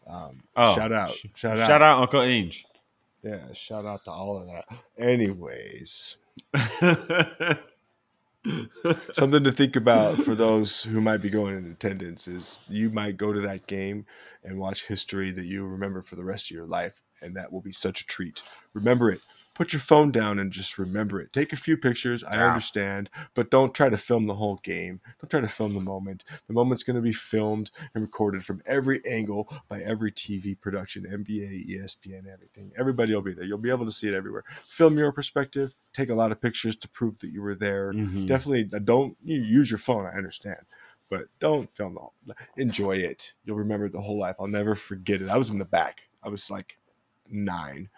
um, 0.09 0.43
Oh, 0.57 0.75
shout 0.75 0.93
out, 0.93 1.11
shout 1.35 1.59
out, 1.59 1.67
Shout 1.67 1.83
out 1.83 2.01
Uncle 2.03 2.23
Inge. 2.23 2.65
yeah, 3.23 3.53
shout 3.53 3.85
out 3.87 4.05
to 4.05 4.11
all 4.11 4.41
of 4.41 4.47
that. 4.47 4.65
Anyways, 4.99 6.17
something 9.13 9.45
to 9.45 9.53
think 9.53 9.77
about 9.77 10.19
for 10.19 10.35
those 10.35 10.85
who 10.85 11.01
might 11.01 11.21
be 11.23 11.29
going 11.31 11.57
in 11.57 11.71
attendance 11.71 12.27
is 12.29 12.61
you 12.69 12.89
might 12.91 13.17
go 13.17 13.33
to 13.33 13.41
that 13.41 13.67
game 13.67 14.07
and 14.45 14.59
watch 14.59 14.87
history 14.87 15.31
that 15.31 15.45
you 15.47 15.67
remember 15.67 16.01
for 16.01 16.17
the 16.17 16.25
rest 16.25 16.47
of 16.51 16.55
your 16.55 16.67
life 16.67 17.03
and 17.21 17.37
that 17.37 17.53
will 17.53 17.61
be 17.61 17.73
such 17.73 18.01
a 18.01 18.07
treat 18.07 18.43
remember 18.73 19.11
it 19.11 19.21
put 19.59 19.73
your 19.73 19.81
phone 19.81 20.13
down 20.13 20.39
and 20.39 20.53
just 20.53 20.79
remember 20.79 21.21
it. 21.21 21.33
Take 21.33 21.53
a 21.53 21.57
few 21.57 21.77
pictures 21.77 22.23
i 22.23 22.37
Yeah. 22.37 22.47
understand 22.49 23.11
but 23.35 23.51
don't 23.51 23.75
try 23.75 23.89
to 23.91 23.97
film 23.97 24.27
the 24.27 24.37
whole 24.37 24.61
game. 24.63 25.01
Don't 25.21 25.29
try 25.29 25.41
to 25.41 25.49
film 25.49 25.75
the 25.75 25.81
moment. 25.81 26.23
The 26.47 26.53
moment's 26.53 26.85
going 26.85 26.95
to 26.97 27.03
be 27.03 27.13
filmed 27.13 27.73
and 27.93 28.03
recorded 28.03 28.45
from 28.45 28.63
every 28.65 29.05
angle 29.05 29.53
by 29.69 29.83
every 29.83 30.13
tv 30.13 30.59
production 30.61 31.03
nba 31.05 31.69
espn 31.77 32.27
everything. 32.33 32.71
Everybody 32.79 33.13
will 33.15 33.21
be 33.23 33.35
there. 33.35 33.45
You'll 33.45 33.59
be 33.59 33.71
able 33.71 33.85
to 33.85 33.91
see 33.91 34.07
it 34.09 34.15
everywhere. 34.15 34.45
Film 34.69 34.97
your 34.97 35.11
perspective. 35.11 35.75
Take 35.93 36.09
a 36.11 36.15
lot 36.15 36.31
of 36.31 36.41
pictures 36.41 36.77
to 36.77 36.89
prove 36.89 37.19
that 37.19 37.31
you 37.33 37.43
were 37.43 37.57
there. 37.57 37.93
Mhm. 37.93 38.27
definitely 38.29 38.71
uh, 38.73 38.79
don't 38.79 39.17
you 39.25 39.41
use 39.43 39.71
your 39.73 39.79
phone 39.79 40.07
i 40.07 40.11
understand 40.17 40.61
but 41.11 41.23
don't 41.41 41.73
film 41.73 41.97
whole 41.97 42.13
enjoy 42.57 42.93
it. 42.93 43.33
You'll 43.45 43.57
remember 43.57 43.87
it 43.87 43.93
the 43.93 44.03
whole 44.03 44.19
life. 44.19 44.37
I'll 44.39 44.47
never 44.47 44.75
forget 44.75 45.21
it. 45.23 45.29
I 45.31 45.37
was 45.39 45.51
in 45.51 45.59
the 45.59 45.65
back. 45.65 46.03
I 46.23 46.29
was 46.29 46.49
like 46.51 46.79
nine 47.31 47.89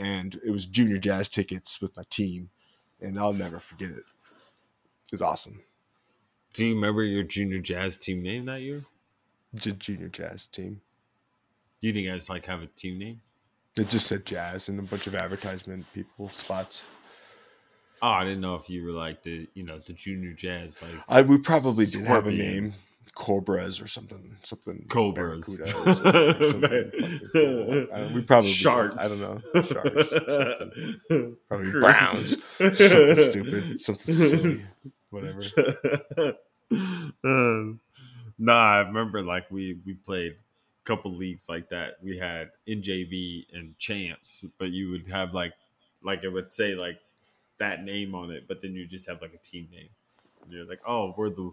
and 0.00 0.40
it 0.44 0.50
was 0.50 0.66
junior 0.66 0.98
jazz 0.98 1.28
tickets 1.28 1.80
with 1.80 1.96
my 1.96 2.02
team 2.10 2.50
and 3.00 3.18
i'll 3.18 3.32
never 3.32 3.58
forget 3.60 3.90
it 3.90 3.96
it 3.98 5.12
was 5.12 5.22
awesome 5.22 5.60
Do 6.54 6.64
you 6.64 6.74
remember 6.74 7.02
your 7.04 7.22
junior 7.22 7.58
jazz 7.60 7.96
team 7.98 8.22
name 8.22 8.46
that 8.46 8.60
year? 8.62 8.82
J- 9.54 9.72
junior 9.72 10.08
jazz 10.08 10.46
team 10.46 10.80
Do 11.80 11.86
you 11.88 11.92
think 11.92 12.08
guys 12.08 12.28
like 12.28 12.46
have 12.46 12.62
a 12.62 12.66
team 12.66 12.98
name? 12.98 13.20
it 13.76 13.88
just 13.88 14.06
said 14.08 14.26
jazz 14.26 14.68
and 14.68 14.78
a 14.78 14.82
bunch 14.82 15.06
of 15.06 15.14
advertisement 15.14 15.86
people 15.94 16.28
spots 16.28 16.84
Oh, 18.02 18.08
I 18.08 18.24
didn't 18.24 18.40
know 18.40 18.54
if 18.54 18.70
you 18.70 18.82
were 18.84 18.92
like 18.92 19.22
the 19.22 19.46
you 19.54 19.62
know 19.62 19.78
the 19.78 19.92
junior 19.92 20.32
jazz 20.32 20.80
like 20.82 20.92
i 21.08 21.20
we 21.22 21.36
probably 21.38 21.84
did 21.86 22.06
have 22.06 22.26
a 22.26 22.32
name. 22.32 22.72
Cobras 23.14 23.80
or 23.80 23.86
something 23.86 24.36
something 24.42 24.86
Cobras. 24.88 25.48
Or 25.60 25.66
something, 25.66 26.90
cool. 27.32 27.86
We 28.14 28.22
probably 28.22 28.52
sharks. 28.52 28.96
i 28.98 29.04
don't 29.04 29.20
know 29.20 29.62
sharks 29.62 30.10
something. 30.10 31.36
probably 31.48 31.70
browns 31.72 32.42
something 32.54 33.14
stupid 33.14 33.80
something 33.80 34.14
silly 34.14 34.64
whatever 35.10 35.42
um, 37.24 37.80
nah, 38.38 38.76
I 38.76 38.80
remember 38.80 39.22
like 39.22 39.50
we 39.50 39.78
we 39.84 39.94
played 39.94 40.32
a 40.32 40.84
couple 40.84 41.12
leagues 41.12 41.48
like 41.48 41.68
that. 41.70 41.94
We 42.02 42.18
had 42.18 42.50
NJB 42.68 43.46
and 43.52 43.76
champs, 43.78 44.44
but 44.58 44.70
you 44.70 44.90
would 44.90 45.10
have 45.10 45.34
like 45.34 45.52
like 46.02 46.24
it 46.24 46.28
would 46.28 46.52
say 46.52 46.74
like 46.74 46.98
that 47.58 47.84
name 47.84 48.14
on 48.14 48.30
it, 48.30 48.46
but 48.48 48.62
then 48.62 48.74
you 48.74 48.86
just 48.86 49.08
have 49.08 49.20
like 49.20 49.34
a 49.34 49.46
team 49.46 49.68
name. 49.72 49.88
And 50.42 50.52
you're 50.52 50.64
like, 50.64 50.80
oh, 50.86 51.14
we're 51.16 51.30
the 51.30 51.52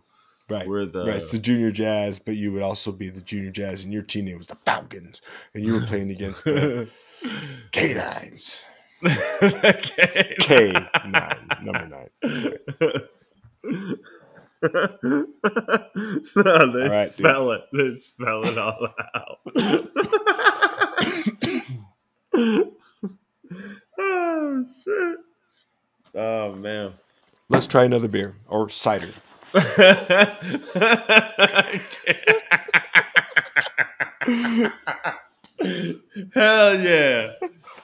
right 0.50 0.68
we're 0.68 0.86
the, 0.86 1.06
right 1.06 1.16
it's 1.18 1.32
the 1.32 1.40
junior 1.40 1.72
jazz 1.72 2.20
but 2.20 2.36
you 2.36 2.52
would 2.52 2.62
also 2.62 2.92
be 2.92 3.10
the 3.10 3.22
junior 3.22 3.52
jazz 3.52 3.84
and 3.84 3.94
your 3.94 4.04
team 4.04 4.26
name 4.26 4.38
was 4.38 4.48
the 4.48 4.56
falcons 4.56 5.22
and 5.54 5.66
you 5.66 5.74
were 5.74 5.86
playing 5.86 6.10
against 6.10 6.46
the 6.46 6.90
canines 7.72 8.64
okay. 9.06 10.36
k9 10.42 11.64
number 11.64 11.88
nine 11.88 12.10
no, 14.64 15.28
they 16.72 16.90
right, 16.90 17.06
dude. 17.06 17.12
spell 17.12 17.52
it. 17.52 17.62
They 17.72 17.94
spell 17.94 18.42
it 18.44 18.58
all 18.58 18.88
out. 19.14 19.38
oh 24.00 24.66
shit! 24.84 25.18
Oh 26.16 26.56
man. 26.56 26.94
let's 27.50 27.68
try 27.68 27.84
another 27.84 28.08
beer 28.08 28.36
or 28.48 28.68
cider 28.70 29.10
Hell 36.34 36.80
yeah! 36.80 37.32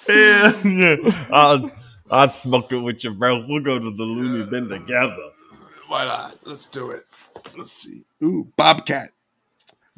Hell 0.07 0.53
yeah! 0.65 0.95
I'll 1.31 1.71
I'll 2.11 2.27
smoke 2.29 2.71
it 2.71 2.77
with 2.79 3.03
you, 3.03 3.11
bro. 3.13 3.45
We'll 3.47 3.61
go 3.61 3.79
to 3.79 3.91
the 3.91 4.03
loony 4.03 4.45
bin 4.45 4.69
together. 4.69 5.29
why 5.87 6.05
not 6.05 6.37
let's 6.45 6.67
do 6.67 6.91
it 6.91 7.07
let's 7.57 7.73
see 7.73 8.03
ooh 8.23 8.47
bobcat 8.57 9.11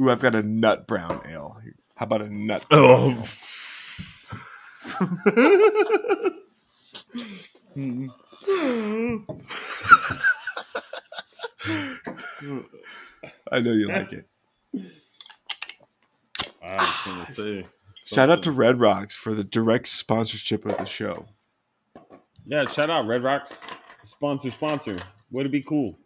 ooh 0.02 0.12
i've 0.12 0.22
got 0.22 0.36
a 0.36 0.44
nut 0.44 0.88
brown 0.88 1.22
ale 1.30 1.62
how 1.96 2.06
about 2.06 2.24
a 2.24 2.30
nut 2.34 2.66
Oh. 2.72 3.24
i 13.52 13.60
know 13.60 13.72
you 13.72 13.88
like 13.88 14.14
it 14.14 14.28
I 16.64 16.74
was 16.74 17.02
gonna 17.06 17.28
say. 17.28 17.66
shout 17.94 18.30
out 18.30 18.44
to 18.44 18.52
red 18.52 18.80
rocks 18.80 19.16
for 19.16 19.34
the 19.34 19.44
direct 19.44 19.88
sponsorship 19.88 20.66
of 20.66 20.78
the 20.78 20.86
show 20.86 21.26
Yeah, 22.46 22.68
shout 22.68 22.90
out 22.90 23.08
Red 23.08 23.24
Rocks. 23.24 23.60
Sponsor, 24.04 24.52
sponsor. 24.52 24.96
Would 25.32 25.48
it 25.48 25.52
be 25.52 25.62
cool? 25.64 25.98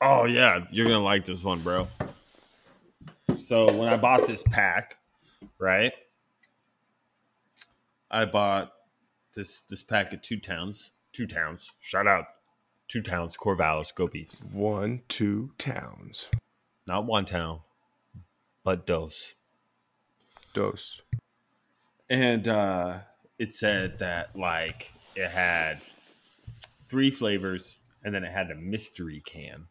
Oh 0.00 0.24
yeah, 0.24 0.60
you're 0.70 0.86
gonna 0.86 1.00
like 1.02 1.24
this 1.26 1.44
one, 1.44 1.60
bro. 1.60 1.86
So 3.36 3.66
when 3.78 3.88
I 3.92 3.96
bought 3.96 4.26
this 4.26 4.42
pack, 4.42 4.96
right? 5.58 5.92
I 8.10 8.24
bought 8.24 8.72
this 9.34 9.60
this 9.60 9.82
pack 9.82 10.12
of 10.12 10.22
two 10.22 10.38
towns. 10.38 10.92
Two 11.12 11.26
towns. 11.26 11.72
Shout 11.80 12.06
out 12.06 12.26
two 12.88 13.02
towns, 13.02 13.36
Corvallis, 13.36 13.94
go 13.94 14.06
beefs. 14.06 14.40
One, 14.52 15.02
two 15.08 15.52
towns. 15.58 16.30
Not 16.86 17.06
one 17.06 17.24
town, 17.24 17.60
but 18.64 18.86
dose. 18.86 19.34
Dose. 20.54 21.02
And 22.08 22.48
uh 22.48 22.98
it 23.38 23.54
said 23.54 23.98
that 24.00 24.36
like 24.36 24.92
it 25.16 25.30
had 25.30 25.80
three 26.88 27.10
flavors 27.10 27.78
and 28.02 28.14
then 28.14 28.24
it 28.24 28.32
had 28.32 28.50
a 28.50 28.56
mystery 28.56 29.22
can. 29.24 29.66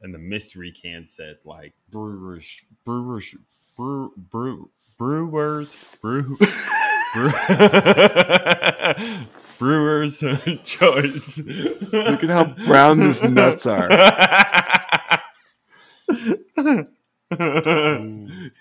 And 0.00 0.14
the 0.14 0.18
mystery 0.18 0.72
can 0.72 1.06
said 1.06 1.38
like 1.44 1.74
brewers 1.90 2.60
brewers 2.84 3.34
brew, 3.76 4.12
brew 4.16 4.70
brewers 4.98 5.76
brew, 6.00 6.36
brew 6.36 6.46
brewers 9.58 10.20
choice. 10.64 11.38
Look 11.92 12.24
at 12.24 12.30
how 12.30 12.44
brown 12.64 13.00
these 13.00 13.22
nuts 13.22 13.66
are. 13.66 13.88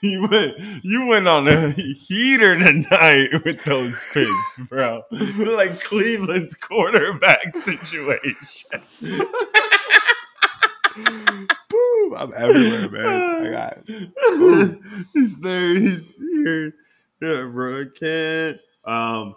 you 0.02 0.28
went 0.28 0.58
you 0.84 1.08
went 1.08 1.28
on 1.28 1.48
a 1.48 1.70
heater 1.72 2.58
tonight 2.60 3.30
with 3.46 3.64
those 3.64 4.04
picks, 4.14 4.58
bro. 4.70 5.04
like 5.12 5.80
Cleveland's 5.82 6.56
quarterback 6.56 7.56
situation. 7.56 8.82
Boom! 11.70 12.14
I'm 12.18 12.34
everywhere, 12.36 12.90
man. 12.90 13.46
I 13.46 13.50
got 13.50 13.78
it. 13.88 14.80
he's 15.14 15.40
there, 15.40 15.74
he's 15.74 16.14
here. 16.18 16.74
Yeah, 17.22 17.86
can't. 18.00 18.60
Um 18.84 19.36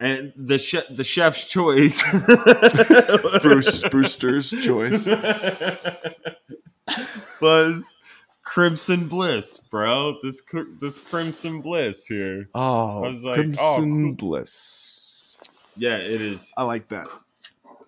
and 0.00 0.32
the 0.36 0.58
chef 0.58 0.84
the 0.90 1.04
chef's 1.04 1.48
choice. 1.48 2.02
Bruce 3.42 3.82
Brewster's 3.88 4.50
choice. 4.50 5.06
was 7.40 7.94
Crimson 8.42 9.08
Bliss, 9.08 9.58
bro. 9.70 10.16
This 10.22 10.42
this 10.80 10.98
Crimson 10.98 11.60
Bliss 11.60 12.06
here. 12.06 12.48
Oh, 12.54 13.04
I 13.04 13.08
was 13.08 13.24
like, 13.24 13.36
Crimson 13.36 14.10
oh. 14.10 14.14
Bliss. 14.14 15.38
Yeah, 15.76 15.96
it 15.96 16.20
is 16.20 16.52
I 16.56 16.64
like 16.64 16.88
that. 16.88 17.06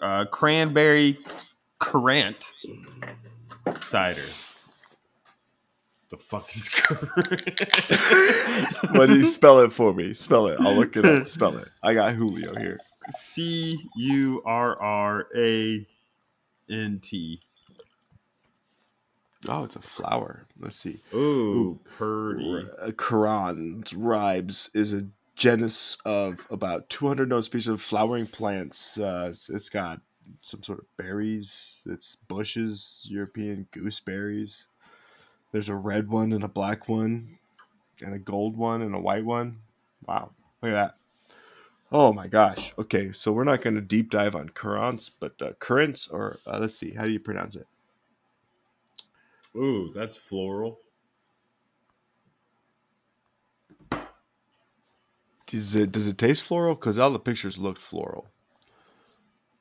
uh, 0.01 0.25
cranberry 0.27 1.19
currant 1.79 2.53
cider. 3.81 4.23
The 6.09 6.17
fuck 6.17 6.55
is 6.55 6.69
currant? 6.69 7.27
What 8.97 9.07
do 9.09 9.17
you 9.17 9.25
spell 9.25 9.59
it 9.61 9.73
for 9.73 9.93
me? 9.93 10.15
Spell 10.15 10.47
it. 10.47 10.59
I'll 10.61 10.75
look 10.75 10.97
it 10.97 11.05
up. 11.05 11.27
Spell 11.29 11.57
it. 11.59 11.69
I 11.83 11.95
got 11.95 12.15
Julio 12.15 12.55
here. 12.57 12.79
C 13.11 13.79
U 13.97 14.43
R 14.45 14.81
R 14.81 15.27
A 15.37 15.87
N 16.71 17.01
T. 17.03 17.41
Oh, 19.49 19.65
it's 19.65 19.77
a 19.77 19.83
flower. 19.83 20.47
Let's 20.59 20.77
see. 20.77 21.01
Ooh, 21.15 21.79
purdy. 21.97 22.67
Uh, 22.81 22.91
Currans 22.93 23.95
ribes 23.95 24.71
is 24.75 24.93
a 24.93 25.07
genus 25.37 25.99
of 26.05 26.47
about 26.51 26.89
200 26.89 27.29
known 27.29 27.43
species 27.43 27.69
of 27.69 27.81
flowering 27.83 28.27
plants. 28.27 28.99
Uh, 28.99 29.29
it's 29.29 29.69
got 29.69 30.01
some 30.41 30.63
sort 30.63 30.81
of 30.81 30.87
berries. 30.97 31.81
It's 31.87 32.17
bushes, 32.17 33.07
European 33.09 33.69
gooseberries. 33.73 34.67
There's 35.57 35.71
a 35.71 35.75
red 35.75 36.11
one 36.11 36.35
and 36.35 36.45
a 36.45 36.49
black 36.49 36.87
one, 36.87 37.39
and 38.03 38.13
a 38.13 38.19
gold 38.19 38.59
one 38.59 38.83
and 38.83 38.95
a 38.95 39.01
white 39.01 39.25
one. 39.25 39.61
Wow, 40.07 40.33
look 40.61 40.73
at 40.73 40.75
that. 40.75 40.97
Oh 41.91 42.13
my 42.13 42.27
gosh. 42.27 42.75
Okay, 42.79 43.11
so 43.13 43.33
we're 43.33 43.45
not 43.45 43.63
going 43.63 43.75
to 43.75 43.81
deep 43.81 44.11
dive 44.11 44.37
on 44.37 44.51
currants, 44.51 45.09
but 45.09 45.41
uh, 45.41 45.55
currants, 45.59 46.09
or 46.09 46.41
uh, 46.47 46.59
let's 46.59 46.79
see, 46.79 46.93
how 46.93 47.07
do 47.07 47.11
you 47.11 47.19
pronounce 47.19 47.57
it? 47.57 47.67
Ooh, 49.57 49.93
that's 49.95 50.19
floral. 50.19 50.79
Does 55.47 55.75
it 55.75 55.91
does 55.91 56.07
it 56.07 56.19
taste 56.19 56.45
floral? 56.45 56.75
Because 56.75 56.99
all 56.99 57.13
the 57.13 57.19
pictures 57.19 57.57
looked 57.57 57.81
floral. 57.81 58.29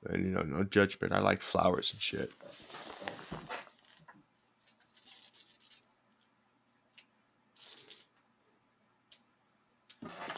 And 0.10 0.26
you 0.26 0.32
know, 0.32 0.42
no 0.42 0.66
judgment. 0.66 1.14
I 1.14 1.22
like 1.22 1.42
flowers 1.42 1.94
and 1.94 2.02
shit. 2.02 2.34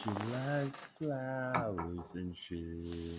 You 0.08 0.14
like 0.32 0.74
flowers 0.98 2.14
and 2.14 2.34
shit. 2.34 3.18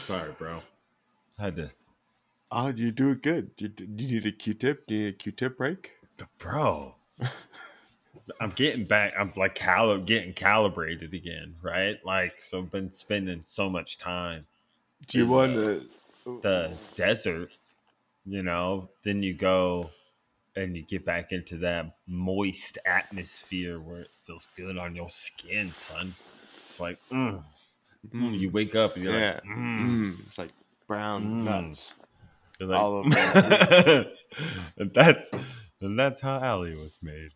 Sorry, 0.03 0.33
bro. 0.39 0.61
Had 1.39 1.57
to, 1.57 1.71
Oh, 2.51 2.69
you 2.69 2.93
do 2.93 3.13
it 3.13 3.23
good. 3.23 3.53
You, 3.57 3.69
do 3.69 3.87
you 4.05 4.21
need 4.21 4.27
a 4.27 4.33
Q-tip? 4.33 4.87
Do 4.87 4.95
you 4.95 5.05
need 5.07 5.15
a 5.15 5.17
Q-tip 5.17 5.57
break? 5.57 5.93
bro. 6.39 6.95
I'm 8.41 8.51
getting 8.51 8.85
back. 8.85 9.15
I'm 9.19 9.33
like 9.37 9.55
cali- 9.55 10.03
getting 10.03 10.35
calibrated 10.35 11.15
again, 11.15 11.55
right? 11.63 11.97
Like, 12.05 12.43
so 12.43 12.59
I've 12.61 12.71
been 12.71 12.93
spending 12.93 13.41
so 13.43 13.71
much 13.71 13.97
time 13.97 14.47
Do 15.09 15.19
you 15.19 15.29
want 15.29 15.55
the- 15.55 15.87
to? 16.25 16.41
the 16.43 16.79
desert, 16.97 17.51
you 18.25 18.43
know, 18.43 18.91
then 19.05 19.23
you 19.23 19.35
go 19.35 19.91
and 20.57 20.77
you 20.77 20.83
get 20.83 21.05
back 21.05 21.33
into 21.33 21.59
that 21.59 21.99
moist 22.07 22.79
atmosphere 22.87 23.79
where 23.79 24.01
it 24.03 24.11
feels 24.25 24.49
good 24.57 24.77
on 24.79 24.97
your 24.97 25.09
skin, 25.09 25.71
son. 25.73 26.15
It's 26.59 26.81
like, 26.81 26.99
mm, 27.13 27.43
mm, 28.13 28.39
you 28.39 28.51
wake 28.51 28.75
up 28.75 28.97
and 28.97 29.05
you're 29.05 29.15
Yeah. 29.15 29.35
like, 29.35 29.45
mm, 29.45 29.79
Mm, 29.79 30.27
it's 30.27 30.39
like 30.39 30.51
brown 30.89 31.23
Mm. 31.25 31.45
nuts. 31.45 31.95
like 32.59 32.79
all 32.79 33.01
of 33.01 33.07
and 34.79 34.93
that's 34.95 35.31
and 35.81 35.99
that's 35.99 36.23
how 36.23 36.41
Allie 36.41 36.75
was 36.75 37.01
made. 37.03 37.33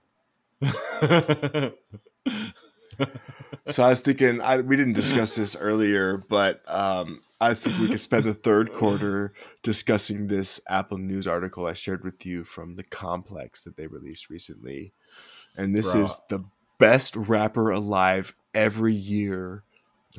So 3.66 3.82
I 3.84 3.90
was 3.90 4.00
thinking, 4.00 4.40
I, 4.40 4.58
we 4.58 4.76
didn't 4.76 4.94
discuss 4.94 5.36
this 5.36 5.54
earlier, 5.54 6.16
but 6.28 6.62
um, 6.66 7.20
I 7.40 7.54
think 7.54 7.78
we 7.78 7.88
could 7.88 8.00
spend 8.00 8.24
the 8.24 8.34
third 8.34 8.72
quarter 8.72 9.32
discussing 9.62 10.26
this 10.26 10.60
Apple 10.68 10.98
News 10.98 11.26
article 11.26 11.66
I 11.66 11.72
shared 11.72 12.04
with 12.04 12.26
you 12.26 12.44
from 12.44 12.76
the 12.76 12.84
Complex 12.84 13.64
that 13.64 13.76
they 13.76 13.86
released 13.86 14.28
recently, 14.28 14.92
and 15.56 15.74
this 15.74 15.94
Bruh. 15.94 16.02
is 16.02 16.20
the 16.28 16.44
best 16.78 17.16
rapper 17.16 17.70
alive 17.70 18.34
every 18.54 18.92
year 18.94 19.64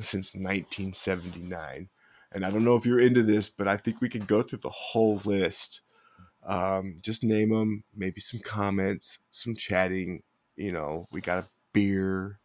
since 0.00 0.34
1979. 0.34 1.88
And 2.32 2.46
I 2.46 2.50
don't 2.50 2.64
know 2.64 2.76
if 2.76 2.86
you're 2.86 2.98
into 3.00 3.22
this, 3.22 3.48
but 3.48 3.68
I 3.68 3.76
think 3.76 4.00
we 4.00 4.08
could 4.08 4.26
go 4.26 4.42
through 4.42 4.60
the 4.60 4.70
whole 4.70 5.20
list. 5.24 5.82
Um, 6.44 6.96
just 7.00 7.22
name 7.22 7.50
them, 7.50 7.84
maybe 7.94 8.20
some 8.20 8.40
comments, 8.40 9.18
some 9.30 9.54
chatting. 9.54 10.22
You 10.56 10.72
know, 10.72 11.08
we 11.12 11.20
got 11.20 11.44
a 11.44 11.48
beer. 11.72 12.40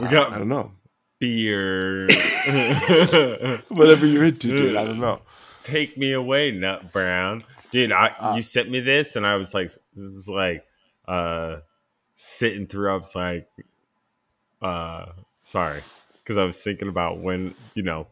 We 0.00 0.08
got- 0.08 0.32
I 0.32 0.38
don't 0.38 0.48
know. 0.48 0.72
Beer. 1.18 2.06
Whatever 3.68 4.06
you're 4.06 4.24
into, 4.24 4.56
dude. 4.56 4.76
I 4.76 4.84
don't 4.84 5.00
know. 5.00 5.20
Take 5.62 5.96
me 5.96 6.12
away, 6.12 6.50
Nut 6.52 6.92
Brown. 6.92 7.42
Dude, 7.70 7.92
I 7.92 8.08
Uh, 8.20 8.34
you 8.36 8.42
sent 8.42 8.70
me 8.70 8.80
this 8.80 9.16
and 9.16 9.26
I 9.26 9.36
was 9.36 9.52
like 9.54 9.66
this 9.66 10.04
is 10.04 10.28
like 10.28 10.64
uh 11.08 11.58
sitting 12.14 12.66
through, 12.66 12.92
I 12.92 12.96
was 12.96 13.14
like 13.14 13.48
uh 14.62 15.06
sorry. 15.38 15.82
Because 16.22 16.36
I 16.38 16.44
was 16.44 16.62
thinking 16.62 16.88
about 16.88 17.20
when, 17.20 17.54
you 17.74 17.82
know, 17.84 18.06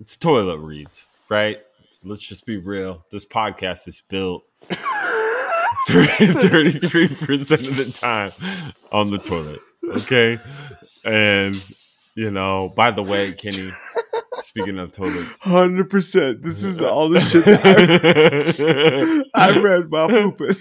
it's 0.00 0.16
toilet 0.16 0.58
reads, 0.58 1.06
right? 1.28 1.58
Let's 2.04 2.22
just 2.22 2.44
be 2.44 2.56
real. 2.56 3.04
This 3.12 3.24
podcast 3.24 3.86
is 3.86 4.02
built 4.08 4.44
33% 5.88 7.68
of 7.68 7.76
the 7.76 7.92
time 7.92 8.32
on 8.90 9.10
the 9.10 9.18
toilet. 9.18 9.60
Okay. 9.98 10.38
And 11.04 11.54
you 12.16 12.30
know, 12.30 12.70
by 12.76 12.90
the 12.90 13.02
way, 13.02 13.32
Kenny, 13.32 13.72
speaking 14.40 14.78
of 14.78 14.92
toilets, 14.92 15.42
Hundred 15.42 15.90
percent. 15.90 16.42
This 16.42 16.62
is 16.62 16.80
all 16.80 17.08
the 17.08 17.20
shit 17.20 17.44
that 17.44 19.24
I, 19.34 19.52
I 19.52 19.58
read 19.60 19.90
while 19.90 20.08
pooping. 20.08 20.56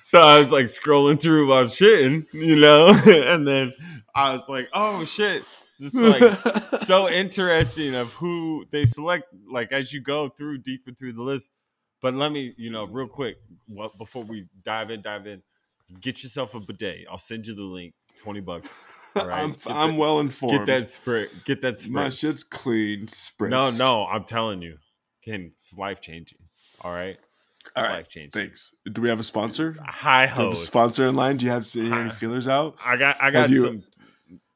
so 0.00 0.20
I 0.20 0.38
was 0.38 0.50
like 0.52 0.66
scrolling 0.66 1.20
through 1.20 1.48
while 1.48 1.64
shitting, 1.64 2.26
you 2.32 2.56
know, 2.56 2.88
and 3.06 3.46
then 3.46 3.72
I 4.14 4.32
was 4.32 4.48
like, 4.48 4.68
oh 4.72 5.04
shit, 5.04 5.44
just 5.80 5.94
like 5.94 6.22
so 6.78 7.08
interesting 7.08 7.94
of 7.94 8.12
who 8.14 8.64
they 8.70 8.84
select 8.84 9.26
like 9.50 9.72
as 9.72 9.92
you 9.92 10.00
go 10.00 10.28
through 10.28 10.58
deeper 10.58 10.92
through 10.92 11.12
the 11.12 11.22
list. 11.22 11.50
But 12.00 12.14
let 12.14 12.32
me 12.32 12.54
you 12.56 12.70
know 12.70 12.84
real 12.84 13.08
quick 13.08 13.36
what 13.68 13.96
before 13.98 14.24
we 14.24 14.46
dive 14.64 14.90
in 14.90 15.02
dive 15.02 15.26
in 15.26 15.42
get 16.00 16.22
yourself 16.22 16.54
a 16.54 16.60
bidet. 16.60 17.06
I'll 17.10 17.18
send 17.18 17.46
you 17.46 17.54
the 17.54 17.62
link. 17.62 17.94
20 18.22 18.40
bucks 18.40 18.88
right? 19.16 19.28
I'm 19.44 19.56
I'm 19.66 19.96
well 19.96 20.20
informed. 20.20 20.66
get 20.66 20.80
that 20.80 20.88
spray 20.88 21.26
get 21.44 21.60
that 21.62 21.86
My 21.88 22.06
spritz. 22.06 22.18
shit's 22.18 22.44
clean. 22.44 23.06
Spritz. 23.06 23.50
no 23.50 23.70
no 23.78 24.06
i'm 24.06 24.24
telling 24.24 24.62
you 24.62 24.76
ken 25.24 25.52
it's 25.54 25.74
life-changing 25.76 26.38
all 26.80 26.92
right 26.92 27.18
it's 27.64 27.70
All 27.76 27.84
right. 27.84 28.06
Thanks. 28.32 28.74
Do 28.90 29.00
we 29.00 29.08
have 29.08 29.20
a 29.20 29.22
sponsor? 29.22 29.76
hi 29.80 30.26
Do 30.26 30.32
we 30.32 30.36
have 30.36 30.38
a 30.38 30.42
host 30.50 30.64
sponsor 30.66 31.06
in 31.06 31.14
line? 31.14 31.36
Do 31.36 31.46
you 31.46 31.52
have 31.52 31.64
any 31.76 32.10
feelers 32.10 32.48
out? 32.48 32.76
i 32.84 32.96
got 32.96 33.22
i 33.22 33.30
got 33.30 33.50
you- 33.50 33.62
some 33.62 33.82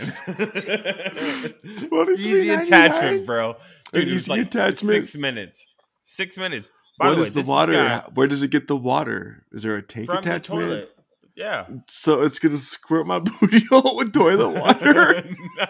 Easy 2.19 2.51
attachment, 2.51 3.27
bro. 3.27 3.57
Dude, 3.93 4.03
An 4.05 4.09
it 4.09 4.13
was 4.13 4.23
easy 4.23 4.31
like 4.31 4.41
attachment? 4.49 4.81
six 5.09 5.17
minutes. 5.17 5.67
Six 6.05 6.39
minutes. 6.39 6.71
By 6.99 7.07
What 7.09 7.11
the 7.13 7.17
way, 7.19 7.23
is 7.23 7.33
the 7.33 7.45
water? 7.47 7.73
got 7.73 8.15
Where 8.15 8.27
does 8.27 8.43
it 8.43 8.51
get 8.51 8.69
the 8.69 8.77
water? 8.77 9.45
Is 9.53 9.63
there 9.63 9.77
a 9.77 9.83
tank 9.83 10.09
attachment? 10.13 10.89
Yeah. 11.37 11.67
So 11.87 12.23
it's 12.23 12.39
gonna 12.39 12.57
squirt 12.57 13.07
my 13.07 13.19
booty 13.41 13.63
hole 13.67 13.97
with 13.97 14.13
toilet 14.15 14.59
water. 14.59 15.23
no, 15.59 15.67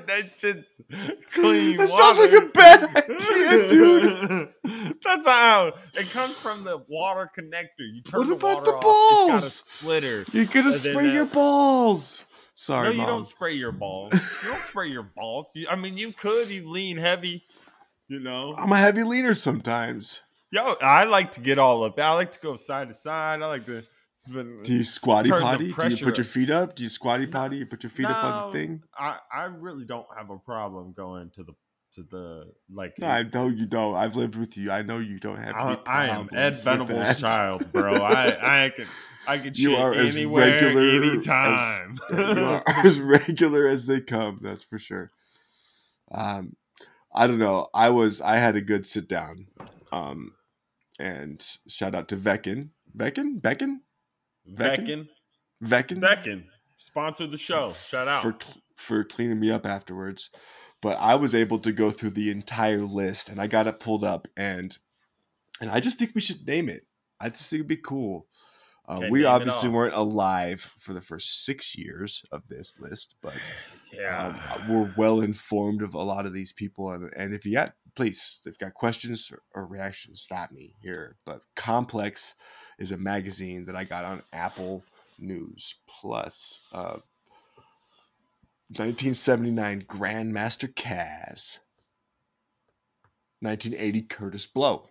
that 0.00 0.30
shit's 0.36 0.80
clean. 1.34 1.76
That 1.76 1.90
sounds 1.90 2.18
like 2.18 2.32
a 2.32 2.46
bad 2.46 3.10
idea, 3.10 3.68
dude. 3.68 4.48
That's 5.04 5.26
how 5.26 5.74
it 5.94 6.10
comes 6.10 6.38
from 6.40 6.64
the 6.64 6.82
water 6.88 7.30
connector. 7.38 7.80
You 7.80 8.00
turn 8.02 8.20
What 8.20 8.28
the 8.28 8.34
about 8.34 8.56
water 8.66 8.70
the 8.70 8.76
off. 8.78 8.80
It's 8.80 8.80
got 8.82 9.28
a 9.28 9.40
balls? 9.42 9.54
splitter. 9.54 10.24
You're 10.32 10.44
gonna 10.46 10.72
spray 10.72 11.12
your 11.12 11.24
that- 11.26 11.34
balls. 11.34 12.24
Sorry, 12.58 12.86
no, 12.86 12.90
you 12.92 12.98
mom. 12.98 13.06
don't 13.08 13.24
spray 13.26 13.52
your 13.52 13.72
balls. 13.72 14.14
You 14.14 14.48
don't 14.48 14.58
spray 14.60 14.88
your 14.88 15.02
balls. 15.02 15.52
You, 15.54 15.66
I 15.70 15.76
mean, 15.76 15.98
you 15.98 16.10
could. 16.14 16.48
You 16.48 16.66
lean 16.70 16.96
heavy. 16.96 17.44
You 18.08 18.18
know. 18.18 18.54
I'm 18.56 18.72
a 18.72 18.78
heavy 18.78 19.02
leaner 19.02 19.34
sometimes. 19.34 20.22
Yo, 20.50 20.74
I 20.80 21.04
like 21.04 21.32
to 21.32 21.40
get 21.40 21.58
all 21.58 21.84
up. 21.84 22.00
I 22.00 22.14
like 22.14 22.32
to 22.32 22.40
go 22.40 22.56
side 22.56 22.88
to 22.88 22.94
side. 22.94 23.42
I 23.42 23.46
like 23.46 23.66
to. 23.66 23.82
Spin- 24.16 24.62
Do 24.62 24.74
you 24.74 24.84
squatty 24.84 25.30
potty? 25.30 25.72
Do 25.72 25.88
you 25.88 25.96
put 26.04 26.18
your 26.18 26.24
feet 26.24 26.50
up? 26.50 26.74
Do 26.76 26.82
you 26.82 26.88
squatty 26.88 27.26
potty? 27.26 27.58
You 27.58 27.66
put 27.66 27.82
your 27.82 27.90
feet 27.90 28.06
up 28.06 28.22
on 28.24 28.46
the 28.52 28.58
thing? 28.58 28.82
I, 28.98 29.18
I 29.32 29.44
really 29.44 29.84
don't 29.84 30.06
have 30.16 30.30
a 30.30 30.38
problem 30.38 30.92
going 30.96 31.30
to 31.36 31.44
the 31.44 31.52
to 31.94 32.02
the 32.10 32.44
like. 32.70 32.98
No, 32.98 33.06
I 33.08 33.22
know 33.22 33.48
you 33.48 33.66
don't. 33.66 33.94
I've 33.94 34.16
lived 34.16 34.36
with 34.36 34.56
you. 34.56 34.70
I 34.70 34.82
know 34.82 34.98
you 34.98 35.18
don't 35.18 35.38
have. 35.38 35.54
I, 35.54 35.78
I 35.86 36.06
am 36.08 36.28
Ed 36.34 36.54
Venable's 36.54 37.18
child, 37.20 37.72
bro. 37.72 37.94
I 38.02 38.64
I 38.66 38.68
can 38.70 38.86
I 39.26 39.38
can 39.38 39.52
You 39.54 39.70
shit 39.70 39.78
are 39.78 39.94
as 39.94 40.14
anywhere, 40.16 40.62
regular 40.62 40.82
as- 40.82 41.04
anytime. 41.12 41.96
you 42.10 42.44
are 42.44 42.62
as 42.84 43.00
regular 43.00 43.66
as 43.66 43.86
they 43.86 44.00
come. 44.00 44.40
That's 44.42 44.62
for 44.64 44.78
sure. 44.78 45.10
Um, 46.12 46.56
I 47.14 47.26
don't 47.26 47.38
know. 47.38 47.68
I 47.74 47.88
was. 47.90 48.20
I 48.20 48.36
had 48.36 48.56
a 48.56 48.60
good 48.60 48.84
sit 48.84 49.08
down. 49.08 49.46
Um, 49.90 50.32
and 50.98 51.42
shout 51.68 51.94
out 51.94 52.08
to 52.08 52.16
Veckin. 52.16 52.70
Veckin. 52.96 53.40
Veckin. 53.40 53.76
Veckin, 54.52 55.08
Veckin. 55.62 56.00
Veckin, 56.00 56.44
sponsor 56.76 57.26
the 57.26 57.38
show. 57.38 57.72
Shout 57.72 58.08
out. 58.08 58.22
for 58.22 58.36
for 58.76 59.04
cleaning 59.04 59.40
me 59.40 59.50
up 59.50 59.66
afterwards. 59.66 60.30
But 60.82 60.98
I 61.00 61.14
was 61.14 61.34
able 61.34 61.58
to 61.60 61.72
go 61.72 61.90
through 61.90 62.10
the 62.10 62.30
entire 62.30 62.82
list, 62.82 63.28
and 63.28 63.40
I 63.40 63.46
got 63.46 63.66
it 63.66 63.80
pulled 63.80 64.04
up, 64.04 64.28
and 64.36 64.76
and 65.60 65.70
I 65.70 65.80
just 65.80 65.98
think 65.98 66.12
we 66.14 66.20
should 66.20 66.46
name 66.46 66.68
it. 66.68 66.86
I 67.20 67.30
just 67.30 67.48
think 67.50 67.60
it'd 67.60 67.68
be 67.68 67.76
cool. 67.76 68.26
Uh, 68.88 69.00
we 69.10 69.24
obviously 69.24 69.68
weren't 69.68 69.94
alive 69.94 70.70
for 70.78 70.92
the 70.92 71.00
first 71.00 71.44
six 71.44 71.76
years 71.76 72.24
of 72.30 72.46
this 72.48 72.78
list, 72.78 73.16
but 73.20 73.34
yeah. 73.92 74.28
um, 74.28 74.68
we're 74.68 74.94
well 74.96 75.20
informed 75.20 75.82
of 75.82 75.94
a 75.94 76.02
lot 76.02 76.24
of 76.24 76.32
these 76.32 76.52
people. 76.52 76.92
And, 76.92 77.10
and 77.16 77.34
if 77.34 77.44
you 77.44 77.52
got, 77.52 77.72
please, 77.96 78.38
if 78.40 78.46
you've 78.46 78.58
got 78.58 78.74
questions 78.74 79.32
or, 79.32 79.42
or 79.54 79.66
reactions, 79.66 80.22
stop 80.22 80.52
me 80.52 80.74
here. 80.80 81.16
But 81.24 81.40
Complex 81.56 82.34
is 82.78 82.92
a 82.92 82.96
magazine 82.96 83.64
that 83.66 83.76
I 83.76 83.84
got 83.84 84.04
on 84.04 84.22
Apple 84.32 84.84
News 85.18 85.76
Plus. 85.88 86.60
Uh, 86.72 86.98
1979 88.68 89.82
Grandmaster 89.82 90.72
Caz. 90.72 91.58
1980 93.40 94.02
Kurtis 94.02 94.46
Blow. 94.52 94.88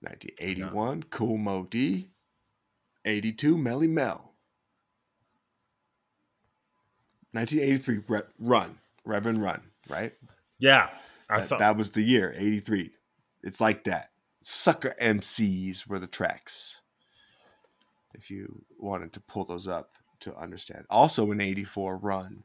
1981 0.00 1.04
Kool 1.04 1.36
Moe 1.36 1.64
Dee. 1.70 2.08
82 3.04 3.56
Melle 3.56 3.88
Mel. 3.88 4.32
1983 7.32 7.98
Re- 8.08 8.22
Run. 8.38 8.78
Reverend 9.04 9.42
Run, 9.42 9.60
right? 9.88 10.12
yeah. 10.60 10.90
I 11.28 11.36
That, 11.36 11.44
saw. 11.44 11.58
that 11.58 11.76
was 11.76 11.90
the 11.90 12.02
year, 12.02 12.32
83. 12.36 12.90
It's 13.42 13.60
like 13.60 13.84
that. 13.84 14.10
Sucker 14.42 14.94
MCs 15.00 15.86
were 15.86 15.98
the 15.98 16.06
tracks. 16.06 16.80
If 18.14 18.30
you 18.30 18.64
wanted 18.78 19.12
to 19.14 19.20
pull 19.20 19.44
those 19.44 19.66
up 19.66 19.92
to 20.20 20.36
understand. 20.36 20.84
Also 20.90 21.30
in 21.30 21.40
84 21.40 21.96
Run. 21.96 22.44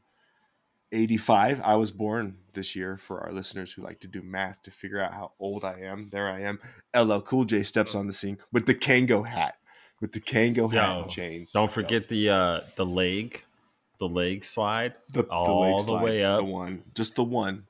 85, 0.90 1.60
I 1.62 1.76
was 1.76 1.92
born 1.92 2.38
this 2.54 2.74
year 2.74 2.96
for 2.96 3.20
our 3.20 3.32
listeners 3.32 3.72
who 3.72 3.82
like 3.82 4.00
to 4.00 4.08
do 4.08 4.22
math 4.22 4.62
to 4.62 4.70
figure 4.70 5.00
out 5.00 5.12
how 5.12 5.32
old 5.38 5.62
I 5.64 5.80
am. 5.80 6.08
There 6.10 6.30
I 6.30 6.40
am. 6.40 6.60
LL 6.96 7.20
Cool 7.20 7.44
J 7.44 7.62
steps 7.62 7.94
on 7.94 8.06
the 8.06 8.12
scene 8.12 8.38
with 8.52 8.64
the 8.66 8.74
Kangol 8.74 9.26
hat. 9.26 9.56
With 10.00 10.12
the 10.12 10.20
Kangol 10.20 10.72
hat 10.72 10.88
Yo, 10.88 11.02
and 11.02 11.10
chains. 11.10 11.52
Don't 11.52 11.70
forget 11.70 12.08
the 12.08 12.30
uh 12.30 12.60
the 12.76 12.86
leg, 12.86 13.44
the 13.98 14.08
leg 14.08 14.44
slide. 14.44 14.94
the, 15.12 15.24
the 15.24 15.28
all 15.28 15.78
the 15.78 15.84
slide, 15.84 16.04
way 16.04 16.24
up. 16.24 16.38
The 16.38 16.44
one, 16.44 16.84
just 16.94 17.16
the 17.16 17.24
one. 17.24 17.66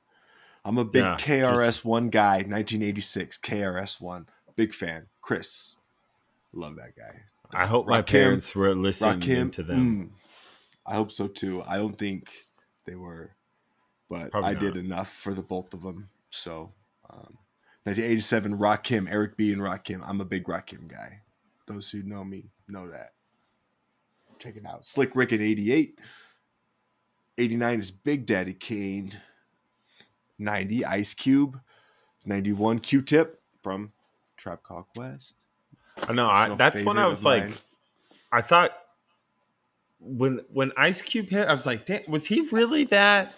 I'm 0.65 0.77
a 0.77 0.85
big 0.85 1.03
Yeah, 1.03 1.17
KRS 1.17 1.85
One 1.85 2.09
guy. 2.09 2.37
1986 2.37 3.37
KRS 3.39 4.01
One, 4.01 4.27
big 4.55 4.73
fan. 4.73 5.07
Chris, 5.21 5.77
love 6.53 6.75
that 6.75 6.95
guy. 6.95 7.21
I 7.51 7.65
hope 7.65 7.87
my 7.87 8.01
parents 8.01 8.55
were 8.55 8.75
listening 8.75 9.21
Rakim, 9.21 9.51
to 9.53 9.63
them. 9.63 9.77
mm, 9.77 10.09
I 10.85 10.95
hope 10.95 11.11
so 11.11 11.27
too. 11.27 11.63
I 11.67 11.77
don't 11.77 11.95
think 11.95 12.31
they 12.85 12.95
were, 12.95 13.31
but 14.09 14.31
Probably 14.31 14.51
I 14.51 14.53
did 14.53 14.77
enough 14.77 15.11
for 15.11 15.33
the 15.33 15.41
both 15.41 15.73
of 15.73 15.81
them. 15.81 16.09
So, 16.29 16.73
um, 17.09 17.37
1987 17.83 18.57
Rakim, 18.57 19.09
Eric 19.09 19.37
B 19.37 19.51
and 19.51 19.63
Rock 19.63 19.85
Rakim. 19.85 20.03
I'm 20.05 20.21
a 20.21 20.25
big 20.25 20.47
Rock 20.47 20.67
Rakim 20.67 20.87
guy. 20.87 21.21
Those 21.65 21.89
who 21.89 22.03
know 22.03 22.23
me 22.23 22.45
know 22.67 22.89
that. 22.89 23.13
Check 24.37 24.55
it 24.55 24.65
out. 24.65 24.85
Slick 24.85 25.15
Rick 25.15 25.31
in 25.33 25.41
88. 25.41 25.99
89 27.37 27.79
is 27.79 27.91
Big 27.91 28.25
Daddy 28.25 28.53
Kane. 28.53 29.11
90 30.39 30.85
Ice 30.85 31.13
Cube. 31.13 31.59
91 32.25 32.79
Q-Tip 32.79 33.41
from 33.63 33.91
Tribe 34.37 34.61
Called 34.63 34.85
Quest. 34.95 35.35
I 36.07 36.13
know. 36.13 36.27
I, 36.29 36.53
that's 36.55 36.81
when 36.81 36.97
I 36.97 37.07
was 37.07 37.25
like, 37.25 37.43
mine. 37.43 37.53
I 38.31 38.41
thought 38.41 38.71
when 39.99 40.39
when 40.51 40.71
Ice 40.77 41.01
Cube 41.01 41.29
hit, 41.29 41.47
I 41.47 41.53
was 41.53 41.65
like, 41.65 41.85
Damn, 41.85 42.01
was 42.07 42.25
he 42.25 42.47
really 42.51 42.85
that 42.85 43.33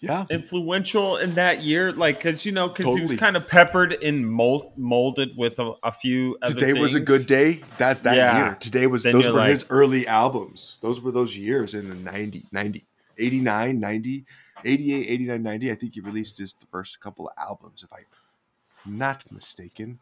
yeah. 0.00 0.24
influential 0.30 1.16
in 1.16 1.32
that 1.32 1.62
year? 1.62 1.92
Like, 1.92 2.18
because 2.18 2.46
you 2.46 2.52
know, 2.52 2.68
because 2.68 2.96
he 2.96 3.02
was 3.02 3.14
kind 3.16 3.36
of 3.36 3.46
peppered 3.46 4.02
and 4.02 4.30
mold, 4.30 4.72
molded 4.76 5.36
with 5.36 5.58
a, 5.58 5.72
a 5.82 5.92
few. 5.92 6.36
Other 6.42 6.54
Today 6.54 6.72
was 6.80 6.94
a 6.94 7.00
good 7.00 7.26
day. 7.26 7.62
That's 7.76 8.00
that 8.00 8.16
Yeah. 8.16 8.44
year. 8.46 8.56
Today 8.60 8.86
was 8.86 9.02
Then 9.02 9.14
those 9.14 9.26
were 9.26 9.32
like- 9.32 9.50
his 9.50 9.66
early 9.70 10.06
albums. 10.06 10.78
Those 10.80 11.00
were 11.00 11.10
those 11.10 11.36
years 11.36 11.74
in 11.74 11.88
the 11.88 11.94
90, 11.94 12.46
90, 12.52 12.86
89, 13.18 13.80
90, 13.80 14.24
88, 14.64 15.06
89, 15.08 15.42
90. 15.42 15.70
I 15.70 15.74
think 15.74 15.94
he 15.94 16.00
released 16.00 16.38
his 16.38 16.54
first 16.70 17.00
couple 17.00 17.28
of 17.28 17.34
albums, 17.38 17.82
if 17.82 17.92
I'm 17.92 18.98
not 18.98 19.30
mistaken. 19.30 20.00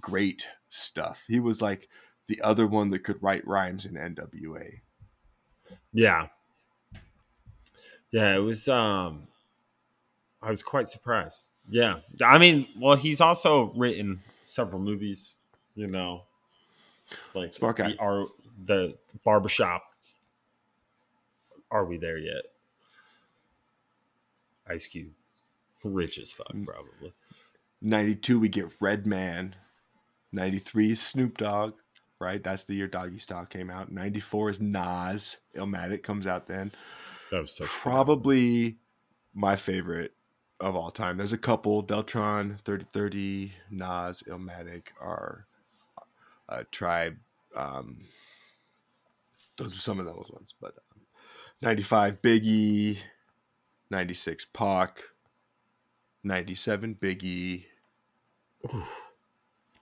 Great 0.00 0.48
stuff. 0.68 1.24
He 1.26 1.40
was 1.40 1.62
like 1.62 1.88
the 2.26 2.40
other 2.42 2.66
one 2.66 2.90
that 2.90 3.00
could 3.00 3.22
write 3.22 3.46
rhymes 3.46 3.86
in 3.86 3.94
NWA. 3.94 4.80
Yeah. 5.92 6.28
Yeah, 8.10 8.36
it 8.36 8.40
was 8.40 8.68
um 8.68 9.26
I 10.42 10.50
was 10.50 10.62
quite 10.62 10.88
surprised. 10.88 11.48
Yeah, 11.68 11.96
I 12.24 12.38
mean, 12.38 12.68
well, 12.78 12.94
he's 12.94 13.20
also 13.20 13.72
written 13.74 14.22
several 14.44 14.80
movies. 14.80 15.34
You 15.74 15.88
know, 15.88 16.22
like 17.34 17.52
Smart 17.54 17.76
guy. 17.76 17.90
the, 17.90 17.98
are 17.98 18.26
the 18.64 18.96
barbershop. 19.24 19.82
Are 21.70 21.84
we 21.84 21.96
there 21.98 22.18
yet? 22.18 22.44
Ice 24.68 24.86
Cube, 24.86 25.12
rich 25.84 26.18
as 26.18 26.32
fuck, 26.32 26.52
Mm. 26.52 26.66
probably. 26.66 27.12
92 27.80 28.38
we 28.40 28.48
get 28.48 28.72
Redman. 28.80 29.54
93 30.32 30.92
is 30.92 31.00
Snoop 31.00 31.38
Dogg, 31.38 31.74
right? 32.18 32.42
That's 32.42 32.64
the 32.64 32.74
year 32.74 32.88
Doggystyle 32.88 33.48
came 33.48 33.70
out. 33.70 33.92
94 33.92 34.50
is 34.50 34.60
Nas. 34.60 35.38
Illmatic 35.54 36.02
comes 36.02 36.26
out 36.26 36.46
then. 36.46 36.72
That 37.30 37.40
was 37.40 37.52
so 37.52 37.64
Probably 37.66 38.78
my 39.34 39.56
favorite 39.56 40.14
of 40.58 40.74
all 40.74 40.90
time. 40.90 41.16
There's 41.18 41.32
a 41.32 41.38
couple 41.38 41.84
Deltron, 41.84 42.60
3030, 42.64 43.52
Nas, 43.70 44.22
Illmatic 44.26 44.88
are 45.00 45.46
uh, 46.48 46.64
Tribe. 46.70 47.18
Um, 47.54 47.98
those 49.56 49.74
are 49.74 49.80
some 49.80 49.98
of 50.00 50.06
those 50.06 50.30
ones. 50.32 50.54
But 50.60 50.74
um, 50.94 51.02
95 51.62 52.22
Biggie, 52.22 52.98
96 53.90 54.46
Pac, 54.52 55.02
97 56.24 56.96
Biggie. 57.00 57.64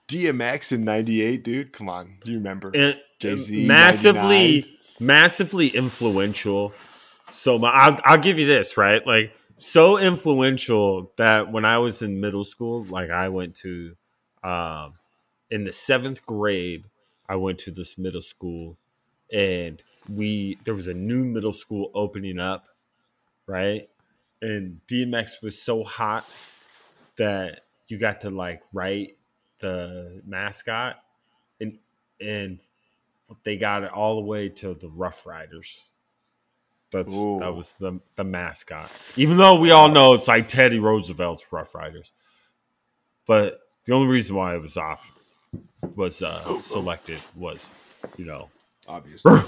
DMX 0.07 0.71
in 0.71 0.83
98, 0.83 1.43
dude. 1.43 1.73
Come 1.73 1.89
on. 1.89 2.17
You 2.25 2.35
remember. 2.35 2.71
Jay-Z, 3.19 3.65
massively 3.65 4.61
99. 4.61 4.77
massively 4.99 5.67
influential 5.69 6.73
so 7.29 7.57
my, 7.57 7.69
I'll, 7.69 7.97
I'll 8.03 8.17
give 8.17 8.37
you 8.39 8.45
this 8.45 8.77
right 8.77 9.05
like 9.05 9.31
so 9.57 9.97
influential 9.97 11.11
that 11.17 11.51
when 11.51 11.65
i 11.65 11.77
was 11.77 12.01
in 12.01 12.19
middle 12.19 12.43
school 12.43 12.83
like 12.85 13.09
i 13.09 13.29
went 13.29 13.55
to 13.57 13.95
um 14.43 14.93
in 15.49 15.63
the 15.63 15.73
seventh 15.73 16.25
grade 16.25 16.85
i 17.27 17.35
went 17.35 17.59
to 17.59 17.71
this 17.71 17.97
middle 17.97 18.21
school 18.21 18.77
and 19.33 19.81
we 20.09 20.57
there 20.65 20.75
was 20.75 20.87
a 20.87 20.93
new 20.93 21.25
middle 21.25 21.53
school 21.53 21.89
opening 21.93 22.37
up 22.39 22.65
right 23.47 23.87
and 24.41 24.79
dmx 24.87 25.41
was 25.41 25.61
so 25.61 25.83
hot 25.83 26.29
that 27.17 27.61
you 27.87 27.97
got 27.97 28.21
to 28.21 28.29
like 28.29 28.61
write 28.73 29.17
the 29.59 30.21
mascot 30.25 30.97
and 31.59 31.77
and 32.19 32.59
they 33.43 33.57
got 33.57 33.83
it 33.83 33.91
all 33.91 34.15
the 34.15 34.21
way 34.21 34.49
to 34.49 34.73
the 34.73 34.89
Rough 34.89 35.25
Riders. 35.25 35.87
That's 36.91 37.13
Ooh. 37.13 37.39
that 37.39 37.53
was 37.53 37.73
the 37.73 37.99
the 38.15 38.23
mascot. 38.23 38.89
Even 39.15 39.37
though 39.37 39.59
we 39.59 39.71
all 39.71 39.89
know 39.89 40.13
it's 40.13 40.27
like 40.27 40.47
Teddy 40.47 40.79
Roosevelt's 40.79 41.45
Rough 41.51 41.73
Riders, 41.75 42.11
but 43.27 43.59
the 43.85 43.93
only 43.93 44.07
reason 44.07 44.35
why 44.35 44.55
it 44.55 44.61
was 44.61 44.77
off 44.77 45.11
was 45.95 46.21
uh, 46.21 46.61
selected 46.61 47.19
was, 47.35 47.69
you 48.17 48.25
know, 48.25 48.49
obviously. 48.87 49.41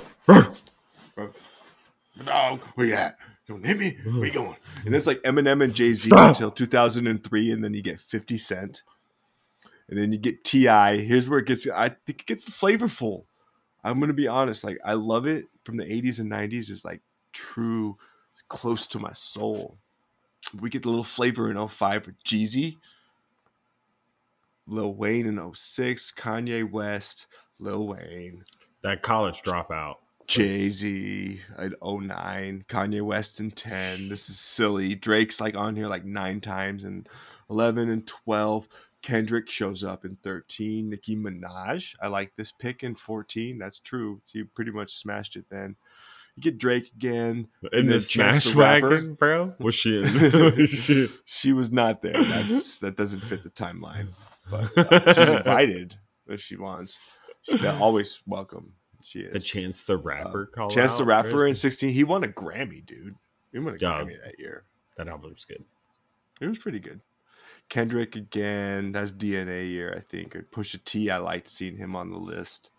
No, 2.25 2.59
where 2.75 2.87
you 2.87 2.93
at? 2.93 3.17
Don't 3.47 3.65
hit 3.65 3.77
me. 3.77 3.97
Where 4.05 4.25
you 4.25 4.33
going? 4.33 4.57
And 4.85 4.93
it's 4.93 5.07
like 5.07 5.21
Eminem 5.23 5.63
and 5.63 5.73
Jay 5.73 5.93
Z 5.93 6.11
until 6.13 6.51
2003, 6.51 7.51
and 7.51 7.63
then 7.63 7.73
you 7.73 7.81
get 7.81 7.99
50 7.99 8.37
Cent, 8.37 8.81
and 9.89 9.97
then 9.97 10.11
you 10.11 10.17
get 10.17 10.43
Ti. 10.43 10.65
Here's 11.05 11.29
where 11.29 11.39
it 11.39 11.45
gets. 11.45 11.67
I 11.67 11.89
think 11.89 12.21
it 12.21 12.25
gets 12.25 12.45
flavorful. 12.45 13.23
I'm 13.83 13.99
gonna 13.99 14.13
be 14.13 14.27
honest. 14.27 14.63
Like 14.63 14.79
I 14.83 14.93
love 14.93 15.25
it 15.25 15.45
from 15.63 15.77
the 15.77 15.85
80s 15.85 16.19
and 16.19 16.29
90s. 16.29 16.69
Is 16.69 16.83
like 16.83 17.01
true, 17.31 17.97
close 18.49 18.85
to 18.87 18.99
my 18.99 19.13
soul. 19.13 19.77
We 20.59 20.69
get 20.69 20.81
the 20.83 20.89
little 20.89 21.03
flavor 21.03 21.49
in 21.49 21.67
05 21.67 22.05
with 22.05 22.23
Jeezy, 22.23 22.77
Lil 24.65 24.93
Wayne 24.93 25.25
in 25.25 25.53
06, 25.53 26.11
Kanye 26.17 26.69
West, 26.69 27.27
Lil 27.59 27.87
Wayne. 27.87 28.43
that 28.81 29.01
college 29.01 29.41
dropout. 29.41 29.95
Jay 30.27 30.69
Z 30.69 31.39
at 31.57 31.71
09, 31.81 32.65
Kanye 32.67 33.01
West 33.01 33.39
in 33.39 33.51
10. 33.51 34.09
This 34.09 34.29
is 34.29 34.39
silly. 34.39 34.93
Drake's 34.95 35.39
like 35.39 35.55
on 35.55 35.75
here 35.75 35.87
like 35.87 36.03
nine 36.05 36.41
times 36.41 36.83
and 36.83 37.07
11 37.49 37.89
and 37.89 38.05
12. 38.05 38.67
Kendrick 39.01 39.49
shows 39.49 39.83
up 39.83 40.03
in 40.03 40.17
13. 40.23 40.89
Nicki 40.89 41.15
Minaj. 41.15 41.95
I 42.01 42.07
like 42.07 42.33
this 42.35 42.51
pick 42.51 42.83
in 42.83 42.95
14. 42.95 43.57
That's 43.57 43.79
true. 43.79 44.21
She 44.25 44.43
pretty 44.43 44.71
much 44.71 44.91
smashed 44.93 45.35
it 45.37 45.45
then. 45.49 45.77
You 46.35 46.43
get 46.43 46.57
Drake 46.57 46.91
again. 46.95 47.47
In 47.71 47.79
And 47.79 47.89
the 47.89 47.99
Smash 47.99 48.45
the. 48.51 48.57
Wagon, 48.57 49.13
bro. 49.13 49.55
Was 49.59 49.75
she 49.75 49.97
in? 49.99 50.65
she- 50.65 51.09
She 51.25 51.53
was 51.53 51.71
not 51.71 52.01
there. 52.01 52.21
That's 52.21 52.79
that 52.79 52.97
doesn't 52.97 53.21
fit 53.21 53.43
the 53.43 53.49
timeline. 53.49 54.09
But 54.51 54.77
uh, 54.77 55.13
she's 55.13 55.29
invited 55.35 55.95
if 56.27 56.41
she 56.41 56.57
wants. 56.57 56.99
She's 57.43 57.63
always 57.65 58.21
welcome. 58.27 58.73
She 59.01 59.19
is. 59.21 59.33
the 59.33 59.39
Chance 59.39 59.83
the 59.83 59.97
Rapper 59.97 60.45
call 60.47 60.67
Uh, 60.67 60.69
Chance 60.69 60.97
the 60.97 61.03
Rapper 61.05 61.45
in 61.47 61.55
16. 61.55 61.89
He 61.93 62.03
won 62.03 62.23
a 62.23 62.27
Grammy, 62.27 62.85
dude. 62.85 63.15
He 63.51 63.59
won 63.59 63.75
a 63.75 63.77
Yeah. 63.77 64.01
Grammy 64.03 64.21
that 64.23 64.39
year. 64.39 64.63
That 64.97 65.07
album's 65.07 65.45
good. 65.45 65.63
It 66.41 66.47
was 66.47 66.57
pretty 66.57 66.79
good. 66.79 67.01
Kendrick 67.69 68.15
again. 68.15 68.91
That's 68.91 69.11
DNA 69.11 69.69
year, 69.69 69.93
I 69.95 69.99
think. 69.99 70.35
Or 70.35 70.43
Pusha 70.43 70.83
T. 70.83 71.09
I 71.09 71.17
liked 71.17 71.47
seeing 71.47 71.75
him 71.77 71.95
on 71.95 72.11
the 72.11 72.17
list. 72.17 72.69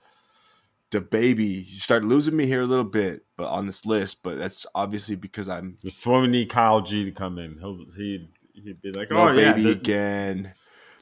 The 0.91 1.01
baby. 1.03 1.67
You 1.69 1.77
start 1.77 2.05
losing 2.05 2.35
me 2.37 2.47
here 2.47 2.63
a 2.63 2.67
little 2.67 2.85
bit, 2.85 3.25
but 3.37 3.49
on 3.49 3.67
this 3.67 3.85
list. 3.85 4.23
But 4.23 4.39
that's 4.39 4.65
obviously 4.75 5.17
because 5.17 5.49
I'm 5.49 5.77
when 6.05 6.23
we 6.23 6.29
need 6.29 6.49
Kyle 6.49 6.81
G 6.81 7.05
to 7.05 7.11
come 7.11 7.39
in, 7.39 7.59
he'll 7.59 7.85
he'd 7.97 8.29
he'd 8.55 8.81
be 8.81 8.93
like, 8.93 9.09
"Oh 9.13 9.31
yeah, 9.33 9.53
baby 9.53 9.65
the- 9.65 9.71
again. 9.73 10.55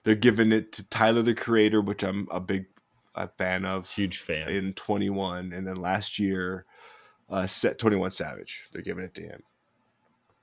They're 0.02 0.14
giving 0.16 0.52
it 0.52 0.72
to 0.72 0.88
Tyler 0.88 1.22
the 1.22 1.34
Creator, 1.34 1.80
which 1.80 2.02
I'm 2.02 2.26
a 2.30 2.40
big 2.40 2.66
uh, 3.16 3.26
fan 3.38 3.64
of. 3.64 3.90
huge 3.90 4.18
fan." 4.18 4.48
in 4.48 4.72
21 4.74 5.52
and 5.52 5.66
then 5.66 5.76
last 5.76 6.18
year 6.18 6.64
uh 7.30 7.46
set 7.46 7.78
21 7.78 8.10
savage 8.12 8.68
they're 8.72 8.82
giving 8.82 9.04
it 9.04 9.14
to 9.14 9.22
him. 9.22 9.42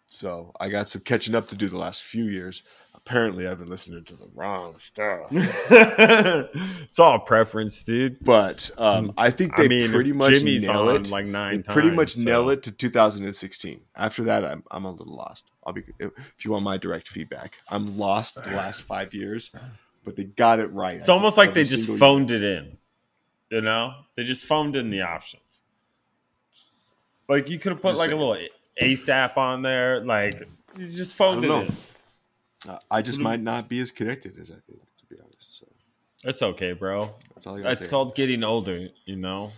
So 0.07 0.51
i 0.59 0.69
got 0.69 0.89
some 0.89 1.01
catching 1.01 1.34
up 1.36 1.47
to 1.49 1.55
do 1.55 1.67
the 1.69 1.78
last 1.78 2.03
few 2.03 2.26
years. 2.26 2.63
Apparently 2.95 3.47
i've 3.47 3.59
been 3.59 3.69
listening 3.69 4.03
to 4.05 4.15
the 4.15 4.28
wrong 4.34 4.76
stuff. 4.80 5.28
It's 6.84 6.99
all 6.99 7.19
preference, 7.19 7.84
dude. 7.84 8.24
but 8.24 8.69
um 8.78 9.13
i 9.17 9.30
think 9.30 9.55
they 9.55 9.65
I 9.65 9.67
mean, 9.67 9.91
pretty 9.91 10.13
much 10.13 10.36
Jimmy's 10.39 10.67
nail 10.67 10.89
it. 10.89 11.09
like 11.09 11.26
nine 11.26 11.61
they 11.61 11.74
pretty 11.74 11.89
much 11.91 12.13
so- 12.15 12.24
nail 12.24 12.49
it 12.49 12.63
to 12.63 12.71
2016 12.71 13.82
after 13.95 14.24
that 14.26 14.45
i'm, 14.45 14.63
I'm 14.71 14.86
a 14.86 14.91
little 14.91 15.15
lost. 15.15 15.45
I'll 15.65 15.74
be 15.74 15.84
if 15.99 16.43
you 16.45 16.51
want 16.51 16.63
my 16.63 16.78
direct 16.78 17.07
feedback 17.07 17.57
i'm 17.69 17.97
lost 17.97 18.36
the 18.36 18.41
last 18.51 18.82
five 18.82 19.13
years 19.13 19.51
but 20.04 20.16
they 20.16 20.24
got 20.26 20.60
it 20.60 20.68
right 20.74 20.95
It's 20.95 21.10
almost 21.10 21.38
like 21.38 21.54
they 21.54 21.64
just 21.64 21.86
single 21.86 21.93
year. 21.95 21.99
phoned 21.99 22.32
it 22.32 22.43
in. 22.43 22.78
You 23.49 23.62
know, 23.62 23.93
they 24.16 24.24
just 24.24 24.45
phoned 24.45 24.76
in 24.76 24.89
the 24.89 25.01
options. 25.01 25.62
Like 27.30 27.49
you 27.49 27.60
could 27.60 27.72
have 27.74 27.82
put 27.82 27.89
Just 27.95 27.99
like 27.99 28.12
a 28.12 28.16
little 28.16 28.38
ASAP 28.82 29.38
on 29.38 29.62
there. 29.62 29.99
Like 30.01 30.47
you 30.78 30.88
just 30.89 31.16
phoned 31.16 31.41
I 31.41 31.47
it 31.47 31.47
don't 31.47 31.66
in. 31.68 31.76
Uh, 32.70 32.80
i 32.89 33.01
just 33.01 33.20
might 33.20 33.41
not 33.41 33.68
be 33.68 33.80
as 33.82 33.91
connected 33.91 34.39
as 34.39 34.49
i 34.49 34.54
think 34.54 34.80
to 34.97 35.06
be 35.10 35.18
honest 35.22 35.60
so 35.60 35.68
It's 36.24 36.41
okay, 36.41 36.72
bro. 36.72 37.12
that's 37.34 37.45
all 37.45 37.66
i 37.68 37.74
say. 37.74 37.88
called 37.89 38.16
getting 38.16 38.41
older. 38.43 38.88
You 39.06 39.18
know, 39.18 39.51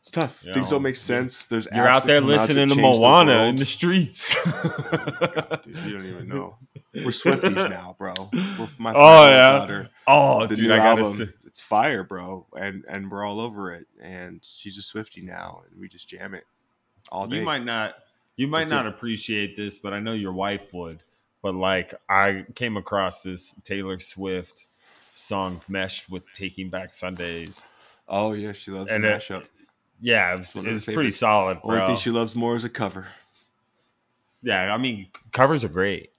It's 0.00 0.10
tough. 0.10 0.42
You 0.46 0.54
Things 0.54 0.70
know, 0.70 0.76
don't 0.76 0.82
make 0.84 0.96
sense. 0.96 1.44
There's 1.46 1.68
you're 1.72 1.86
out 1.86 2.04
there 2.04 2.18
come 2.20 2.28
that 2.28 2.32
listening 2.32 2.68
to 2.70 2.74
change 2.76 2.96
the 2.96 3.00
Moana 3.02 3.42
in 3.44 3.56
the 3.56 3.66
streets. 3.66 4.34
God, 4.44 5.60
dude, 5.64 5.76
you 5.76 5.98
don't 5.98 6.06
even 6.06 6.28
know. 6.28 6.56
We're 7.04 7.10
Swifties 7.10 7.70
now, 7.70 7.94
bro. 7.98 8.14
We're 8.32 8.68
my 8.78 8.92
Oh, 8.94 9.28
yeah. 9.28 9.52
daughter. 9.58 9.90
oh, 10.06 10.46
The 10.46 10.54
dude, 10.56 10.70
I 10.70 10.76
gotta 10.78 11.02
album, 11.02 11.04
say, 11.12 11.26
it's 11.46 11.60
fire, 11.60 12.04
bro, 12.04 12.46
and 12.56 12.84
and 12.88 13.10
we're 13.10 13.24
all 13.24 13.40
over 13.40 13.72
it. 13.74 13.86
And 14.00 14.44
she's 14.44 14.76
a 14.78 14.82
Swifty 14.82 15.20
now, 15.22 15.62
and 15.70 15.80
we 15.80 15.88
just 15.88 16.08
jam 16.08 16.34
it 16.34 16.44
all 17.10 17.26
day. 17.26 17.38
you 17.38 17.42
might 17.42 17.64
not 17.64 17.94
you 18.36 18.46
might 18.46 18.60
That's 18.60 18.70
not 18.72 18.86
it. 18.86 18.90
appreciate 18.90 19.56
this 19.56 19.78
but 19.78 19.92
i 19.94 19.98
know 19.98 20.12
your 20.12 20.32
wife 20.34 20.74
would 20.74 21.02
but 21.42 21.54
like 21.54 21.94
i 22.08 22.44
came 22.54 22.76
across 22.76 23.22
this 23.22 23.54
taylor 23.64 23.98
swift 23.98 24.66
song 25.14 25.60
meshed 25.68 26.10
with 26.10 26.22
taking 26.34 26.68
back 26.68 26.92
sundays 26.92 27.66
oh 28.08 28.32
yeah, 28.34 28.52
she 28.52 28.70
loves 28.72 28.92
And 28.92 29.04
the 29.04 29.14
it- 29.14 29.18
mashup. 29.20 29.44
yeah 30.02 30.34
it 30.34 30.40
was, 30.40 30.54
One 30.54 30.66
of 30.66 30.72
it 30.72 30.84
pretty 30.84 30.96
favorites. 30.98 31.16
solid 31.16 31.58
Only 31.64 31.78
bro 31.78 31.86
thing 31.86 31.96
she 31.96 32.10
loves 32.10 32.36
more 32.36 32.56
is 32.56 32.64
a 32.64 32.68
cover. 32.68 33.06
yeah 34.42 34.72
i 34.74 34.76
mean 34.76 35.06
covers 35.32 35.64
are 35.64 35.68
great 35.68 36.10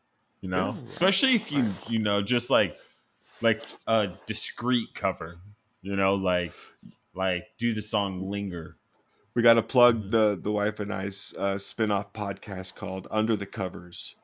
you 0.41 0.49
know 0.49 0.71
right, 0.71 0.83
especially 0.87 1.35
if 1.35 1.51
you 1.51 1.65
you 1.87 1.99
know 1.99 2.21
just 2.21 2.49
like 2.49 2.77
like 3.41 3.61
a 3.87 4.09
discreet 4.25 4.93
cover 4.93 5.37
you 5.81 5.95
know 5.95 6.15
like 6.15 6.53
like 7.13 7.47
do 7.57 7.73
the 7.73 7.81
song 7.81 8.29
linger 8.29 8.75
We 9.33 9.41
got 9.41 9.53
to 9.55 9.63
plug 9.63 10.11
the 10.11 10.37
the 10.41 10.51
wife 10.51 10.79
and 10.79 10.93
I's 10.93 11.33
uh, 11.37 11.57
spin-off 11.57 12.13
podcast 12.13 12.75
called 12.75 13.07
Under 13.11 13.35
the 13.35 13.45
Covers, 13.45 14.15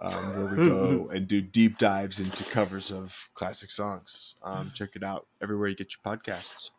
um, 0.00 0.14
where 0.36 0.56
we 0.56 0.68
go 0.68 1.08
and 1.12 1.26
do 1.28 1.40
deep 1.42 1.78
dives 1.78 2.20
into 2.20 2.44
covers 2.44 2.90
of 2.90 3.30
classic 3.34 3.70
songs. 3.70 4.34
Um, 4.42 4.72
check 4.74 4.90
it 4.96 5.02
out 5.02 5.26
everywhere 5.42 5.68
you 5.68 5.76
get 5.76 5.92
your 5.94 6.16
podcasts. 6.16 6.70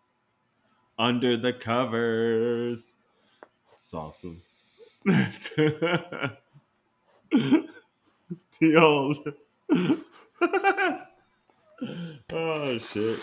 under 0.97 1.38
the 1.38 1.53
covers. 1.53 2.95
It's 3.81 3.93
awesome. 3.93 4.41
the 8.59 8.75
old. 8.81 9.33
oh 12.31 12.77
shit! 12.77 13.19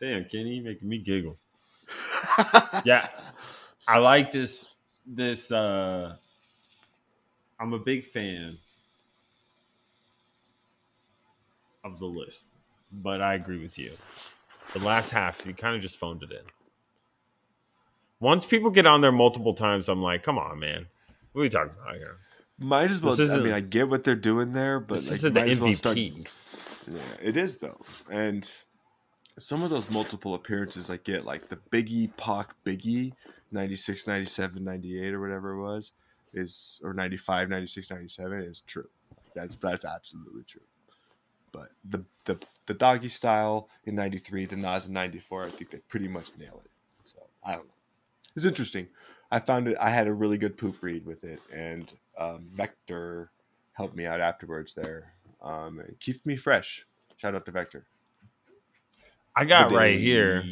Damn, 0.00 0.24
Kenny, 0.26 0.60
making 0.60 0.88
me 0.88 0.98
giggle. 0.98 1.38
Yeah, 2.84 3.06
I 3.88 3.98
like 3.98 4.32
this. 4.32 4.74
This 5.06 5.52
uh, 5.52 6.16
I'm 7.60 7.72
a 7.72 7.78
big 7.78 8.04
fan 8.04 8.58
of 11.84 11.98
the 11.98 12.06
list, 12.06 12.46
but 12.92 13.20
I 13.20 13.34
agree 13.34 13.62
with 13.62 13.78
you. 13.78 13.92
The 14.72 14.80
last 14.80 15.10
half, 15.10 15.46
you 15.46 15.54
kind 15.54 15.76
of 15.76 15.82
just 15.82 15.98
phoned 15.98 16.22
it 16.22 16.32
in. 16.32 16.44
Once 18.20 18.44
people 18.44 18.70
get 18.70 18.86
on 18.86 19.02
there 19.02 19.12
multiple 19.12 19.54
times, 19.54 19.88
I'm 19.88 20.02
like, 20.02 20.22
come 20.22 20.38
on, 20.38 20.58
man. 20.58 20.86
What 21.32 21.42
are 21.42 21.44
you 21.44 21.50
talking 21.50 21.74
about 21.80 21.96
here? 21.96 22.16
Might 22.58 22.90
as 22.90 23.00
well. 23.00 23.16
I 23.20 23.38
mean, 23.38 23.52
I 23.52 23.60
get 23.60 23.88
what 23.88 24.04
they're 24.04 24.14
doing 24.14 24.52
there, 24.52 24.78
but 24.80 24.96
This 24.96 25.08
like, 25.08 25.14
isn't 25.16 25.34
the 25.34 25.40
as 25.42 25.60
well 25.60 25.74
start- 25.74 25.96
MVP. 25.96 26.28
Yeah, 26.92 26.98
it 27.22 27.36
is 27.36 27.56
though, 27.56 27.80
and 28.10 28.48
some 29.38 29.62
of 29.62 29.70
those 29.70 29.88
multiple 29.90 30.34
appearances 30.34 30.90
I 30.90 30.98
get, 30.98 31.24
like 31.24 31.48
the 31.48 31.56
Biggie 31.72 32.14
Pac 32.16 32.54
Biggie, 32.64 33.12
96, 33.52 34.06
97, 34.06 34.62
98 34.62 35.14
or 35.14 35.20
whatever 35.20 35.52
it 35.52 35.62
was, 35.62 35.92
is 36.34 36.80
or 36.84 36.92
95, 36.92 37.48
96, 37.48 37.90
97 37.90 38.38
is 38.40 38.60
true. 38.60 38.88
That's 39.34 39.56
that's 39.56 39.84
absolutely 39.84 40.42
true. 40.44 40.60
But 41.52 41.70
the 41.88 42.04
the 42.26 42.38
the 42.66 42.74
Doggystyle 42.74 43.66
in 43.86 43.94
93, 43.94 44.44
the 44.44 44.56
Nas 44.56 44.86
in 44.86 44.92
94, 44.92 45.44
I 45.46 45.50
think 45.50 45.70
they 45.70 45.78
pretty 45.88 46.08
much 46.08 46.30
nail 46.38 46.60
it. 46.64 46.70
So 47.04 47.18
I 47.44 47.52
don't 47.54 47.66
know. 47.66 47.74
It's 48.36 48.44
interesting. 48.44 48.88
I 49.30 49.38
found 49.38 49.68
it. 49.68 49.76
I 49.80 49.88
had 49.90 50.06
a 50.06 50.12
really 50.12 50.36
good 50.38 50.56
poop 50.56 50.82
read 50.82 51.06
with 51.06 51.24
it, 51.24 51.40
and 51.52 51.90
um, 52.18 52.46
Vector 52.52 53.30
helped 53.72 53.96
me 53.96 54.06
out 54.06 54.20
afterwards 54.20 54.74
there. 54.74 55.12
Um, 55.42 55.80
it 55.80 55.98
keeps 56.00 56.24
me 56.24 56.36
fresh. 56.36 56.86
Shout 57.16 57.34
out 57.34 57.44
to 57.46 57.50
Vector. 57.52 57.86
I 59.36 59.44
got 59.44 59.68
Bidet. 59.68 59.78
right 59.78 59.98
here. 59.98 60.42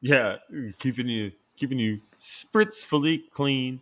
Yeah, 0.00 0.36
keeping 0.78 1.08
you 1.08 1.32
keeping 1.56 1.78
you 1.78 2.00
spritzfully 2.20 3.30
clean. 3.30 3.80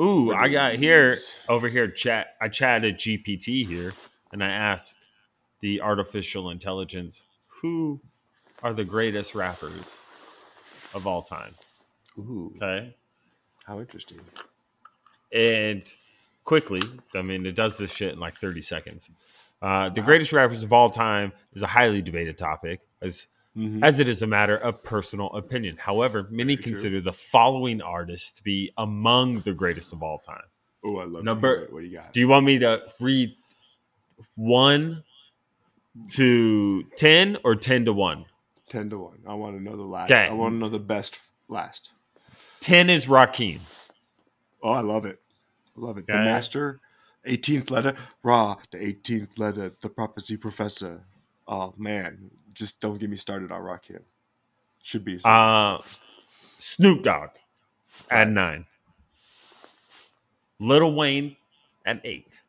Ooh, 0.00 0.32
I 0.32 0.48
got 0.48 0.74
here 0.74 1.16
over 1.48 1.68
here. 1.68 1.88
Chat. 1.88 2.36
I 2.40 2.48
chatted 2.48 2.98
GPT 2.98 3.66
here, 3.66 3.92
and 4.32 4.42
I 4.44 4.48
asked 4.48 5.08
the 5.60 5.80
artificial 5.80 6.50
intelligence 6.50 7.22
who 7.46 8.00
are 8.62 8.72
the 8.72 8.84
greatest 8.84 9.34
rappers 9.34 10.02
of 10.94 11.06
all 11.06 11.22
time. 11.22 11.54
Ooh, 12.18 12.52
Okay, 12.56 12.94
how 13.64 13.80
interesting. 13.80 14.20
and 15.32 15.82
quickly, 16.44 16.80
I 17.14 17.22
mean, 17.22 17.44
it 17.46 17.54
does 17.54 17.76
this 17.78 17.90
shit 17.92 18.12
in 18.12 18.20
like 18.20 18.34
thirty 18.36 18.62
seconds. 18.62 19.10
Uh, 19.62 19.88
the 19.88 20.02
greatest 20.02 20.32
rappers 20.32 20.62
of 20.62 20.72
all 20.72 20.90
time 20.90 21.32
is 21.54 21.62
a 21.62 21.66
highly 21.66 22.02
debated 22.02 22.36
topic, 22.38 22.80
as 23.00 23.26
Mhm. 23.56 23.82
as 23.84 23.98
it 24.00 24.08
is 24.08 24.20
a 24.20 24.26
matter 24.26 24.56
of 24.56 24.82
personal 24.82 25.28
opinion. 25.32 25.76
However, 25.78 26.26
many 26.30 26.54
Very 26.56 26.62
true. 26.62 26.72
consider 26.72 27.00
the 27.00 27.12
following 27.12 27.80
artists 27.80 28.32
to 28.32 28.42
be 28.42 28.70
among 28.76 29.40
the 29.40 29.54
greatest 29.54 29.92
of 29.92 30.02
all 30.02 30.18
time. 30.18 30.42
Oh, 30.84 30.98
I 30.98 31.04
love 31.04 31.24
Number- 31.24 31.68
What 31.70 31.80
do 31.80 31.86
you 31.86 31.96
got? 31.96 32.12
Do 32.12 32.20
you 32.20 32.28
want 32.28 32.44
me 32.44 32.58
to 32.58 32.82
read 33.00 33.34
one 34.36 35.04
to 36.14 36.82
10 36.96 37.38
or 37.44 37.54
10 37.54 37.84
to 37.86 37.92
1? 37.92 38.26
Ten 38.68 38.90
to 38.90 38.98
one. 38.98 39.18
I 39.26 39.34
want 39.34 39.56
to 39.56 39.62
know 39.62 39.76
the 39.76 39.82
last. 39.84 40.10
Okay. 40.10 40.26
I 40.26 40.32
want 40.32 40.54
to 40.54 40.58
know 40.58 40.68
the 40.68 40.78
best 40.80 41.18
last. 41.48 41.92
10 42.60 42.90
is 42.90 43.06
Rakim. 43.06 43.60
Oh, 44.62 44.72
I 44.72 44.80
love 44.80 45.04
it. 45.06 45.20
Love 45.76 45.98
it. 45.98 46.06
The 46.06 46.14
master, 46.14 46.80
18th 47.26 47.70
letter, 47.70 47.94
raw, 48.22 48.56
the 48.70 48.78
18th 48.78 49.38
letter, 49.38 49.72
the 49.80 49.88
prophecy 49.88 50.36
professor. 50.36 51.02
Oh 51.48 51.74
man, 51.76 52.30
just 52.54 52.80
don't 52.80 52.98
get 52.98 53.10
me 53.10 53.16
started 53.16 53.50
on 53.52 53.60
Rakim. 53.60 54.00
Should 54.82 55.04
be. 55.04 55.18
Uh, 55.24 55.78
Snoop 56.58 57.02
Dogg 57.02 57.30
at 58.10 58.28
9. 58.28 58.66
Lil 60.60 60.94
Wayne 60.94 61.36
at 61.84 62.00
8. 62.04 62.40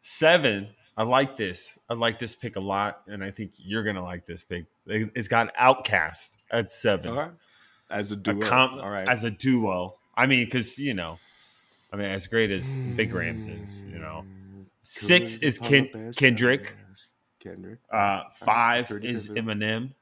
7. 0.00 0.68
I 0.96 1.04
like 1.04 1.36
this. 1.36 1.78
I 1.88 1.94
like 1.94 2.18
this 2.18 2.34
pick 2.34 2.56
a 2.56 2.60
lot, 2.60 3.02
and 3.06 3.24
I 3.24 3.30
think 3.30 3.52
you're 3.56 3.82
to 3.96 4.02
like 4.02 4.26
this 4.26 4.42
pick. 4.42 4.66
It's 4.86 5.28
got 5.28 5.54
OutKast 5.54 6.36
at 6.50 6.70
7. 6.70 7.10
All 7.10 7.16
right. 7.16 7.30
As 7.90 8.10
a 8.12 8.14
a 8.14 8.18
duo. 8.18 8.40
com- 8.40 8.78
All 8.80 8.90
right. 8.90 9.08
as 9.08 9.24
a 9.24 9.30
duo. 9.30 9.96
I 10.14 10.26
mean, 10.26 10.44
because 10.44 10.78
you 10.78 10.94
know, 10.94 11.18
I 11.92 11.96
mean, 11.96 12.06
as 12.06 12.26
great 12.26 12.50
as 12.50 12.74
Big 12.96 13.12
Rams 13.14 13.48
is, 13.48 13.84
you 13.84 13.98
know, 13.98 14.24
six 14.82 15.36
is 15.36 15.58
Ken- 15.58 16.12
Kendrick. 16.16 16.76
Kendrick. 17.40 17.80
uh, 17.90 18.24
five 18.30 18.90
is. 19.02 19.28
Eminem, 19.30 19.92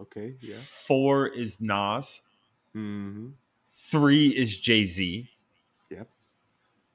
Okay. 0.00 0.34
Yeah. 0.40 0.56
four 0.56 1.28
is 1.28 1.60
Nas, 1.60 2.22
Mm-hmm. 2.74 3.28
three 3.70 4.28
is 4.28 4.58
Jay 4.58 4.84
Z, 4.84 5.28
Yep. 5.90 6.08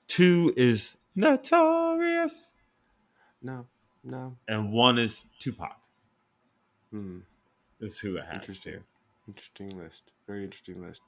two 0.07 0.53
is 0.57 0.97
Notorious, 1.15 2.53
No. 3.41 3.65
No. 4.03 4.35
and 4.47 4.71
one 4.73 4.97
is 4.99 5.25
Tupac. 5.39 5.79
Hmm. 6.91 7.19
Is 7.79 7.99
who 7.99 8.17
it 8.17 8.25
has 8.25 8.35
Interesting. 8.37 8.71
here. 8.73 8.83
Interesting 9.27 9.77
list. 9.77 10.11
Very 10.25 10.43
interesting 10.43 10.81
list. 10.81 11.01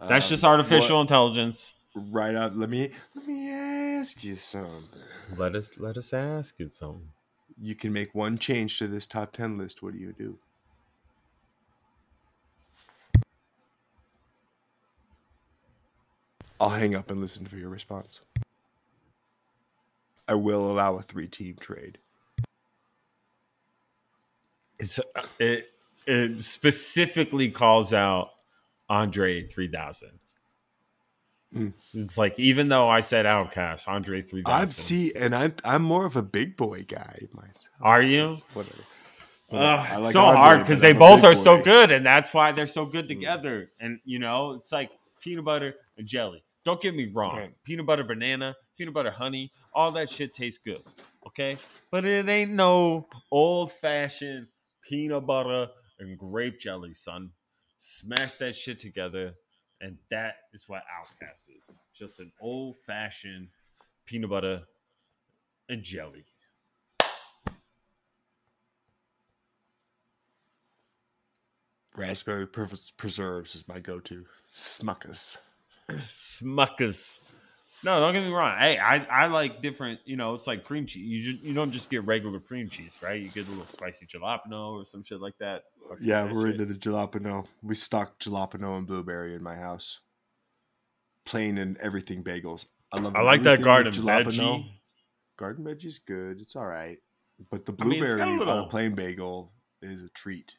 That's 0.00 0.26
Um, 0.26 0.30
just 0.30 0.44
artificial 0.44 0.96
what- 0.96 1.02
intelligence. 1.02 1.74
right 1.94 2.34
up. 2.34 2.52
Let 2.54 2.68
me 2.68 2.90
let 3.14 3.26
me 3.26 3.50
ask 3.50 4.22
you 4.24 4.36
something. 4.36 5.00
Let 5.36 5.54
us 5.54 5.78
let 5.78 5.96
us 5.96 6.12
ask 6.12 6.58
you 6.58 6.66
something. 6.66 7.10
You 7.60 7.74
can 7.74 7.92
make 7.92 8.14
one 8.14 8.36
change 8.36 8.78
to 8.78 8.88
this 8.88 9.06
top 9.06 9.32
ten 9.32 9.56
list. 9.56 9.82
What 9.82 9.92
do 9.92 9.98
you 9.98 10.12
do? 10.12 10.38
I'll 16.60 16.70
hang 16.70 16.94
up 16.94 17.10
and 17.10 17.20
listen 17.20 17.46
for 17.46 17.56
your 17.56 17.68
response. 17.68 18.20
I 20.26 20.34
will 20.34 20.70
allow 20.70 20.96
a 20.96 21.02
three-team 21.02 21.56
trade. 21.60 21.98
It's 24.78 24.98
uh, 24.98 25.02
it 25.38 25.70
it 26.06 26.38
specifically 26.38 27.50
calls 27.50 27.92
out 27.92 28.30
Andre 28.88 29.42
3000. 29.42 30.10
Hmm. 31.52 31.68
It's 31.92 32.18
like 32.18 32.38
even 32.38 32.68
though 32.68 32.88
I 32.88 33.00
said 33.00 33.26
OutKast, 33.26 33.86
Andre 33.86 34.22
3000. 34.22 34.68
I 34.68 34.70
see, 34.70 35.12
and 35.14 35.34
I'm 35.34 35.54
I'm 35.64 35.82
more 35.82 36.04
of 36.04 36.16
a 36.16 36.22
Big 36.22 36.56
Boi 36.56 36.80
guy 36.86 37.28
myself. 37.32 37.68
Are 37.80 38.02
you? 38.02 38.38
Whatever. 38.54 38.76
Ugh, 39.52 39.60
I 39.60 39.96
like 39.98 40.12
so 40.12 40.22
Andre, 40.22 40.36
hard 40.36 40.60
because 40.60 40.78
I'm 40.78 40.94
they 40.94 40.98
both 40.98 41.20
big 41.20 41.30
are 41.30 41.34
so 41.36 41.62
good, 41.62 41.92
and 41.92 42.04
that's 42.04 42.34
why 42.34 42.50
they're 42.50 42.66
so 42.66 42.86
good 42.86 43.04
Mm. 43.04 43.08
together. 43.08 43.70
And 43.78 44.00
you 44.04 44.18
know, 44.18 44.52
it's 44.52 44.72
like 44.72 44.90
peanut 45.20 45.44
butter 45.44 45.74
and 45.96 46.06
jelly. 46.08 46.42
Don't 46.64 46.80
get 46.80 46.94
me 46.94 47.06
wrong, 47.12 47.36
Right. 47.36 47.54
peanut 47.62 47.86
butter 47.86 48.04
banana, 48.04 48.56
peanut 48.76 48.94
butter 48.94 49.10
honey, 49.12 49.52
all 49.72 49.92
that 49.92 50.10
shit 50.10 50.34
tastes 50.34 50.58
good. 50.64 50.82
Okay, 51.26 51.58
but 51.92 52.04
it 52.04 52.28
ain't 52.28 52.50
no 52.50 53.06
old 53.30 53.70
fashioned 53.70 54.48
peanut 54.82 55.24
butter 55.26 55.68
and 56.00 56.18
grape 56.18 56.58
jelly, 56.58 56.94
son. 56.94 57.30
Smash 57.86 58.32
that 58.36 58.56
shit 58.56 58.78
together, 58.78 59.34
and 59.78 59.98
that 60.08 60.36
is 60.54 60.66
what 60.70 60.84
OutKast 60.84 61.50
is. 61.54 61.70
Just 61.92 62.18
an 62.18 62.32
old 62.40 62.76
fashioned 62.86 63.48
peanut 64.06 64.30
butter 64.30 64.62
and 65.68 65.82
jelly. 65.82 66.24
Raspberry 71.94 72.46
preserves 72.46 73.54
is 73.54 73.68
my 73.68 73.80
go-to. 73.80 74.24
Smuckers. 74.50 75.36
Smuckers. 75.90 77.18
No, 77.84 78.00
don't 78.00 78.12
get 78.14 78.22
me 78.24 78.30
wrong. 78.30 78.56
Hey, 78.58 78.78
I, 78.78 79.04
I 79.04 79.26
like 79.26 79.60
different. 79.60 80.00
You 80.06 80.16
know, 80.16 80.34
it's 80.34 80.46
like 80.46 80.64
cream 80.64 80.86
cheese. 80.86 81.04
You 81.06 81.32
just, 81.32 81.44
you 81.44 81.52
don't 81.54 81.70
just 81.70 81.90
get 81.90 82.04
regular 82.06 82.40
cream 82.40 82.68
cheese, 82.68 82.96
right? 83.02 83.20
You 83.20 83.28
get 83.28 83.46
a 83.46 83.50
little 83.50 83.66
spicy 83.66 84.06
jalapeno 84.06 84.80
or 84.80 84.84
some 84.84 85.02
shit 85.02 85.20
like 85.20 85.36
that. 85.38 85.64
Fucking 85.88 86.06
Yeah, 86.06 86.32
we're 86.32 86.46
shit. 86.52 86.60
into 86.60 86.72
the 86.72 86.78
jalapeno. 86.78 87.46
We 87.62 87.74
stock 87.74 88.18
jalapeno 88.18 88.78
and 88.78 88.86
blueberry 88.86 89.34
in 89.34 89.42
my 89.42 89.54
house. 89.56 90.00
Plain 91.26 91.58
and 91.58 91.76
everything 91.78 92.22
bagels. 92.24 92.66
I 92.92 93.00
love. 93.00 93.14
I 93.16 93.22
like 93.22 93.42
that 93.44 93.62
garden 93.62 93.92
with 93.92 94.04
veggie. 94.04 94.70
Garden 95.36 95.64
veggie's 95.64 95.98
good. 95.98 96.40
It's 96.40 96.54
all 96.56 96.66
right, 96.66 96.98
but 97.50 97.66
the 97.66 97.74
I 97.80 97.84
mean, 97.84 97.98
a 98.02 98.06
blueberry 98.06 98.22
on 98.22 98.38
little- 98.38 98.60
a 98.60 98.68
plain 98.68 98.94
bagel 98.94 99.52
is 99.82 100.04
a 100.04 100.08
treat. 100.10 100.54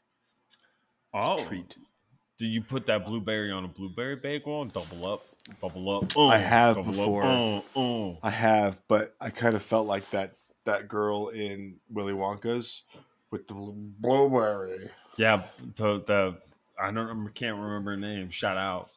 Oh, 1.14 1.38
treat. 1.46 1.78
Do 2.38 2.46
you 2.46 2.62
put 2.62 2.86
that 2.88 3.06
blueberry 3.06 3.52
on 3.52 3.66
a 3.66 3.68
blueberry 3.68 4.16
bagel 4.16 4.62
and 4.62 4.74
double 4.74 5.08
up, 5.08 5.26
bubble 5.62 5.90
up? 5.90 6.18
I 6.18 6.38
have 6.38 6.76
before. 6.76 7.24
Up, 7.24 7.66
uh, 7.76 8.10
uh. 8.10 8.16
I 8.22 8.30
have, 8.30 8.82
but 8.88 9.16
I 9.22 9.30
kind 9.30 9.56
of 9.56 9.64
felt 9.64 9.88
like 9.88 10.10
that 10.12 10.34
that 10.66 10.88
girl 10.88 11.30
in 11.30 11.78
Willy 11.90 12.14
Wonka's 12.14 12.84
with 13.32 13.48
the 13.48 13.54
blueberry. 13.54 14.90
Yeah, 15.18 15.44
the 15.76 16.04
the 16.06 16.38
I 16.80 16.88
don't 16.88 17.08
remember, 17.08 17.30
can't 17.30 17.58
remember 17.58 17.92
her 17.92 17.98
name. 17.98 18.30
Shout 18.30 18.58
out. 18.58 18.90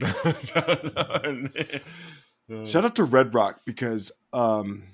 Shout 2.66 2.84
out 2.84 2.96
to 2.96 3.04
Red 3.04 3.32
Rock 3.32 3.60
because 3.64 4.12
um, 4.32 4.84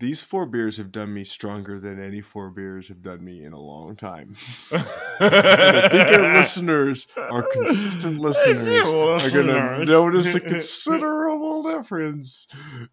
these 0.00 0.20
four 0.20 0.46
beers 0.46 0.76
have 0.76 0.92
done 0.92 1.12
me 1.12 1.24
stronger 1.24 1.80
than 1.80 2.00
any 2.00 2.20
four 2.20 2.50
beers 2.50 2.88
have 2.88 3.02
done 3.02 3.24
me 3.24 3.44
in 3.44 3.52
a 3.52 3.58
long 3.60 3.96
time. 3.96 4.34
I 4.70 5.88
think 5.90 6.08
our 6.10 6.34
listeners, 6.34 7.08
our 7.16 7.42
consistent 7.42 8.20
listeners, 8.20 8.86
are 8.86 9.30
going 9.30 9.46
to 9.48 9.84
notice 9.84 10.34
a 10.36 10.40
considerable 10.54 11.64
difference 11.64 12.46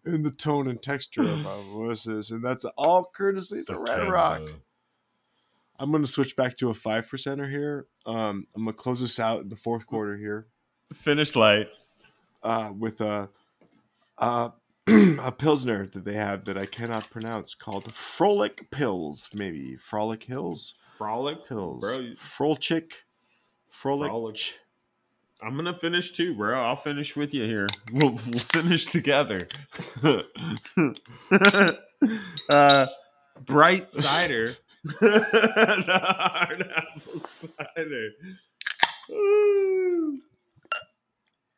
in 0.04 0.24
the 0.24 0.32
tone 0.32 0.66
and 0.66 0.82
texture 0.82 1.22
of 1.22 1.46
our 1.46 1.62
voices, 1.62 2.32
and 2.32 2.44
that's 2.44 2.64
all 2.76 3.04
courtesy 3.04 3.60
of 3.60 3.66
the 3.66 3.78
Red 3.78 4.08
Rock. 4.08 4.42
I'm 5.78 5.90
going 5.90 6.02
to 6.02 6.10
switch 6.10 6.36
back 6.36 6.56
to 6.58 6.70
a 6.70 6.74
five 6.74 7.08
percenter 7.08 7.48
here. 7.48 7.86
Um, 8.04 8.46
I'm 8.56 8.64
going 8.64 8.74
to 8.74 8.82
close 8.82 9.00
this 9.00 9.20
out 9.20 9.42
in 9.42 9.48
the 9.48 9.56
fourth 9.56 9.86
quarter 9.86 10.16
here 10.16 10.46
Finish 10.92 11.36
light. 11.36 11.68
uh, 12.42 12.72
with 12.76 13.00
a 13.00 13.28
uh, 14.18 14.48
a 15.22 15.32
pilsner 15.32 15.86
that 15.86 16.04
they 16.04 16.14
have 16.14 16.44
that 16.44 16.56
I 16.56 16.66
cannot 16.66 17.10
pronounce 17.10 17.54
called 17.54 17.92
Frolic 17.92 18.70
Pills, 18.70 19.28
maybe 19.34 19.76
Frolic 19.76 20.24
Hills 20.24 20.74
Frolic 20.96 21.46
Pills, 21.46 21.80
Bro, 21.80 21.98
you- 21.98 22.14
Frolchick, 22.16 22.92
Frolic. 23.68 24.08
Frolic. 24.10 24.58
I'm 25.42 25.54
gonna 25.56 25.76
finish 25.76 26.12
too, 26.12 26.34
bro. 26.34 26.58
I'll 26.64 26.76
finish 26.76 27.14
with 27.16 27.34
you 27.34 27.44
here. 27.44 27.66
We'll, 27.92 28.12
we'll 28.12 28.38
finish 28.38 28.86
together. 28.86 29.46
uh, 32.48 32.86
bright 33.44 33.90
cider. 33.90 34.54
the 34.84 35.98
hard 36.02 36.72
apple 36.74 37.20
cider. 37.76 38.10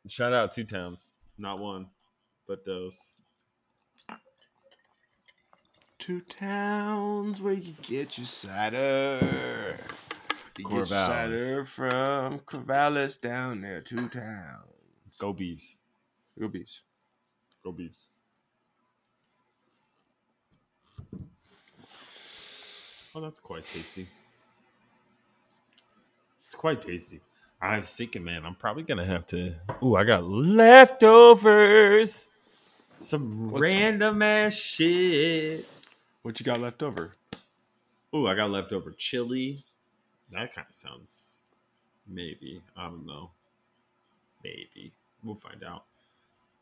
Shout 0.09 0.33
out 0.33 0.53
two 0.53 0.65
towns, 0.65 1.13
not 1.37 1.61
one, 1.61 1.87
but 2.47 2.65
those. 2.65 3.13
Two 6.09 6.23
towns 6.23 7.43
where 7.43 7.53
you 7.53 7.75
get 7.83 8.17
your 8.17 8.25
cider. 8.25 9.19
You 10.57 10.65
get 10.65 10.73
your 10.73 10.87
cider 10.87 11.67
from 11.67 12.39
Corvallis 12.39 13.21
down 13.21 13.61
there. 13.61 13.83
Two 13.83 14.09
towns. 14.09 15.19
Go 15.19 15.35
Beavs. 15.35 15.77
Go 16.41 16.49
Beavs. 16.49 16.81
Go 17.63 17.75
Beavs. 17.75 18.07
Oh, 23.15 23.21
that's 23.21 23.41
quite 23.41 23.67
tasty. 23.67 24.09
It's 26.47 26.55
quite 26.55 26.81
tasty. 26.81 27.21
I 27.61 27.81
was 27.81 27.91
thinking, 27.91 28.25
man, 28.25 28.47
I'm 28.47 28.55
probably 28.55 28.85
gonna 28.85 29.05
have 29.05 29.27
to. 29.27 29.57
Ooh, 29.83 29.97
I 29.97 30.05
got 30.05 30.25
leftovers. 30.25 32.31
Some 32.97 33.51
What's- 33.51 33.61
random 33.61 34.23
ass 34.23 34.55
shit. 34.55 35.67
What 36.23 36.39
you 36.41 36.45
got 36.45 36.61
left 36.61 36.83
over? 36.83 37.15
Oh, 38.13 38.27
I 38.27 38.35
got 38.35 38.51
leftover 38.51 38.91
chili. 38.93 39.65
That 40.33 40.55
kind 40.55 40.67
of 40.69 40.75
sounds. 40.75 41.35
Maybe 42.07 42.63
I 42.77 42.87
don't 42.87 43.07
know. 43.07 43.31
Maybe 44.43 44.93
we'll 45.23 45.37
find 45.37 45.63
out. 45.65 45.85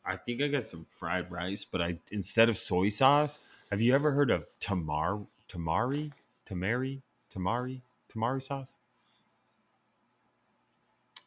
I 0.05 0.15
think 0.15 0.41
I 0.41 0.47
got 0.47 0.63
some 0.63 0.85
fried 0.89 1.29
rice, 1.31 1.65
but 1.65 1.81
I 1.81 1.99
instead 2.11 2.49
of 2.49 2.57
soy 2.57 2.89
sauce. 2.89 3.39
Have 3.71 3.81
you 3.81 3.93
ever 3.93 4.11
heard 4.11 4.31
of 4.31 4.47
tamar 4.61 5.19
tamari 5.49 6.11
tamari 6.45 7.01
tamari 7.33 7.81
tamari 8.13 8.41
sauce? 8.41 8.77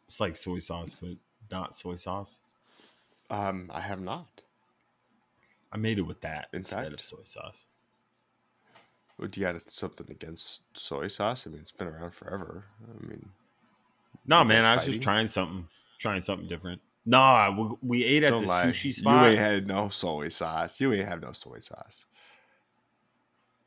It's 0.07 0.21
like 0.21 0.35
soy 0.37 0.59
sauce, 0.59 0.95
but 0.95 1.17
not 1.51 1.75
soy 1.75 1.97
sauce. 1.97 2.39
Um, 3.31 3.71
I 3.73 3.81
have 3.81 4.01
not. 4.01 4.43
I 5.73 5.77
made 5.77 5.99
it 5.99 6.03
with 6.03 6.21
that 6.23 6.49
In 6.53 6.59
instead 6.59 6.85
fact? 6.87 6.95
of 6.95 7.01
soy 7.01 7.23
sauce. 7.25 7.67
Would 9.21 9.37
you 9.37 9.43
got 9.45 9.69
something 9.71 10.07
against 10.11 10.63
soy 10.77 11.09
sauce? 11.09 11.47
I 11.47 11.51
mean, 11.51 11.61
it's 11.61 11.71
been 11.73 11.89
around 11.89 12.13
forever. 12.13 12.65
I 12.83 13.07
mean, 13.07 13.29
No, 14.27 14.43
man, 14.45 14.65
I 14.65 14.75
was 14.77 14.85
just 14.87 15.03
trying 15.03 15.27
something, 15.29 15.69
trying 15.99 16.21
something 16.23 16.49
different. 16.49 16.81
No, 17.05 17.77
we, 17.83 18.01
we 18.01 18.05
ate 18.05 18.23
at 18.25 18.31
don't 18.31 18.43
the 18.43 18.49
lie. 18.49 18.65
sushi 18.67 18.93
spot. 18.93 19.25
You 19.27 19.31
ain't 19.33 19.39
had 19.39 19.67
no 19.67 19.89
soy 19.91 20.29
sauce. 20.29 20.81
You 20.81 20.93
ain't 20.93 21.07
have 21.09 21.21
no 21.23 21.33
soy 21.33 21.59
sauce. 21.61 22.05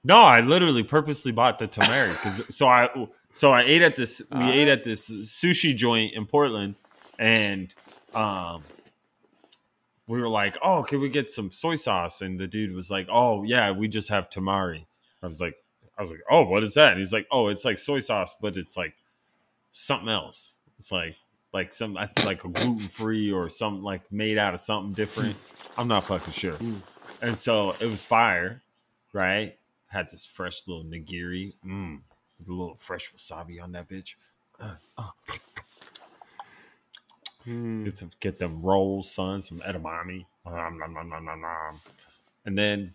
No, 0.04 0.22
I 0.24 0.42
literally 0.42 0.84
purposely 0.84 1.32
bought 1.32 1.60
the 1.60 1.68
tamari 1.68 2.12
because 2.12 2.44
so 2.56 2.68
I 2.68 2.90
so 3.32 3.52
I 3.52 3.62
ate 3.64 3.82
at 3.82 3.96
this 3.96 4.22
we 4.32 4.38
Ah. 4.38 4.52
ate 4.52 4.68
at 4.68 4.84
this 4.84 5.10
sushi 5.10 5.76
joint 5.76 6.14
in 6.14 6.26
Portland 6.26 6.76
and 7.20 7.74
um 8.14 8.64
we 10.08 10.20
were 10.20 10.28
like, 10.28 10.58
"Oh, 10.62 10.84
can 10.84 11.00
we 11.00 11.08
get 11.10 11.30
some 11.30 11.52
soy 11.52 11.76
sauce?" 11.78 12.22
And 12.22 12.38
the 12.40 12.46
dude 12.48 12.76
was 12.76 12.92
like, 12.92 13.08
"Oh, 13.10 13.44
yeah, 13.44 13.72
we 13.72 13.88
just 13.88 14.10
have 14.10 14.30
tamari." 14.30 14.86
I 15.24 15.28
was 15.28 15.42
like 15.42 15.56
I 15.98 16.02
was 16.02 16.12
like, 16.12 16.22
"Oh, 16.30 16.44
what 16.44 16.64
is 16.64 16.74
that?" 16.76 16.92
And 16.92 17.00
he's 17.00 17.14
like, 17.14 17.28
"Oh, 17.32 17.48
it's 17.48 17.66
like 17.66 17.78
soy 17.78 18.00
sauce, 18.00 18.36
but 18.42 18.58
it's 18.58 18.76
like 18.78 18.94
something 19.72 20.10
else. 20.10 20.54
It's 20.78 20.92
like 20.92 21.16
like 21.54 21.72
some 21.72 21.98
I 21.98 22.08
think 22.08 22.26
like 22.28 22.44
a 22.44 22.50
gluten-free 22.50 23.32
or 23.32 23.48
something 23.50 23.84
like 23.84 24.12
made 24.12 24.38
out 24.38 24.54
of 24.54 24.60
something 24.60 24.94
different. 24.94 25.36
I'm 25.78 25.88
not 25.88 26.04
fucking 26.04 26.34
sure." 26.34 26.56
Mm. 26.58 26.82
And 27.22 27.38
so 27.38 27.72
it 27.80 27.86
was 27.86 28.04
fire, 28.04 28.62
right? 29.14 29.58
Had 29.88 30.10
this 30.10 30.26
fresh 30.26 30.68
little 30.68 30.84
nigiri, 30.84 31.54
mm, 31.66 32.00
with 32.40 32.48
a 32.50 32.54
little 32.54 32.76
fresh 32.76 33.14
wasabi 33.14 33.62
on 33.62 33.72
that 33.74 33.88
bitch. 33.88 34.16
Uh, 34.60 34.76
uh, 34.98 35.10
Hmm. 37.44 37.84
get 37.84 37.98
some, 37.98 38.12
get 38.22 38.40
them 38.40 38.62
rolls, 38.62 39.12
son, 39.12 39.42
some 39.42 39.60
edamame, 39.60 40.26
nom, 40.46 40.78
nom, 40.78 41.10
nom. 41.10 41.82
and 42.46 42.58
then 42.58 42.94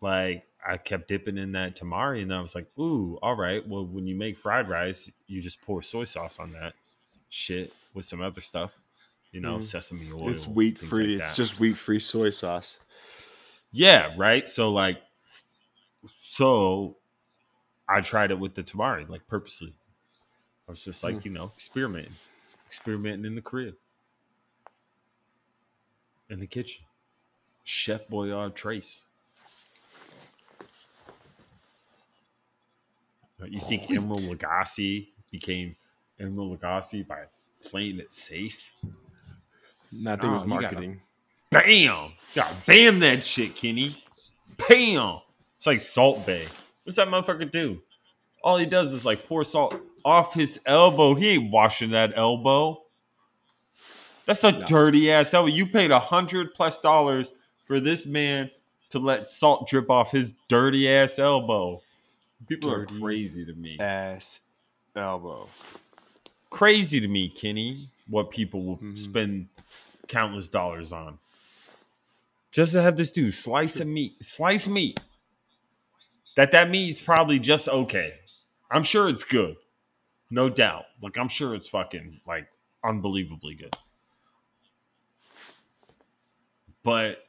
like 0.00 0.44
I 0.66 0.78
kept 0.78 1.08
dipping 1.08 1.36
in 1.38 1.52
that 1.52 1.76
tamari, 1.76 2.22
and 2.22 2.32
I 2.32 2.40
was 2.40 2.54
like, 2.54 2.66
"Ooh, 2.78 3.18
all 3.22 3.34
right. 3.36 3.66
Well, 3.66 3.86
when 3.86 4.06
you 4.06 4.14
make 4.14 4.38
fried 4.38 4.68
rice, 4.68 5.10
you 5.26 5.40
just 5.40 5.60
pour 5.60 5.82
soy 5.82 6.04
sauce 6.04 6.38
on 6.38 6.52
that 6.52 6.74
shit 7.28 7.72
with 7.92 8.04
some 8.06 8.22
other 8.22 8.40
stuff, 8.40 8.78
you 9.32 9.40
know, 9.40 9.58
Mm. 9.58 9.62
sesame 9.62 10.10
oil. 10.12 10.30
It's 10.30 10.48
wheat 10.48 10.78
free. 10.78 11.16
like 11.16 11.20
it's 11.26 11.36
just 11.36 11.60
wheat 11.60 11.76
free 11.76 11.98
soy 11.98 12.30
sauce. 12.30 12.78
Yeah, 13.72 14.14
right. 14.16 14.48
So 14.48 14.72
like, 14.72 15.02
so 16.22 16.96
I 17.88 18.00
tried 18.00 18.30
it 18.30 18.38
with 18.38 18.54
the 18.54 18.62
tamari, 18.62 19.08
like 19.08 19.26
purposely. 19.26 19.74
I 20.66 20.72
was 20.72 20.82
just 20.82 21.02
like, 21.04 21.16
Hmm. 21.16 21.28
you 21.28 21.30
know, 21.30 21.52
experimenting, 21.54 22.14
experimenting 22.66 23.26
in 23.26 23.34
the 23.34 23.42
crib, 23.42 23.74
in 26.30 26.40
the 26.40 26.46
kitchen. 26.46 26.84
Chef 27.64 28.06
Boyard 28.08 28.54
Trace. 28.54 29.04
You 33.50 33.60
think 33.60 33.88
Wheat. 33.88 34.00
Emeril 34.00 34.34
Lagasse 34.36 35.08
became 35.30 35.76
Emeril 36.20 36.56
Lagasse 36.58 37.06
by 37.06 37.24
playing 37.64 37.98
it 37.98 38.10
safe? 38.10 38.72
No, 39.92 40.12
I 40.12 40.16
think 40.16 40.24
it 40.24 40.34
was 40.34 40.42
gotta- 40.42 40.48
marketing. 40.48 41.00
Bam! 41.50 42.12
God, 42.34 42.52
bam 42.66 42.98
that 43.00 43.22
shit, 43.22 43.54
Kenny. 43.54 43.96
Bam! 44.68 45.20
It's 45.56 45.66
like 45.66 45.80
Salt 45.80 46.26
Bae. 46.26 46.46
What's 46.82 46.96
that 46.96 47.08
motherfucker 47.08 47.48
do? 47.50 47.80
All 48.42 48.58
he 48.58 48.66
does 48.66 48.92
is 48.92 49.04
like 49.06 49.26
pour 49.26 49.44
salt 49.44 49.80
off 50.04 50.34
his 50.34 50.60
elbow. 50.66 51.14
He 51.14 51.30
ain't 51.30 51.50
washing 51.52 51.90
that 51.92 52.12
elbow. 52.16 52.82
That's 54.26 54.42
a 54.44 54.52
No. 54.52 54.64
dirty 54.66 55.10
ass 55.10 55.32
elbow. 55.32 55.48
You 55.48 55.66
paid 55.66 55.90
a 55.90 55.98
hundred 55.98 56.54
plus 56.54 56.80
dollars 56.80 57.32
for 57.62 57.78
this 57.80 58.04
man 58.04 58.50
to 58.90 58.98
let 58.98 59.28
salt 59.28 59.68
drip 59.68 59.88
off 59.90 60.10
his 60.12 60.32
dirty 60.48 60.90
ass 60.90 61.18
elbow. 61.18 61.80
People 62.48 62.72
are 62.72 62.86
crazy 62.86 63.44
to 63.44 63.54
me. 63.54 63.78
Ass 63.78 64.40
elbow. 64.96 65.48
crazy 66.50 67.00
to 67.00 67.08
me, 67.08 67.28
Kenny, 67.28 67.88
what 68.08 68.30
people 68.30 68.62
will 68.62 68.76
Mhm. 68.78 68.96
spend 68.98 69.48
countless 70.06 70.48
dollars 70.48 70.92
on. 70.92 71.18
Just 72.52 72.74
to 72.74 72.82
have 72.82 72.96
this 72.96 73.10
dude 73.10 73.34
slice 73.34 73.80
of 73.80 73.88
meat, 73.88 74.22
slice 74.24 74.68
meat. 74.68 75.00
That 76.36 76.52
that 76.52 76.70
meat's 76.70 77.00
probably 77.02 77.40
just 77.40 77.66
okay. 77.68 78.20
I'm 78.70 78.84
sure 78.84 79.08
it's 79.08 79.24
good. 79.24 79.56
No 80.30 80.48
doubt. 80.48 80.84
Like 81.02 81.16
I'm 81.18 81.28
sure 81.28 81.54
it's 81.56 81.68
fucking 81.68 82.20
like 82.26 82.46
unbelievably 82.84 83.56
good. 83.56 83.76
But 86.84 87.23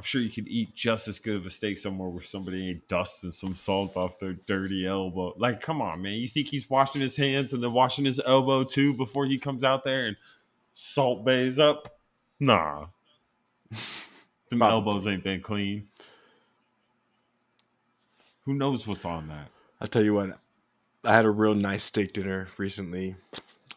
I'm 0.00 0.04
sure 0.04 0.22
you 0.22 0.30
could 0.30 0.48
eat 0.48 0.74
just 0.74 1.08
as 1.08 1.18
good 1.18 1.36
of 1.36 1.44
a 1.44 1.50
steak 1.50 1.76
somewhere 1.76 2.08
where 2.08 2.22
somebody 2.22 2.70
ain't 2.70 2.88
dusting 2.88 3.32
some 3.32 3.54
salt 3.54 3.98
off 3.98 4.18
their 4.18 4.32
dirty 4.32 4.86
elbow. 4.86 5.34
Like, 5.36 5.60
come 5.60 5.82
on, 5.82 6.00
man. 6.00 6.14
You 6.14 6.26
think 6.26 6.48
he's 6.48 6.70
washing 6.70 7.02
his 7.02 7.16
hands 7.16 7.52
and 7.52 7.62
then 7.62 7.74
washing 7.74 8.06
his 8.06 8.18
elbow 8.24 8.64
too 8.64 8.94
before 8.94 9.26
he 9.26 9.36
comes 9.36 9.62
out 9.62 9.84
there 9.84 10.06
and 10.06 10.16
salt 10.72 11.26
bays 11.26 11.58
up? 11.58 11.98
Nah. 12.40 12.86
Probably. 14.48 14.68
elbows 14.68 15.06
ain't 15.06 15.22
been 15.22 15.42
clean. 15.42 15.86
Who 18.46 18.54
knows 18.54 18.86
what's 18.86 19.04
on 19.04 19.28
that? 19.28 19.48
I'll 19.82 19.88
tell 19.88 20.02
you 20.02 20.14
what. 20.14 20.38
I 21.04 21.14
had 21.14 21.26
a 21.26 21.30
real 21.30 21.54
nice 21.54 21.84
steak 21.84 22.14
dinner 22.14 22.48
recently, 22.56 23.16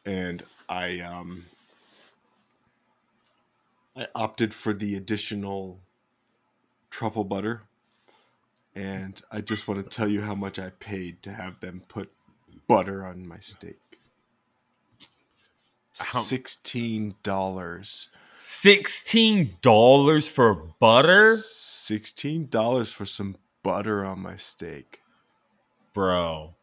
and 0.06 0.42
I 0.70 1.02
um 1.02 1.48
I 3.98 4.08
opted 4.16 4.54
for 4.54 4.74
the 4.74 4.96
additional 4.96 5.82
truffle 6.94 7.24
butter, 7.24 7.64
and 8.76 9.20
I 9.32 9.42
just 9.42 9.68
want 9.68 9.84
to 9.84 9.90
tell 9.90 10.08
you 10.08 10.22
how 10.22 10.36
much 10.36 10.60
I 10.60 10.70
paid 10.70 11.24
to 11.24 11.32
have 11.32 11.60
them 11.60 11.82
put 11.88 12.12
butter 12.68 13.04
on 13.04 13.28
my 13.28 13.40
steak. 13.40 13.80
Um, 16.00 16.22
Sixteen 16.22 17.16
dollars. 17.24 18.10
Sixteen 18.38 19.56
dollars 19.64 20.28
for 20.28 20.54
butter, 20.80 21.36
Sixteen 21.38 22.48
dollars 22.48 22.92
for 22.92 23.06
some 23.06 23.36
butter 23.64 24.06
on 24.06 24.20
my 24.20 24.36
steak. 24.36 25.00
bro. 25.94 26.54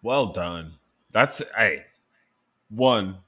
Well 0.00 0.26
done. 0.26 0.74
That's 1.10 1.42
hey. 1.56 1.84
One, 2.70 3.18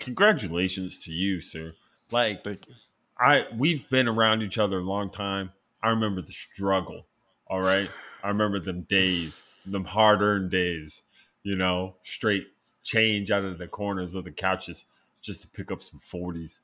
congratulations 0.00 1.02
to 1.04 1.12
you, 1.12 1.40
sir. 1.40 1.74
Like 2.10 2.44
Thank 2.44 2.66
you. 2.68 2.74
I 3.22 3.46
we've 3.56 3.88
been 3.90 4.08
around 4.08 4.42
each 4.42 4.58
other 4.58 4.78
a 4.78 4.82
long 4.82 5.10
time. 5.10 5.52
I 5.82 5.90
remember 5.90 6.20
the 6.20 6.32
struggle. 6.32 7.06
All 7.46 7.60
right. 7.60 7.88
I 8.24 8.28
remember 8.28 8.58
them 8.60 8.82
days, 8.82 9.42
them 9.66 9.84
hard 9.84 10.22
earned 10.22 10.50
days, 10.50 11.02
you 11.42 11.56
know, 11.56 11.96
straight 12.02 12.46
change 12.82 13.30
out 13.30 13.44
of 13.44 13.58
the 13.58 13.66
corners 13.68 14.14
of 14.14 14.24
the 14.24 14.30
couches 14.30 14.84
just 15.20 15.42
to 15.42 15.48
pick 15.48 15.70
up 15.70 15.82
some 15.82 16.00
40s 16.00 16.60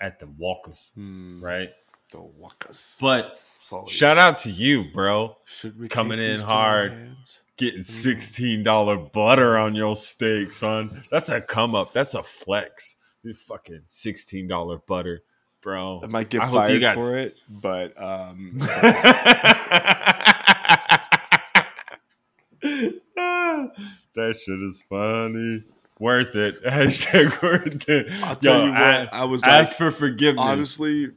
at 0.00 0.18
the 0.18 0.26
walkers, 0.26 0.92
Hmm, 0.94 1.42
right? 1.44 1.70
The 2.10 2.20
Walkers. 2.20 2.96
But 3.00 3.38
Follies. 3.40 3.92
shout 3.92 4.18
out 4.18 4.38
to 4.38 4.50
you, 4.50 4.84
bro. 4.92 5.36
Should 5.44 5.78
we 5.78 5.86
coming 5.88 6.18
in 6.18 6.32
these 6.38 6.40
to 6.40 6.46
our 6.46 6.52
hard. 6.88 6.92
hands? 6.92 7.40
Getting 7.56 7.82
$16 7.82 9.12
butter 9.12 9.56
on 9.58 9.74
your 9.74 9.94
steak, 9.94 10.50
son. 10.52 11.04
That's 11.10 11.28
a 11.28 11.40
come 11.40 11.74
up. 11.74 11.92
That's 11.92 12.14
a 12.14 12.22
flex. 12.22 12.96
You 13.22 13.34
fucking 13.34 13.82
$16 13.88 14.86
butter, 14.86 15.22
bro. 15.62 16.00
I 16.02 16.06
might 16.06 16.30
get 16.30 16.42
I 16.42 16.50
fired 16.50 16.80
got- 16.80 16.94
for 16.94 17.16
it, 17.16 17.36
but 17.48 18.00
um, 18.00 18.58
that 22.62 23.72
shit 24.14 24.62
is 24.62 24.84
funny. 24.88 25.64
Worth 25.98 26.34
it. 26.34 26.62
Hashtag 26.64 27.42
worth 27.42 27.88
it. 27.88 28.10
I'll 28.22 28.36
tell 28.36 28.58
Yo, 28.60 28.64
you 28.66 28.70
what, 28.70 28.80
I- 28.80 29.08
I 29.12 29.24
was 29.24 29.42
like, 29.42 29.50
ask 29.52 29.76
for 29.76 29.90
forgiveness. 29.90 30.42
honestly, 30.44 31.10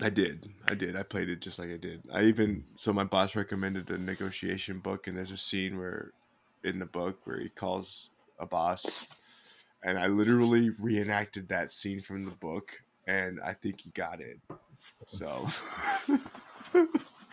I 0.00 0.10
did. 0.10 0.48
I 0.68 0.74
did. 0.74 0.96
I 0.96 1.02
played 1.02 1.28
it 1.28 1.40
just 1.40 1.58
like 1.58 1.70
I 1.70 1.76
did. 1.76 2.02
I 2.12 2.24
even 2.24 2.64
so 2.76 2.92
my 2.92 3.04
boss 3.04 3.34
recommended 3.36 3.90
a 3.90 3.98
negotiation 3.98 4.78
book, 4.78 5.06
and 5.06 5.16
there's 5.16 5.32
a 5.32 5.36
scene 5.36 5.78
where 5.78 6.12
in 6.64 6.78
the 6.78 6.86
book 6.86 7.18
where 7.24 7.40
he 7.40 7.48
calls 7.48 8.10
a 8.38 8.46
boss, 8.46 9.06
and 9.82 9.98
I 9.98 10.06
literally 10.06 10.70
reenacted 10.70 11.48
that 11.48 11.72
scene 11.72 12.00
from 12.00 12.24
the 12.24 12.30
book, 12.32 12.82
and 13.06 13.40
I 13.44 13.52
think 13.52 13.80
he 13.80 13.90
got 13.90 14.20
it. 14.20 14.38
So 15.06 15.46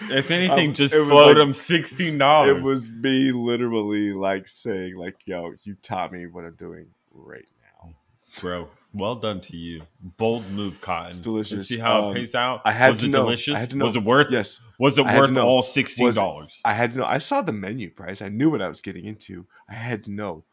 if 0.02 0.32
anything, 0.32 0.70
Um, 0.70 0.74
just 0.74 0.94
float 0.94 1.38
like- 1.38 1.48
him 1.48 1.54
sixteen 1.54 2.18
dollars. 2.18 2.58
it 2.58 2.62
was 2.64 2.90
me 2.90 3.32
literally 3.32 4.14
like 4.14 4.48
saying 4.48 4.96
like, 4.98 5.16
"Yo, 5.26 5.54
you 5.64 5.76
taught 5.82 6.12
me 6.12 6.26
what 6.28 6.46
I'm 6.46 6.56
doing 6.56 6.88
right 7.14 7.46
now." 7.62 7.94
bro. 8.42 8.70
Well 8.96 9.16
done 9.16 9.42
to 9.42 9.58
you. 9.58 9.82
Bold 10.18 10.48
move, 10.52 10.80
Cotton. 10.80 11.12
It's 11.12 11.20
delicious. 11.20 11.52
Let's 11.58 11.68
see 11.70 11.80
how 11.80 12.04
Um, 12.10 12.12
it 12.12 12.20
pays 12.20 12.36
out. 12.36 12.62
I 12.64 12.72
had 12.72 12.90
was 12.90 13.00
to 13.00 13.06
it 13.08 13.10
know. 13.10 13.24
delicious? 13.24 13.56
I 13.56 13.60
had 13.60 13.72
to 13.72 13.76
know. 13.76 13.86
Was 13.86 13.96
it 13.96 14.04
worth? 14.04 14.28
Yes, 14.30 14.60
Was 14.78 15.00
it 15.00 15.06
I 15.08 15.12
had 15.12 15.16
to 15.28 15.34
worth 15.34 15.38
all 15.44 15.64
sixteen 15.64 16.14
dollars? 16.14 16.62
I 16.64 16.74
had 16.74 16.92
to 16.94 17.00
know. 17.00 17.06
I 17.06 17.18
saw 17.18 17.42
the 17.42 17.52
menu 17.52 17.90
price. 17.90 18.22
I 18.22 18.30
knew 18.30 18.52
what 18.52 18.62
I 18.62 18.70
was 18.70 18.82
getting 18.82 19.06
into. 19.06 19.48
I 19.68 19.74
had 19.74 20.04
to 20.04 20.12
know. 20.12 20.44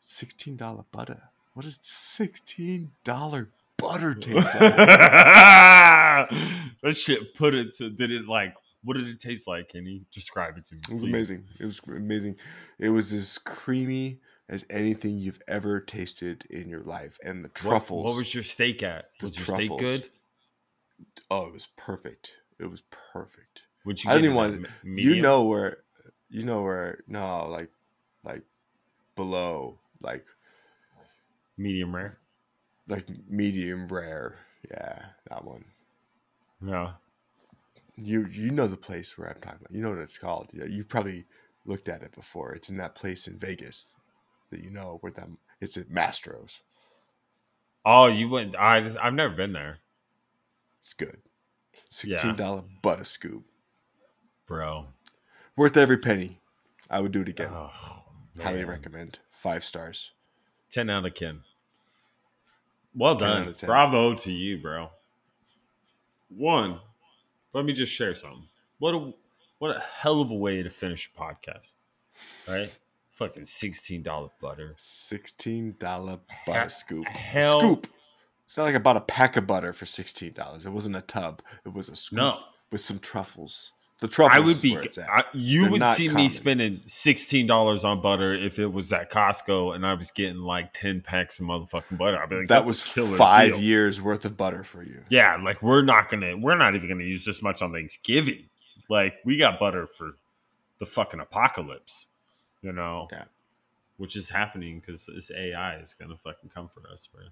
Sixteen 0.00 0.56
dollar 0.56 0.84
butter. 0.92 1.22
What 1.54 1.66
is 1.66 1.80
sixteen 1.82 2.92
dollar 3.02 3.50
butter 3.78 4.14
taste 4.20 4.54
like? 4.54 4.76
that 4.76 6.28
shit 6.94 7.34
put 7.34 7.54
it 7.54 7.72
to 7.76 7.90
did 7.90 8.10
it 8.10 8.26
like 8.26 8.54
what 8.84 8.96
did 8.96 9.08
it 9.08 9.20
taste 9.20 9.48
like? 9.48 9.70
Can 9.70 9.86
you 9.86 10.02
describe 10.12 10.56
it 10.56 10.64
to 10.66 10.76
me? 10.76 10.80
It 10.88 10.92
was 10.92 11.02
please? 11.02 11.10
amazing. 11.10 11.44
It 11.60 11.64
was 11.66 11.80
amazing. 11.88 12.36
It 12.78 12.90
was 12.90 13.12
as 13.12 13.38
creamy 13.38 14.20
as 14.48 14.64
anything 14.70 15.18
you've 15.18 15.40
ever 15.48 15.80
tasted 15.80 16.44
in 16.48 16.68
your 16.68 16.82
life. 16.82 17.18
And 17.24 17.44
the 17.44 17.48
truffles. 17.48 18.06
What, 18.06 18.16
was 18.16 18.32
your 18.32 18.44
steak 18.44 18.82
at? 18.82 19.06
Was 19.20 19.36
your 19.36 19.44
truffles. 19.46 19.66
steak 19.66 19.78
good? 19.78 20.08
oh, 21.30 21.46
it 21.46 21.52
was 21.52 21.66
perfect. 21.76 22.32
It 22.60 22.66
was 22.70 22.82
perfect. 23.12 23.62
Would 23.84 24.02
you 24.02 24.10
I 24.10 24.14
don't 24.14 24.24
even 24.24 24.36
want. 24.36 24.64
at 24.64 24.84
me- 24.84 25.02
You 25.02 25.20
know 25.20 25.44
where? 25.44 25.78
You 26.30 26.44
know 26.44 26.62
where? 26.62 27.02
No, 27.08 27.46
like, 27.48 27.70
like 28.24 28.42
below, 29.16 29.80
like, 30.00 30.24
medium 31.56 31.94
rare. 31.94 32.18
Like 32.88 33.06
medium 33.28 33.86
rare. 33.88 34.38
Yeah, 34.70 34.98
that 35.30 35.44
one. 35.44 35.64
Yeah. 36.64 36.92
You 37.96 38.26
you 38.26 38.50
know 38.50 38.66
the 38.66 38.76
place 38.76 39.16
where 39.16 39.28
I'm 39.28 39.40
talking 39.40 39.58
about. 39.60 39.72
You 39.74 39.82
know 39.82 39.90
what 39.90 39.98
it's 39.98 40.18
called. 40.18 40.48
Yeah, 40.52 40.64
you've 40.64 40.88
probably 40.88 41.24
looked 41.64 41.88
at 41.88 42.02
it 42.02 42.12
before. 42.12 42.52
It's 42.52 42.70
in 42.70 42.76
that 42.78 42.94
place 42.94 43.26
in 43.26 43.36
Vegas 43.38 43.94
that 44.50 44.62
you 44.62 44.70
know 44.70 44.98
where 45.00 45.12
them. 45.12 45.38
It's 45.60 45.76
at 45.76 45.90
Mastro's. 45.90 46.60
Oh, 47.84 48.06
you 48.06 48.28
went. 48.28 48.56
I 48.56 48.76
I've 49.02 49.14
never 49.14 49.34
been 49.34 49.52
there, 49.52 49.78
It's 50.80 50.92
good. 50.92 51.18
Yeah. 51.74 51.80
Sixteen 51.90 52.36
dollar 52.36 52.62
butter 52.82 53.04
scoop, 53.04 53.44
bro. 54.46 54.86
worth 55.56 55.76
every 55.76 55.98
penny. 55.98 56.40
I 56.90 57.00
would 57.00 57.12
do 57.12 57.22
it 57.22 57.28
again. 57.28 57.50
Oh, 57.52 57.70
Highly 58.40 58.64
recommend. 58.64 59.18
Five 59.30 59.64
stars. 59.64 60.12
Ten 60.70 60.88
out 60.90 61.04
of 61.06 61.14
ten. 61.14 61.40
Well 62.98 63.14
done. 63.14 63.42
out 63.42 63.48
of 63.48 63.56
10. 63.56 63.66
Bravo 63.68 64.14
to 64.14 64.32
you, 64.32 64.58
bro. 64.58 64.90
One. 66.28 66.80
Let 67.52 67.64
me 67.64 67.72
just 67.72 67.92
share 67.92 68.14
something. 68.14 68.44
What 68.78 68.94
a 68.94 69.12
what 69.58 69.74
a 69.76 69.80
hell 69.80 70.20
of 70.20 70.30
a 70.30 70.34
way 70.34 70.62
to 70.62 70.70
finish 70.70 71.10
a 71.14 71.20
podcast. 71.20 71.76
Right? 72.48 72.70
Fucking 73.12 73.44
sixteen 73.46 74.02
dollar 74.02 74.28
butter. 74.40 74.74
Sixteen 74.76 75.74
dollar 75.78 76.18
butter 76.46 76.68
scoop. 76.68 77.06
hell- 77.06 77.60
Scoop. 77.60 77.86
It's 78.44 78.56
not 78.56 78.64
like 78.64 78.74
I 78.74 78.78
bought 78.78 78.96
a 78.96 79.00
pack 79.02 79.36
of 79.36 79.46
butter 79.46 79.72
for 79.72 79.86
sixteen 79.86 80.32
dollars. 80.32 80.66
It 80.66 80.70
wasn't 80.70 80.96
a 80.96 81.00
tub. 81.02 81.42
It 81.64 81.72
was 81.72 81.88
a 81.88 81.96
scoop 81.96 82.16
No, 82.18 82.38
with 82.70 82.80
some 82.80 82.98
truffles. 82.98 83.72
The 84.00 84.06
truffles. 84.06 84.36
I 84.36 84.38
would 84.46 84.62
be. 84.62 84.74
where 84.74 84.82
it's 84.82 84.96
at. 84.98 85.08
I, 85.10 85.24
you 85.32 85.62
They're 85.62 85.70
would 85.72 85.84
see 85.86 86.08
me 86.08 86.28
spending 86.28 86.80
sixteen 86.86 87.48
dollars 87.48 87.82
on 87.82 88.00
butter 88.00 88.32
if 88.32 88.60
it 88.60 88.72
was 88.72 88.92
at 88.92 89.10
Costco 89.10 89.74
and 89.74 89.84
I 89.84 89.94
was 89.94 90.12
getting 90.12 90.38
like 90.40 90.72
ten 90.72 91.00
packs 91.00 91.40
of 91.40 91.46
motherfucking 91.46 91.98
butter. 91.98 92.16
I'd 92.22 92.28
be 92.28 92.36
like, 92.36 92.48
that 92.48 92.64
was 92.64 92.80
five 92.80 93.54
deal." 93.54 93.60
years 93.60 94.00
worth 94.00 94.24
of 94.24 94.36
butter 94.36 94.62
for 94.62 94.84
you. 94.84 95.02
Yeah, 95.08 95.36
like 95.42 95.62
we're 95.62 95.82
not 95.82 96.10
gonna, 96.10 96.36
we're 96.36 96.54
not 96.56 96.76
even 96.76 96.88
gonna 96.88 97.02
use 97.02 97.24
this 97.24 97.42
much 97.42 97.60
on 97.60 97.72
Thanksgiving. 97.72 98.44
Like 98.88 99.14
we 99.24 99.36
got 99.36 99.58
butter 99.58 99.88
for 99.88 100.12
the 100.78 100.86
fucking 100.86 101.18
apocalypse, 101.18 102.06
you 102.62 102.72
know. 102.72 103.08
Yeah. 103.10 103.24
Which 103.96 104.14
is 104.14 104.30
happening 104.30 104.78
because 104.78 105.06
this 105.12 105.32
AI 105.36 105.78
is 105.78 105.94
gonna 105.98 106.16
fucking 106.22 106.50
come 106.54 106.68
for 106.68 106.88
us, 106.88 107.08
bro. 107.12 107.24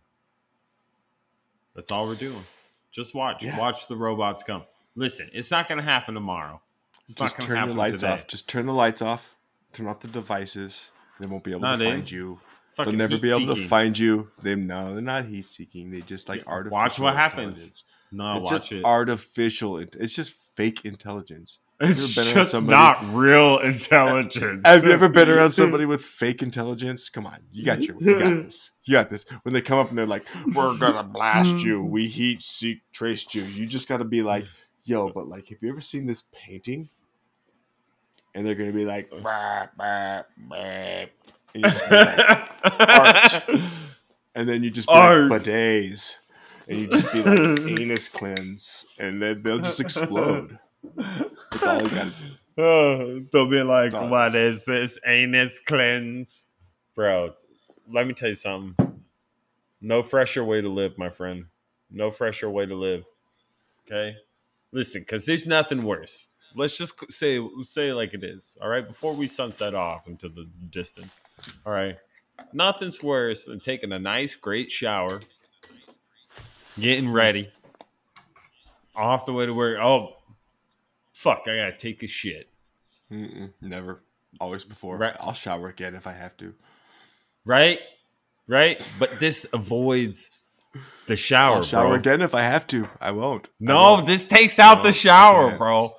That's 1.76 1.92
all 1.92 2.06
we're 2.06 2.16
doing. 2.16 2.44
Just 2.90 3.14
watch, 3.14 3.44
Yeah. 3.44 3.56
watch 3.56 3.86
the 3.86 3.96
robots 3.96 4.42
come. 4.42 4.64
Listen, 4.96 5.28
it's 5.32 5.50
not 5.50 5.68
gonna 5.68 5.82
happen 5.82 6.14
tomorrow. 6.14 6.60
It's 7.08 7.14
Just 7.16 7.40
turn 7.40 7.66
your 7.66 7.74
lights 7.74 8.00
today. 8.02 8.12
off. 8.14 8.26
Just 8.26 8.48
turn 8.48 8.66
the 8.66 8.72
lights 8.72 9.00
off. 9.02 9.36
Turn 9.72 9.86
off 9.86 10.00
the 10.00 10.08
devices. 10.08 10.90
They 11.20 11.28
won't 11.28 11.44
be 11.44 11.52
able 11.52 11.60
No, 11.60 11.76
to 11.76 11.84
find 11.84 12.10
you. 12.10 12.40
They'll 12.76 12.92
never 12.92 13.18
be 13.18 13.30
able 13.30 13.54
to 13.54 13.62
find 13.64 13.98
you. 13.98 14.30
They 14.42 14.54
no, 14.54 14.92
they're 14.94 15.02
not 15.02 15.26
heat 15.26 15.46
seeking. 15.46 15.90
They 15.90 16.00
just 16.00 16.28
like 16.28 16.40
Yeah, 16.40 16.48
artificial. 16.50 16.72
watch 16.76 16.98
what 16.98 17.14
happens. 17.14 17.84
No, 18.12 18.36
it's 18.38 18.50
watch 18.50 18.60
just 18.62 18.72
it. 18.72 18.84
artificial. 18.84 19.78
It's 19.78 20.14
just 20.14 20.32
fake 20.56 20.84
intelligence. 20.84 21.58
it's 21.80 22.14
just 22.14 22.50
somebody- 22.50 22.74
not 22.74 23.14
real 23.14 23.58
intelligence. 23.58 24.62
Have 24.66 24.84
you 24.84 24.92
ever 24.92 25.08
been 25.08 25.28
around 25.28 25.50
somebody 25.52 25.84
with 25.84 26.02
fake 26.02 26.42
intelligence? 26.42 27.08
Come 27.10 27.26
on, 27.26 27.38
you 27.52 27.64
got 27.64 27.82
your, 27.84 27.96
you 28.00 28.18
got 28.18 28.28
this, 28.44 28.70
you 28.84 28.92
got 28.94 29.10
this. 29.10 29.24
When 29.42 29.52
they 29.52 29.60
come 29.60 29.78
up 29.78 29.90
and 29.90 29.98
they're 29.98 30.06
like, 30.06 30.26
"We're 30.54 30.76
gonna 30.78 31.02
blast 31.04 31.56
you. 31.64 31.82
We 31.82 32.08
heat 32.08 32.40
seek 32.42 32.78
traced 32.92 33.34
you." 33.34 33.42
You 33.42 33.66
just 33.66 33.88
got 33.88 33.98
to 33.98 34.04
be 34.04 34.22
like, 34.22 34.46
"Yo," 34.86 35.10
but 35.10 35.28
like, 35.28 35.48
have 35.48 35.58
you 35.62 35.68
ever 35.68 35.80
seen 35.82 36.06
this 36.06 36.24
painting? 36.32 36.88
And 38.34 38.46
they're 38.46 38.54
gonna 38.54 38.72
be 38.72 38.84
like, 38.86 39.10
uh. 39.12 39.20
"Bah, 39.20 39.66
bah, 39.76 40.22
bah," 40.36 40.54
and, 41.54 41.62
you 41.62 41.62
just 41.62 41.90
be 41.90 41.96
like- 41.96 42.88
Art. 42.88 43.44
and 44.34 44.48
then 44.48 44.62
you 44.62 44.70
just 44.70 44.88
be 44.88 44.94
Art. 44.94 45.30
like, 45.30 45.42
"Bidets," 45.42 46.14
and 46.68 46.80
you 46.80 46.86
just 46.86 47.12
be 47.12 47.22
like, 47.22 47.60
"Anus 47.80 48.08
cleanse," 48.08 48.86
and 48.98 49.20
then 49.20 49.42
they'll 49.42 49.58
just 49.58 49.80
explode. 49.80 50.58
That's 50.96 51.66
all 51.66 51.82
you 51.82 51.88
gotta 51.88 52.12
Oh, 52.58 53.20
they'll 53.32 53.50
be 53.50 53.62
like, 53.62 53.90
Dog. 53.92 54.10
"What 54.10 54.34
is 54.34 54.64
this 54.64 54.98
anus 55.06 55.58
cleanse, 55.60 56.46
bro?" 56.94 57.34
Let 57.90 58.06
me 58.06 58.14
tell 58.14 58.30
you 58.30 58.34
something. 58.34 58.74
No 59.80 60.02
fresher 60.02 60.42
way 60.44 60.60
to 60.60 60.68
live, 60.68 60.96
my 60.98 61.08
friend. 61.10 61.46
No 61.90 62.10
fresher 62.10 62.50
way 62.50 62.66
to 62.66 62.74
live. 62.74 63.04
Okay, 63.86 64.16
listen, 64.72 65.02
because 65.02 65.26
there's 65.26 65.46
nothing 65.46 65.82
worse. 65.84 66.28
Let's 66.54 66.78
just 66.78 67.12
say 67.12 67.40
say 67.62 67.92
like 67.92 68.14
it 68.14 68.24
is. 68.24 68.56
All 68.62 68.68
right, 68.68 68.86
before 68.86 69.12
we 69.12 69.26
sunset 69.26 69.74
off 69.74 70.08
into 70.08 70.28
the 70.28 70.48
distance. 70.70 71.18
All 71.64 71.72
right, 71.72 71.98
nothing's 72.52 73.02
worse 73.02 73.44
than 73.44 73.60
taking 73.60 73.92
a 73.92 73.98
nice, 73.98 74.34
great 74.34 74.72
shower, 74.72 75.20
getting 76.80 77.10
ready, 77.10 77.50
off 78.94 79.26
the 79.26 79.32
way 79.32 79.46
to 79.46 79.52
work. 79.52 79.78
Oh, 79.80 80.16
fuck, 81.12 81.42
I 81.46 81.56
gotta 81.56 81.76
take 81.76 82.02
a 82.02 82.06
shit. 82.06 82.48
Mm-mm, 83.10 83.52
never. 83.60 84.02
Always 84.40 84.64
before. 84.64 84.96
Right. 84.96 85.16
I'll 85.20 85.32
shower 85.32 85.68
again 85.68 85.94
if 85.94 86.06
I 86.06 86.12
have 86.12 86.36
to. 86.38 86.54
Right? 87.44 87.78
Right? 88.46 88.86
But 88.98 89.18
this 89.18 89.46
avoids 89.52 90.30
the 91.06 91.16
shower. 91.16 91.56
I'll 91.56 91.62
shower 91.62 91.88
bro. 91.88 91.94
again 91.96 92.22
if 92.22 92.34
I 92.34 92.42
have 92.42 92.66
to. 92.68 92.88
I 93.00 93.10
won't. 93.12 93.46
I 93.46 93.50
No, 93.60 93.76
won't. 93.94 94.06
this 94.06 94.24
takes 94.24 94.58
out 94.58 94.78
No, 94.78 94.82
the 94.84 94.92
shower, 94.92 95.56
bro. 95.56 95.94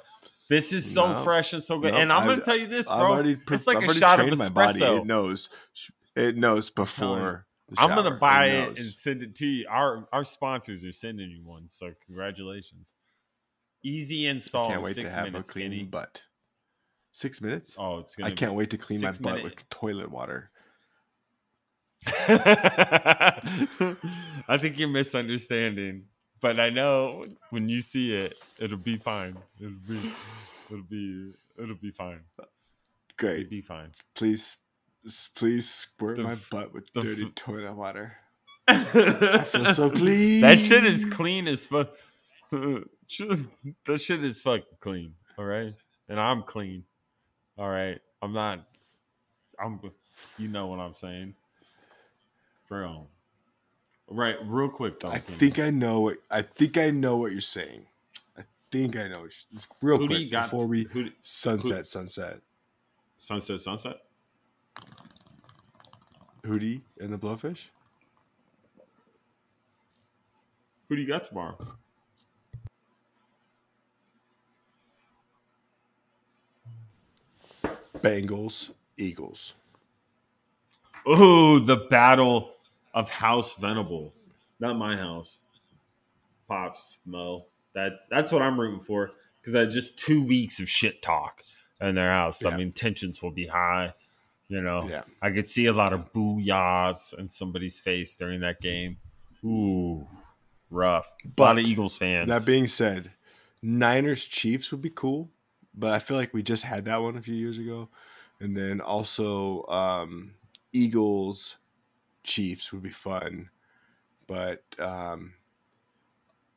This 0.50 0.72
is 0.72 0.90
so 0.92 1.12
No. 1.14 1.20
fresh 1.22 1.52
and 1.54 1.62
so 1.62 1.78
good. 1.80 1.92
Nope, 1.94 2.02
and 2.02 2.14
I'm 2.14 2.26
gonna 2.26 2.42
tell 2.42 2.56
you 2.56 2.68
this, 2.68 2.88
bro. 2.88 2.96
already, 2.96 3.38
it's 3.52 3.68
like 3.68 3.84
a 3.84 3.94
shot 3.94 4.20
of 4.20 4.38
my 4.38 4.50
body. 4.50 4.80
espresso. 4.80 5.02
It 5.02 5.06
knows. 5.06 5.50
It 6.16 6.38
knows 6.38 6.70
before. 6.70 7.44
the 7.70 7.82
I'm 7.82 7.94
gonna 7.96 8.16
buy 8.16 8.46
it 8.48 8.80
and 8.80 8.88
send 8.94 9.24
it 9.24 9.36
to 9.36 9.46
you. 9.46 9.66
Our 9.70 10.08
our 10.14 10.24
sponsors 10.24 10.86
are 10.86 10.92
sending 10.94 11.30
you 11.30 11.44
one, 11.44 11.68
so 11.70 11.92
congratulations. 12.06 12.96
Easy 13.84 14.26
install. 14.26 14.68
I 14.70 14.72
Can't 14.72 14.82
wait 14.84 14.96
to 14.96 15.10
have 15.10 15.36
a 15.36 15.44
clean 15.44 15.72
Kenny. 15.72 15.84
butt. 15.84 16.24
Six 17.12 17.42
minutes? 17.42 17.76
Oh, 17.78 18.00
it's 18.00 18.16
gonna. 18.16 18.30
I 18.32 18.34
can't 18.34 18.54
wait 18.54 18.70
to 18.72 18.78
clean 18.78 19.02
my 19.02 19.12
butt 19.12 19.22
minute- 19.22 19.44
with 19.44 19.70
toilet 19.70 20.10
water. 20.12 20.50
I 24.48 24.58
think 24.60 24.78
you're 24.80 24.88
misunderstanding, 24.88 26.06
but 26.42 26.60
I 26.60 26.70
know 26.70 27.26
when 27.50 27.70
you 27.70 27.82
see 27.82 28.16
it, 28.16 28.38
it'll 28.60 28.78
be 28.78 28.98
fine. 28.98 29.38
It'll 29.60 29.72
be, 29.88 30.12
it'll 30.70 30.84
be, 30.84 31.34
it'll 31.62 31.76
be 31.76 31.92
fine. 31.92 32.22
Great, 33.18 33.40
It'll 33.40 33.50
be 33.50 33.62
fine. 33.62 33.92
Please, 34.16 34.58
please 35.36 35.70
squirt 35.70 36.18
The 36.18 36.24
my 36.24 36.36
butt 36.52 36.74
with 36.74 36.92
dirty 36.94 37.26
f- 37.26 37.36
toilet 37.36 37.76
water. 37.76 38.16
I 38.68 39.44
feel 39.44 39.74
so 39.74 39.90
clean. 39.90 40.42
That 40.42 40.60
shit 40.60 40.86
is 40.86 41.06
clean 41.06 41.48
as 41.48 41.66
fuck. 41.66 41.90
that 42.52 42.88
shit 44.00 44.24
is 44.24 44.42
fucking 44.42 44.66
clean. 44.80 45.14
All 45.38 45.46
right, 45.46 45.74
and 46.10 46.20
I'm 46.20 46.44
clean. 46.44 46.84
All 47.58 47.70
right, 47.70 48.00
I'm 48.22 48.34
not. 48.34 48.66
I'm. 49.60 49.80
You 50.38 50.48
know 50.48 50.68
what 50.68 50.80
I'm 50.80 50.94
saying, 50.94 51.36
bro. 52.68 53.08
Right, 54.10 54.36
real 54.46 54.70
quick 54.70 55.00
though. 55.00 55.10
I 55.10 55.20
Kenny. 55.20 55.38
think 55.38 55.60
I 55.60 55.70
know 55.70 56.02
what 56.02 56.18
I 56.32 56.42
think 56.42 56.78
I 56.78 56.92
know 56.92 57.18
what 57.18 57.32
you're 57.32 57.42
saying. 57.42 57.86
I 58.38 58.44
think 58.72 58.96
I 58.96 59.08
know. 59.08 59.20
You're, 59.20 59.62
real 59.82 59.98
Who 59.98 60.08
quick 60.08 60.30
before 60.32 60.66
we 60.66 60.84
who, 60.92 61.10
sunset, 61.22 61.88
sunset. 61.88 62.40
sunset, 63.18 63.60
sunset. 63.60 63.98
Hootie 66.46 66.82
and 67.00 67.12
the 67.12 67.18
Blowfish. 67.18 67.70
Who 70.88 70.96
do 70.96 71.02
you 71.02 71.08
got 71.08 71.26
tomorrow? 71.26 71.58
Bengals, 78.00 78.72
Eagles. 78.98 79.54
Oh, 81.06 81.60
the 81.60 81.76
battle 81.76 82.54
of 82.94 83.10
House 83.10 83.56
Venable. 83.58 84.14
Not 84.60 84.78
my 84.78 84.96
house. 84.98 85.42
Pops, 86.48 86.98
Mo. 87.06 87.46
That 87.74 87.94
that's 88.10 88.32
what 88.32 88.42
I'm 88.42 88.60
rooting 88.60 88.80
for. 88.80 89.12
Because 89.42 89.54
that's 89.54 89.74
just 89.74 90.00
two 90.00 90.24
weeks 90.24 90.60
of 90.60 90.70
shit 90.70 91.02
talk 91.02 91.44
in 91.80 91.96
their 91.96 92.12
house. 92.12 92.42
Yeah. 92.44 92.50
I 92.50 92.58
mean, 92.58 92.72
tensions 92.72 93.22
will 93.22 93.32
be 93.32 93.48
high. 93.48 93.94
You 94.50 94.62
know, 94.62 94.88
Yeah. 94.90 95.04
I 95.22 95.32
could 95.32 95.48
see 95.48 95.66
a 95.66 95.74
lot 95.74 95.94
of 95.94 96.12
booyahs 96.14 97.18
in 97.18 97.28
somebody's 97.28 97.80
face 97.80 98.16
during 98.16 98.40
that 98.42 98.62
game. 98.62 98.98
Ooh, 99.44 100.08
rough. 100.70 101.12
a 101.24 101.28
lot 101.28 101.36
But 101.36 101.58
of 101.60 101.66
Eagles 101.66 101.98
fans. 101.98 102.30
That 102.30 102.46
being 102.46 102.68
said, 102.68 103.12
Niners 103.62 104.26
Chiefs 104.26 104.72
would 104.72 104.82
be 104.82 104.90
cool, 104.90 105.30
but 105.76 105.92
I 105.94 106.00
feel 106.00 106.16
like 106.18 106.34
we 106.34 106.44
just 106.44 106.64
had 106.64 106.86
that 106.86 107.02
one 107.02 107.18
a 107.18 107.22
few 107.22 107.36
years 107.36 107.58
ago, 107.58 107.90
and 108.40 108.56
then 108.56 108.80
also 108.82 109.66
um, 109.68 110.34
Eagles 110.72 111.58
Chiefs 112.28 112.72
would 112.74 112.84
be 112.84 112.90
fun, 112.92 113.50
but 114.28 114.64
um, 114.78 115.34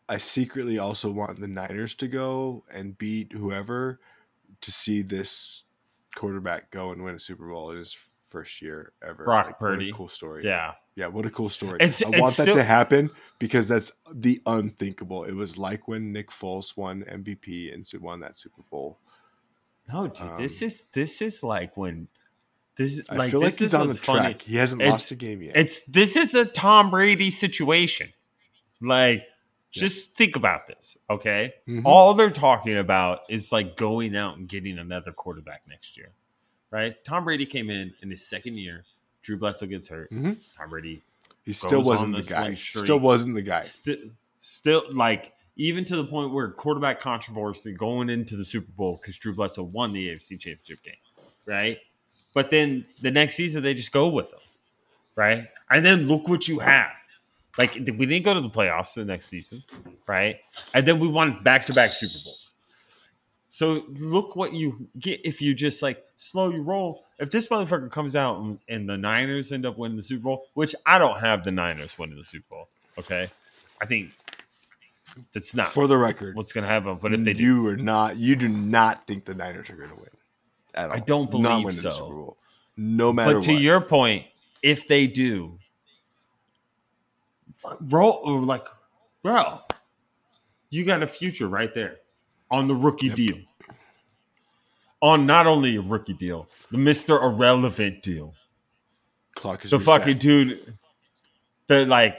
I 0.08 0.18
secretly 0.18 0.78
also 0.78 1.10
want 1.10 1.40
the 1.40 1.46
Niners 1.48 1.94
to 1.96 2.08
go 2.08 2.64
and 2.72 2.98
beat 2.98 3.32
whoever 3.32 4.00
to 4.60 4.70
see 4.72 5.02
this 5.02 5.62
quarterback 6.16 6.70
go 6.72 6.90
and 6.90 7.04
win 7.04 7.14
a 7.14 7.18
Super 7.20 7.48
Bowl 7.48 7.70
in 7.70 7.76
his 7.78 7.96
first 8.26 8.60
year 8.60 8.92
ever. 9.06 9.24
Brock 9.24 9.50
a 9.50 9.54
Purdy. 9.54 9.92
cool 9.92 10.08
story. 10.08 10.44
yeah. 10.44 10.72
Yeah, 10.96 11.06
what 11.06 11.24
a 11.24 11.30
cool 11.30 11.48
story. 11.48 11.76
It's- 11.80 12.02
I 12.04 12.08
it's 12.10 12.20
want 12.20 12.36
that 12.36 12.44
to 12.46 12.62
happen 12.64 13.10
because 13.38 13.68
that's 13.68 13.92
the 14.12 14.42
unthinkable. 14.44 15.22
It 15.24 15.34
was 15.34 15.56
like 15.56 15.86
when 15.88 16.12
Nick 16.12 16.30
Foles 16.30 16.76
won 16.76 17.04
MVP 17.04 17.72
and 17.72 17.86
won 18.02 18.20
that 18.20 18.36
Super 18.36 18.62
Bowl. 18.70 18.98
No, 19.90 20.08
dude, 20.08 20.38
this 20.38 20.60
Um, 20.62 20.66
is 20.66 20.86
this 20.92 21.22
is 21.22 21.42
like 21.42 21.76
when 21.76 22.08
this 22.88 23.00
I 23.10 23.14
like 23.16 23.30
feel 23.30 23.40
like 23.40 23.50
he's 23.50 23.60
is 23.60 23.74
on 23.74 23.88
the 23.88 23.94
funny. 23.94 24.20
track. 24.34 24.42
He 24.42 24.56
hasn't 24.56 24.80
It's- 24.80 24.92
lost 24.92 25.10
a 25.10 25.14
game 25.14 25.42
yet. 25.42 25.56
It's 25.56 25.82
this 25.84 26.16
is 26.16 26.34
a 26.34 26.44
Tom 26.44 26.90
Brady 26.90 27.30
situation. 27.30 28.12
Like, 28.80 29.24
Yeah. 29.72 29.82
just 29.82 30.14
think 30.14 30.36
about 30.36 30.66
this, 30.66 30.96
okay? 31.10 31.52
Mhm. 31.68 31.82
All 31.84 32.14
they're 32.14 32.30
talking 32.30 32.76
about 32.78 33.20
is 33.28 33.52
like 33.52 33.76
going 33.76 34.16
out 34.16 34.38
and 34.38 34.48
getting 34.48 34.78
another 34.78 35.12
quarterback 35.12 35.62
next 35.68 35.96
year, 35.96 36.10
right? 36.70 36.96
Tom 37.04 37.24
Brady 37.24 37.46
came 37.46 37.68
in 37.70 37.94
in 38.02 38.10
his 38.10 38.26
second 38.26 38.56
year. 38.56 38.84
Drew 39.22 39.36
Bledsoe 39.36 39.66
gets 39.66 39.88
hurt. 39.88 40.10
Mhm. 40.10 40.38
Tom 40.56 40.70
Brady 40.70 41.02
he 41.44 41.52
still 41.52 41.82
wasn't 41.82 42.16
the 42.16 42.22
guy. 42.22 42.54
Still 42.54 42.98
wasn't 43.00 43.34
the 43.34 43.42
guy. 43.42 43.60
Still, 43.60 43.96
still 44.38 44.84
like 44.92 45.34
even 45.56 45.84
to 45.84 45.96
the 45.96 46.04
point 46.06 46.32
where 46.32 46.50
quarterback 46.50 47.00
controversy 47.00 47.72
going 47.72 48.08
into 48.08 48.34
the 48.36 48.44
Super 48.44 48.72
Bowl 48.72 48.96
because 48.96 49.16
Drew 49.18 49.34
Bledsoe 49.34 49.62
won 49.64 49.92
the 49.92 50.08
AFC 50.08 50.38
Championship 50.38 50.82
game, 50.82 50.94
right? 51.46 51.78
But 52.34 52.50
then 52.50 52.86
the 53.00 53.10
next 53.10 53.34
season 53.34 53.62
they 53.62 53.74
just 53.74 53.92
go 53.92 54.08
with 54.08 54.32
him, 54.32 54.40
right? 55.16 55.48
And 55.70 55.84
then 55.84 56.06
look 56.08 56.28
what 56.28 56.48
you 56.48 56.60
have. 56.60 56.92
Like 57.58 57.74
we 57.74 58.06
didn't 58.06 58.24
go 58.24 58.34
to 58.34 58.40
the 58.40 58.50
playoffs 58.50 58.94
the 58.94 59.04
next 59.04 59.26
season, 59.26 59.64
right? 60.06 60.36
And 60.72 60.86
then 60.86 60.98
we 60.98 61.08
won 61.08 61.42
back 61.42 61.66
to 61.66 61.74
back 61.74 61.94
Super 61.94 62.18
Bowls. 62.24 62.50
So 63.48 63.84
look 63.98 64.36
what 64.36 64.52
you 64.52 64.88
get 64.98 65.20
if 65.24 65.42
you 65.42 65.54
just 65.54 65.82
like 65.82 66.04
slow 66.16 66.50
your 66.50 66.62
roll. 66.62 67.04
If 67.18 67.30
this 67.30 67.48
motherfucker 67.48 67.90
comes 67.90 68.14
out 68.14 68.38
and, 68.38 68.58
and 68.68 68.88
the 68.88 68.96
Niners 68.96 69.50
end 69.50 69.66
up 69.66 69.76
winning 69.76 69.96
the 69.96 70.02
Super 70.02 70.22
Bowl, 70.22 70.46
which 70.54 70.74
I 70.86 70.98
don't 70.98 71.18
have 71.18 71.42
the 71.42 71.50
Niners 71.50 71.98
winning 71.98 72.16
the 72.16 72.24
Super 72.24 72.46
Bowl, 72.48 72.68
okay? 72.98 73.28
I 73.82 73.86
think 73.86 74.12
that's 75.32 75.54
not 75.54 75.68
For 75.68 75.88
the 75.88 75.98
record, 75.98 76.36
what's 76.36 76.52
going 76.52 76.62
to 76.62 76.70
happen. 76.70 76.98
But 77.00 77.12
if 77.12 77.24
they 77.24 77.34
do, 77.34 77.42
you 77.42 77.66
are 77.66 77.76
not. 77.76 78.16
You 78.16 78.36
do 78.36 78.48
not 78.48 79.06
think 79.06 79.24
the 79.24 79.34
Niners 79.34 79.68
are 79.70 79.76
going 79.76 79.90
to 79.90 79.96
win. 79.96 80.06
At 80.74 80.90
all. 80.90 80.96
I 80.96 81.00
don't 81.00 81.30
believe 81.30 81.72
so. 81.72 81.82
The 81.88 81.92
Super 81.94 82.14
Bowl. 82.14 82.36
No 82.76 83.12
matter 83.12 83.34
but 83.34 83.42
to 83.44 83.52
what. 83.52 83.62
your 83.62 83.80
point, 83.80 84.26
if 84.62 84.86
they 84.86 85.06
do, 85.06 85.58
roll 87.82 88.22
uh, 88.24 88.30
like, 88.40 88.64
bro, 89.22 89.58
you 90.70 90.84
got 90.84 91.02
a 91.02 91.06
future 91.06 91.48
right 91.48 91.74
there 91.74 91.96
on 92.50 92.68
the 92.68 92.74
rookie 92.74 93.08
Yep. 93.08 93.16
deal. 93.16 93.36
On 95.02 95.24
not 95.26 95.46
only 95.46 95.76
a 95.76 95.80
rookie 95.80 96.12
deal, 96.14 96.48
the 96.70 96.78
Mister 96.78 97.16
Irrelevant 97.16 98.02
deal, 98.02 98.34
clock 99.34 99.64
is 99.64 99.70
the 99.70 99.78
reset. 99.78 100.00
fucking 100.00 100.18
dude, 100.18 100.76
the 101.68 101.86
like, 101.86 102.18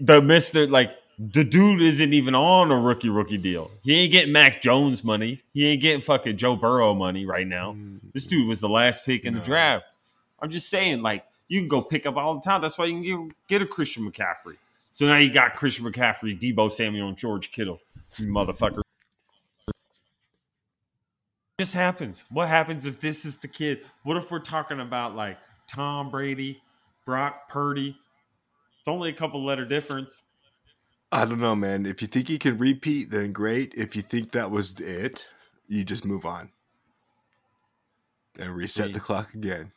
the 0.00 0.22
Mister 0.22 0.66
like 0.66 0.96
the 1.22 1.44
dude 1.44 1.82
isn't 1.82 2.14
even 2.14 2.34
on 2.34 2.72
a 2.72 2.80
rookie 2.80 3.10
rookie 3.10 3.36
deal. 3.36 3.70
He 3.82 3.94
ain't 3.94 4.10
getting 4.10 4.32
Mac 4.32 4.62
Jones 4.62 5.04
money. 5.04 5.42
He 5.52 5.66
ain't 5.66 5.82
getting 5.82 6.00
fucking 6.00 6.38
Joe 6.38 6.56
Burrow 6.56 6.94
money 6.94 7.26
right 7.26 7.46
now. 7.46 7.72
Mm, 7.74 8.00
This 8.14 8.26
dude 8.26 8.48
was 8.48 8.60
the 8.60 8.70
last 8.70 9.04
pick 9.04 9.26
in 9.26 9.34
the 9.34 9.40
draft. 9.40 9.84
I'm 10.40 10.48
just 10.48 10.70
saying, 10.70 11.02
like, 11.02 11.26
you 11.48 11.60
can 11.60 11.68
go 11.68 11.82
pick 11.82 12.06
up 12.06 12.16
all 12.16 12.36
the 12.36 12.40
time. 12.40 12.62
That's 12.62 12.78
why 12.78 12.86
you 12.86 12.92
can 12.94 13.28
get, 13.28 13.36
get 13.48 13.62
a 13.62 13.66
Christian 13.66 14.10
McCaffrey. 14.10 14.56
So 14.90 15.06
now 15.06 15.18
you 15.18 15.30
got 15.30 15.56
Christian 15.56 15.84
McCaffrey, 15.84 16.40
Deebo 16.40 16.72
Samuel, 16.72 17.08
and 17.08 17.16
George 17.18 17.52
Kittle, 17.52 17.80
you 18.16 18.26
motherfucker. 18.26 18.80
Just 21.58 21.74
happens. 21.74 22.24
What 22.30 22.48
happens 22.48 22.86
if 22.86 22.98
this 22.98 23.26
is 23.26 23.36
the 23.36 23.48
kid? 23.48 23.80
What 24.04 24.16
if 24.16 24.30
we're 24.30 24.38
talking 24.38 24.80
about 24.80 25.14
like 25.14 25.36
Tom 25.68 26.10
Brady, 26.10 26.62
Brock 27.04 27.50
Purdy? 27.50 27.94
It's 28.78 28.88
only 28.88 29.10
a 29.10 29.12
couple 29.12 29.44
letter 29.44 29.66
difference. 29.66 30.22
I 31.12 31.24
don't 31.24 31.40
know, 31.40 31.56
man. 31.56 31.86
If 31.86 32.02
you 32.02 32.08
think 32.08 32.28
he 32.28 32.38
could 32.38 32.60
repeat, 32.60 33.10
then 33.10 33.32
great. 33.32 33.74
If 33.76 33.96
you 33.96 34.02
think 34.02 34.32
that 34.32 34.50
was 34.50 34.78
it, 34.80 35.26
you 35.68 35.84
just 35.84 36.04
move 36.04 36.24
on 36.24 36.50
and 38.38 38.54
reset 38.54 38.86
See. 38.88 38.92
the 38.92 39.00
clock 39.00 39.34
again. 39.34 39.72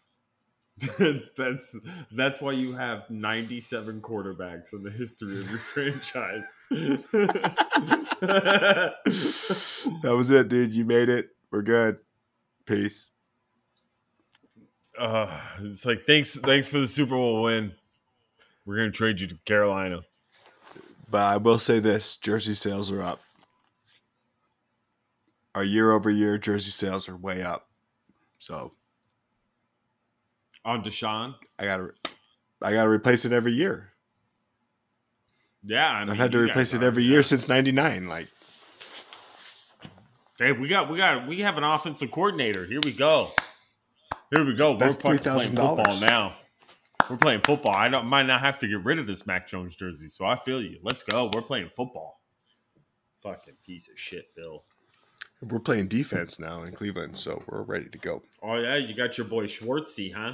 that's, 0.97 1.29
that's 1.37 1.75
that's 2.11 2.41
why 2.41 2.51
you 2.51 2.73
have 2.73 3.07
97 3.09 4.01
quarterbacks 4.01 4.73
in 4.73 4.83
the 4.83 4.89
history 4.91 5.37
of 5.37 5.49
your 5.49 5.59
franchise. 5.59 6.43
That 10.01 10.15
was 10.15 10.31
it, 10.31 10.49
dude. 10.49 10.73
You 10.73 10.85
made 10.85 11.09
it. 11.09 11.29
We're 11.51 11.61
good. 11.61 11.97
Peace. 12.65 13.11
uh, 14.97 15.39
it's 15.61 15.85
like 15.85 16.05
thanks 16.07 16.35
thanks 16.35 16.67
for 16.69 16.79
the 16.79 16.87
Super 16.87 17.15
Bowl 17.15 17.43
win. 17.43 17.73
We're 18.65 18.77
gonna 18.77 18.91
trade 18.91 19.19
you 19.19 19.27
to 19.27 19.35
Carolina. 19.45 20.01
But 21.13 21.25
I 21.25 21.37
will 21.37 21.59
say 21.59 21.77
this: 21.77 22.15
jersey 22.15 22.55
sales 22.55 22.91
are 22.91 23.03
up. 23.03 23.21
our 25.53 25.63
year 25.63 25.91
over 25.91 26.09
year 26.09 26.39
jersey 26.39 26.71
sales 26.71 27.07
are 27.07 27.15
way 27.15 27.43
up. 27.43 27.67
So 28.39 28.73
On 30.65 30.83
Deshaun. 30.83 31.35
I 31.59 31.65
gotta 31.65 31.91
I 32.63 32.73
gotta 32.73 32.89
replace 32.89 33.25
it 33.25 33.31
every 33.31 33.53
year. 33.53 33.91
Yeah, 35.63 35.87
I 35.87 35.99
mean, 35.99 36.09
I've 36.09 36.17
had 36.17 36.31
to 36.31 36.39
replace 36.39 36.73
it 36.73 36.81
are, 36.81 36.87
every 36.87 37.03
yeah. 37.03 37.11
year 37.11 37.21
since 37.21 37.47
'99. 37.47 38.09
Like 38.09 38.29
Hey, 40.39 40.51
we 40.51 40.67
got 40.67 40.89
we 40.89 40.97
got 40.97 41.27
we 41.27 41.41
have 41.41 41.59
an 41.59 41.63
offensive 41.63 42.09
coordinator. 42.09 42.65
Here 42.65 42.79
we 42.83 42.91
go. 42.91 43.33
Here 44.31 44.43
we 44.43 44.55
go. 44.55 44.77
That's 44.77 44.95
We're 44.95 45.19
playing 45.19 45.19
$3,000. 45.19 45.57
football 45.57 45.99
now. 45.99 46.37
We're 47.09 47.17
playing 47.17 47.41
football. 47.41 47.73
I 47.73 47.89
don't 47.89 48.05
might 48.07 48.25
not 48.25 48.41
have 48.41 48.59
to 48.59 48.67
get 48.67 48.83
rid 48.83 48.99
of 48.99 49.07
this 49.07 49.25
Mac 49.27 49.47
Jones 49.47 49.75
jersey, 49.75 50.07
so 50.07 50.25
I 50.25 50.35
feel 50.35 50.61
you. 50.61 50.79
Let's 50.83 51.03
go. 51.03 51.29
We're 51.33 51.41
playing 51.41 51.69
football. 51.75 52.21
Fucking 53.21 53.55
piece 53.65 53.89
of 53.89 53.97
shit, 53.97 54.35
Bill. 54.35 54.63
we're 55.41 55.59
playing 55.59 55.87
defense 55.87 56.39
now 56.39 56.63
in 56.63 56.71
Cleveland, 56.73 57.17
so 57.17 57.41
we're 57.47 57.61
ready 57.63 57.87
to 57.89 57.97
go. 57.97 58.21
Oh 58.41 58.55
yeah, 58.55 58.75
you 58.77 58.93
got 58.95 59.17
your 59.17 59.27
boy 59.27 59.45
Schwartzy, 59.47 60.13
huh? 60.13 60.33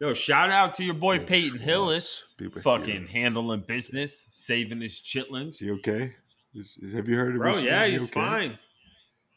Yo, 0.00 0.14
shout 0.14 0.50
out 0.50 0.74
to 0.76 0.84
your 0.84 0.94
boy 0.94 1.18
Peyton 1.20 1.58
Hillis, 1.58 2.24
fucking 2.60 3.02
you. 3.02 3.06
handling 3.08 3.60
business, 3.66 4.26
saving 4.30 4.80
his 4.80 4.92
Is 4.94 5.00
chitlins. 5.00 5.58
he 5.58 5.70
okay? 5.72 6.14
Is- 6.54 6.76
have 6.94 7.08
you 7.08 7.16
heard 7.16 7.34
of 7.34 7.38
Bro, 7.40 7.52
his- 7.52 7.62
yeah, 7.64 7.84
he 7.86 7.92
he's 7.92 8.02
okay? 8.04 8.12
fine. 8.12 8.58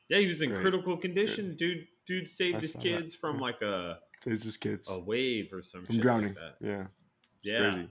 Yeah, 0.10 0.20
he 0.20 0.28
was 0.28 0.42
in 0.42 0.50
Great. 0.50 0.62
critical 0.62 0.98
condition. 0.98 1.56
Dude, 1.56 1.88
dude 2.08 2.30
saved 2.30 2.58
I 2.58 2.60
his 2.62 2.72
saw 2.74 2.80
that. 2.80 2.84
kids 2.84 3.16
from 3.16 3.36
Yeah. 3.38 3.42
like 3.42 3.62
a, 3.62 4.00
Saves 4.26 4.44
his 4.44 4.58
kids 4.58 4.90
a 4.90 5.00
wave 5.00 5.54
or 5.54 5.62
some 5.62 5.86
from 5.86 5.96
shit 5.96 6.02
drowning. 6.02 6.30
Like 6.30 6.60
that. 6.60 6.66
yeah, 6.66 6.82
it's 6.82 6.90
Yeah. 7.44 7.72
crazy. 7.72 7.90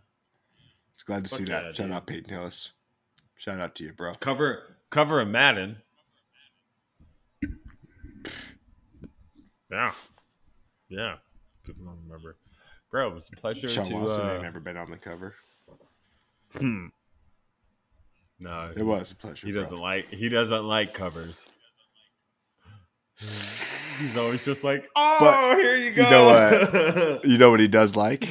Just 0.97 1.07
glad 1.07 1.25
to 1.25 1.31
Fuck 1.31 1.39
see 1.39 1.45
that. 1.45 1.77
Shout 1.77 1.91
out 1.91 2.07
Peyton 2.07 2.31
Hillis. 2.31 2.73
Shout 3.37 3.61
out 3.61 3.75
to 3.77 3.85
you, 3.85 3.93
bro. 3.93 4.15
Cover 4.17 4.77
cover 4.91 5.21
a 5.21 5.27
Madden. 5.27 5.77
Yeah. 9.71 9.93
Yeah. 10.89 11.15
People 11.67 11.85
don't 11.87 11.99
remember. 12.07 12.37
Bro, 12.91 13.09
it 13.11 13.15
was 13.15 13.29
a 13.33 13.37
pleasure 13.37 13.67
Sean 13.67 13.87
to 13.87 13.95
Watson 13.95 14.27
uh, 14.27 14.33
ain't 14.35 14.43
never 14.43 14.61
been 14.61 14.77
on 14.77 14.91
the 14.91 14.97
cover. 14.97 15.35
hmm. 16.57 16.87
No, 18.39 18.73
It 18.77 18.83
was 18.83 19.13
a 19.13 19.17
pleasure. 19.17 19.47
he 19.47 19.53
bro. 19.53 19.63
doesn't 19.63 19.79
like 19.81 20.09
he 20.11 20.29
doesn't 20.29 20.65
like 20.65 20.95
covers. 20.95 21.49
He's 23.99 24.17
always 24.19 24.45
just 24.45 24.65
like, 24.65 24.89
oh, 24.97 25.17
But 25.21 25.59
here 25.59 25.77
you 25.77 25.93
go. 25.93 26.03
you 26.05 26.11
know 26.11 26.25
what? 26.27 27.25
You 27.25 27.39
know 27.39 27.51
what 27.51 27.61
he 27.61 27.69
does 27.69 27.95
like? 27.97 28.29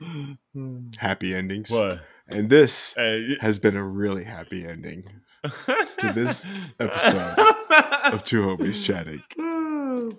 Happy 0.98 1.34
endings. 1.34 1.70
what? 1.70 2.00
And 2.28 2.50
this 2.50 2.96
uh, 2.96 3.00
Hey. 3.02 3.36
has 3.40 3.58
been 3.58 3.76
a 3.76 3.82
really 3.84 4.24
happy 4.24 4.64
ending 4.66 5.04
to 5.44 6.12
this 6.14 6.44
episode 6.80 7.38
of 8.12 8.24
Two 8.24 8.42
Homies 8.42 8.82
Chatting. 8.84 9.22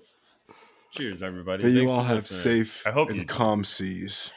Cheers, 0.91 1.21
everybody. 1.21 1.63
May 1.63 1.69
you 1.81 1.89
all 1.89 2.01
have 2.03 2.17
listening. 2.23 2.63
safe 2.65 2.87
I 2.87 2.91
hope 2.91 3.09
and 3.09 3.17
you 3.19 3.23
do. 3.25 3.33
calm 3.33 3.63
seas. 3.63 4.31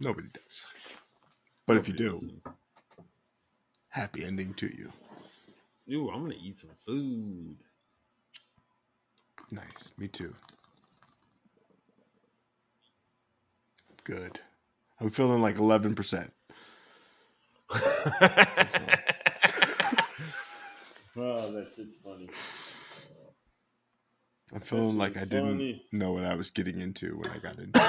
Nobody 0.00 0.28
does. 0.32 0.64
But 1.66 1.76
if 1.76 1.86
you 1.86 1.94
do, 1.94 2.12
listens. 2.14 2.42
happy 3.90 4.24
ending 4.24 4.54
to 4.54 4.66
you. 4.66 4.90
Ooh, 5.94 6.08
I'm 6.10 6.22
gonna 6.22 6.34
eat 6.40 6.56
some 6.56 6.70
food. 6.76 7.56
Nice. 9.50 9.92
Me 9.96 10.08
too. 10.08 10.34
Good. 14.04 14.40
I'm 15.00 15.08
feeling 15.10 15.40
like 15.42 15.56
11%. 15.56 16.30
oh, 17.70 17.78
that 21.52 21.68
shit's 21.74 21.96
funny. 21.96 22.30
I'm 24.54 24.60
feeling 24.60 24.96
like 24.96 25.18
I 25.18 25.20
shit's 25.20 25.24
didn't 25.24 25.80
know 25.92 26.12
what 26.12 26.24
I 26.24 26.34
was 26.34 26.48
getting 26.50 26.80
into 26.80 27.18
when 27.18 27.30
I 27.30 27.38
got 27.38 27.58
into 27.58 27.80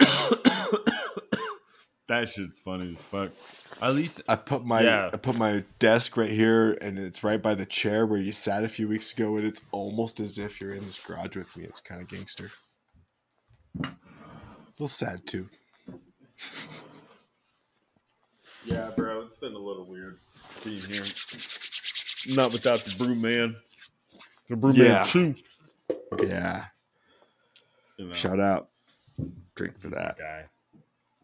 that 2.12 2.28
shit's 2.28 2.60
funny 2.60 2.92
as 2.92 3.02
fuck. 3.02 3.30
At 3.80 3.94
least 3.94 4.20
I 4.28 4.36
put 4.36 4.64
my 4.64 4.82
Yeah. 4.82 5.10
I 5.12 5.16
put 5.16 5.36
my 5.36 5.64
desk 5.78 6.16
right 6.16 6.30
here 6.30 6.72
and 6.80 6.98
it's 6.98 7.24
right 7.24 7.40
by 7.42 7.54
the 7.54 7.66
chair 7.66 8.06
where 8.06 8.20
you 8.20 8.32
sat 8.32 8.64
a 8.64 8.68
few 8.68 8.86
weeks 8.88 9.12
ago 9.12 9.36
and 9.36 9.46
it's 9.46 9.62
almost 9.72 10.20
as 10.20 10.38
if 10.38 10.60
you're 10.60 10.74
in 10.74 10.84
this 10.86 10.98
garage 10.98 11.36
with 11.36 11.54
me. 11.56 11.64
It's 11.64 11.80
kind 11.80 12.00
of 12.00 12.08
gangster. 12.08 12.50
A 13.84 13.88
little 14.78 14.88
sad 14.88 15.26
too. 15.26 15.48
Yeah, 18.64 18.90
bro, 18.96 19.22
it's 19.22 19.36
been 19.36 19.54
a 19.54 19.58
little 19.58 19.86
weird 19.86 20.18
being 20.64 20.76
here. 20.80 21.02
Not 22.36 22.52
without 22.52 22.80
the 22.80 22.94
brew 22.96 23.14
man. 23.16 23.56
The 24.48 24.56
brew 24.56 24.72
Yeah. 24.72 25.04
too. 25.08 25.34
Yeah. 26.22 26.66
You 27.98 28.06
know, 28.08 28.14
Shout 28.14 28.38
out. 28.40 28.68
Drink 29.54 29.78
for 29.78 29.88
he's 29.88 29.94
that. 29.96 30.16
guy. 30.18 30.44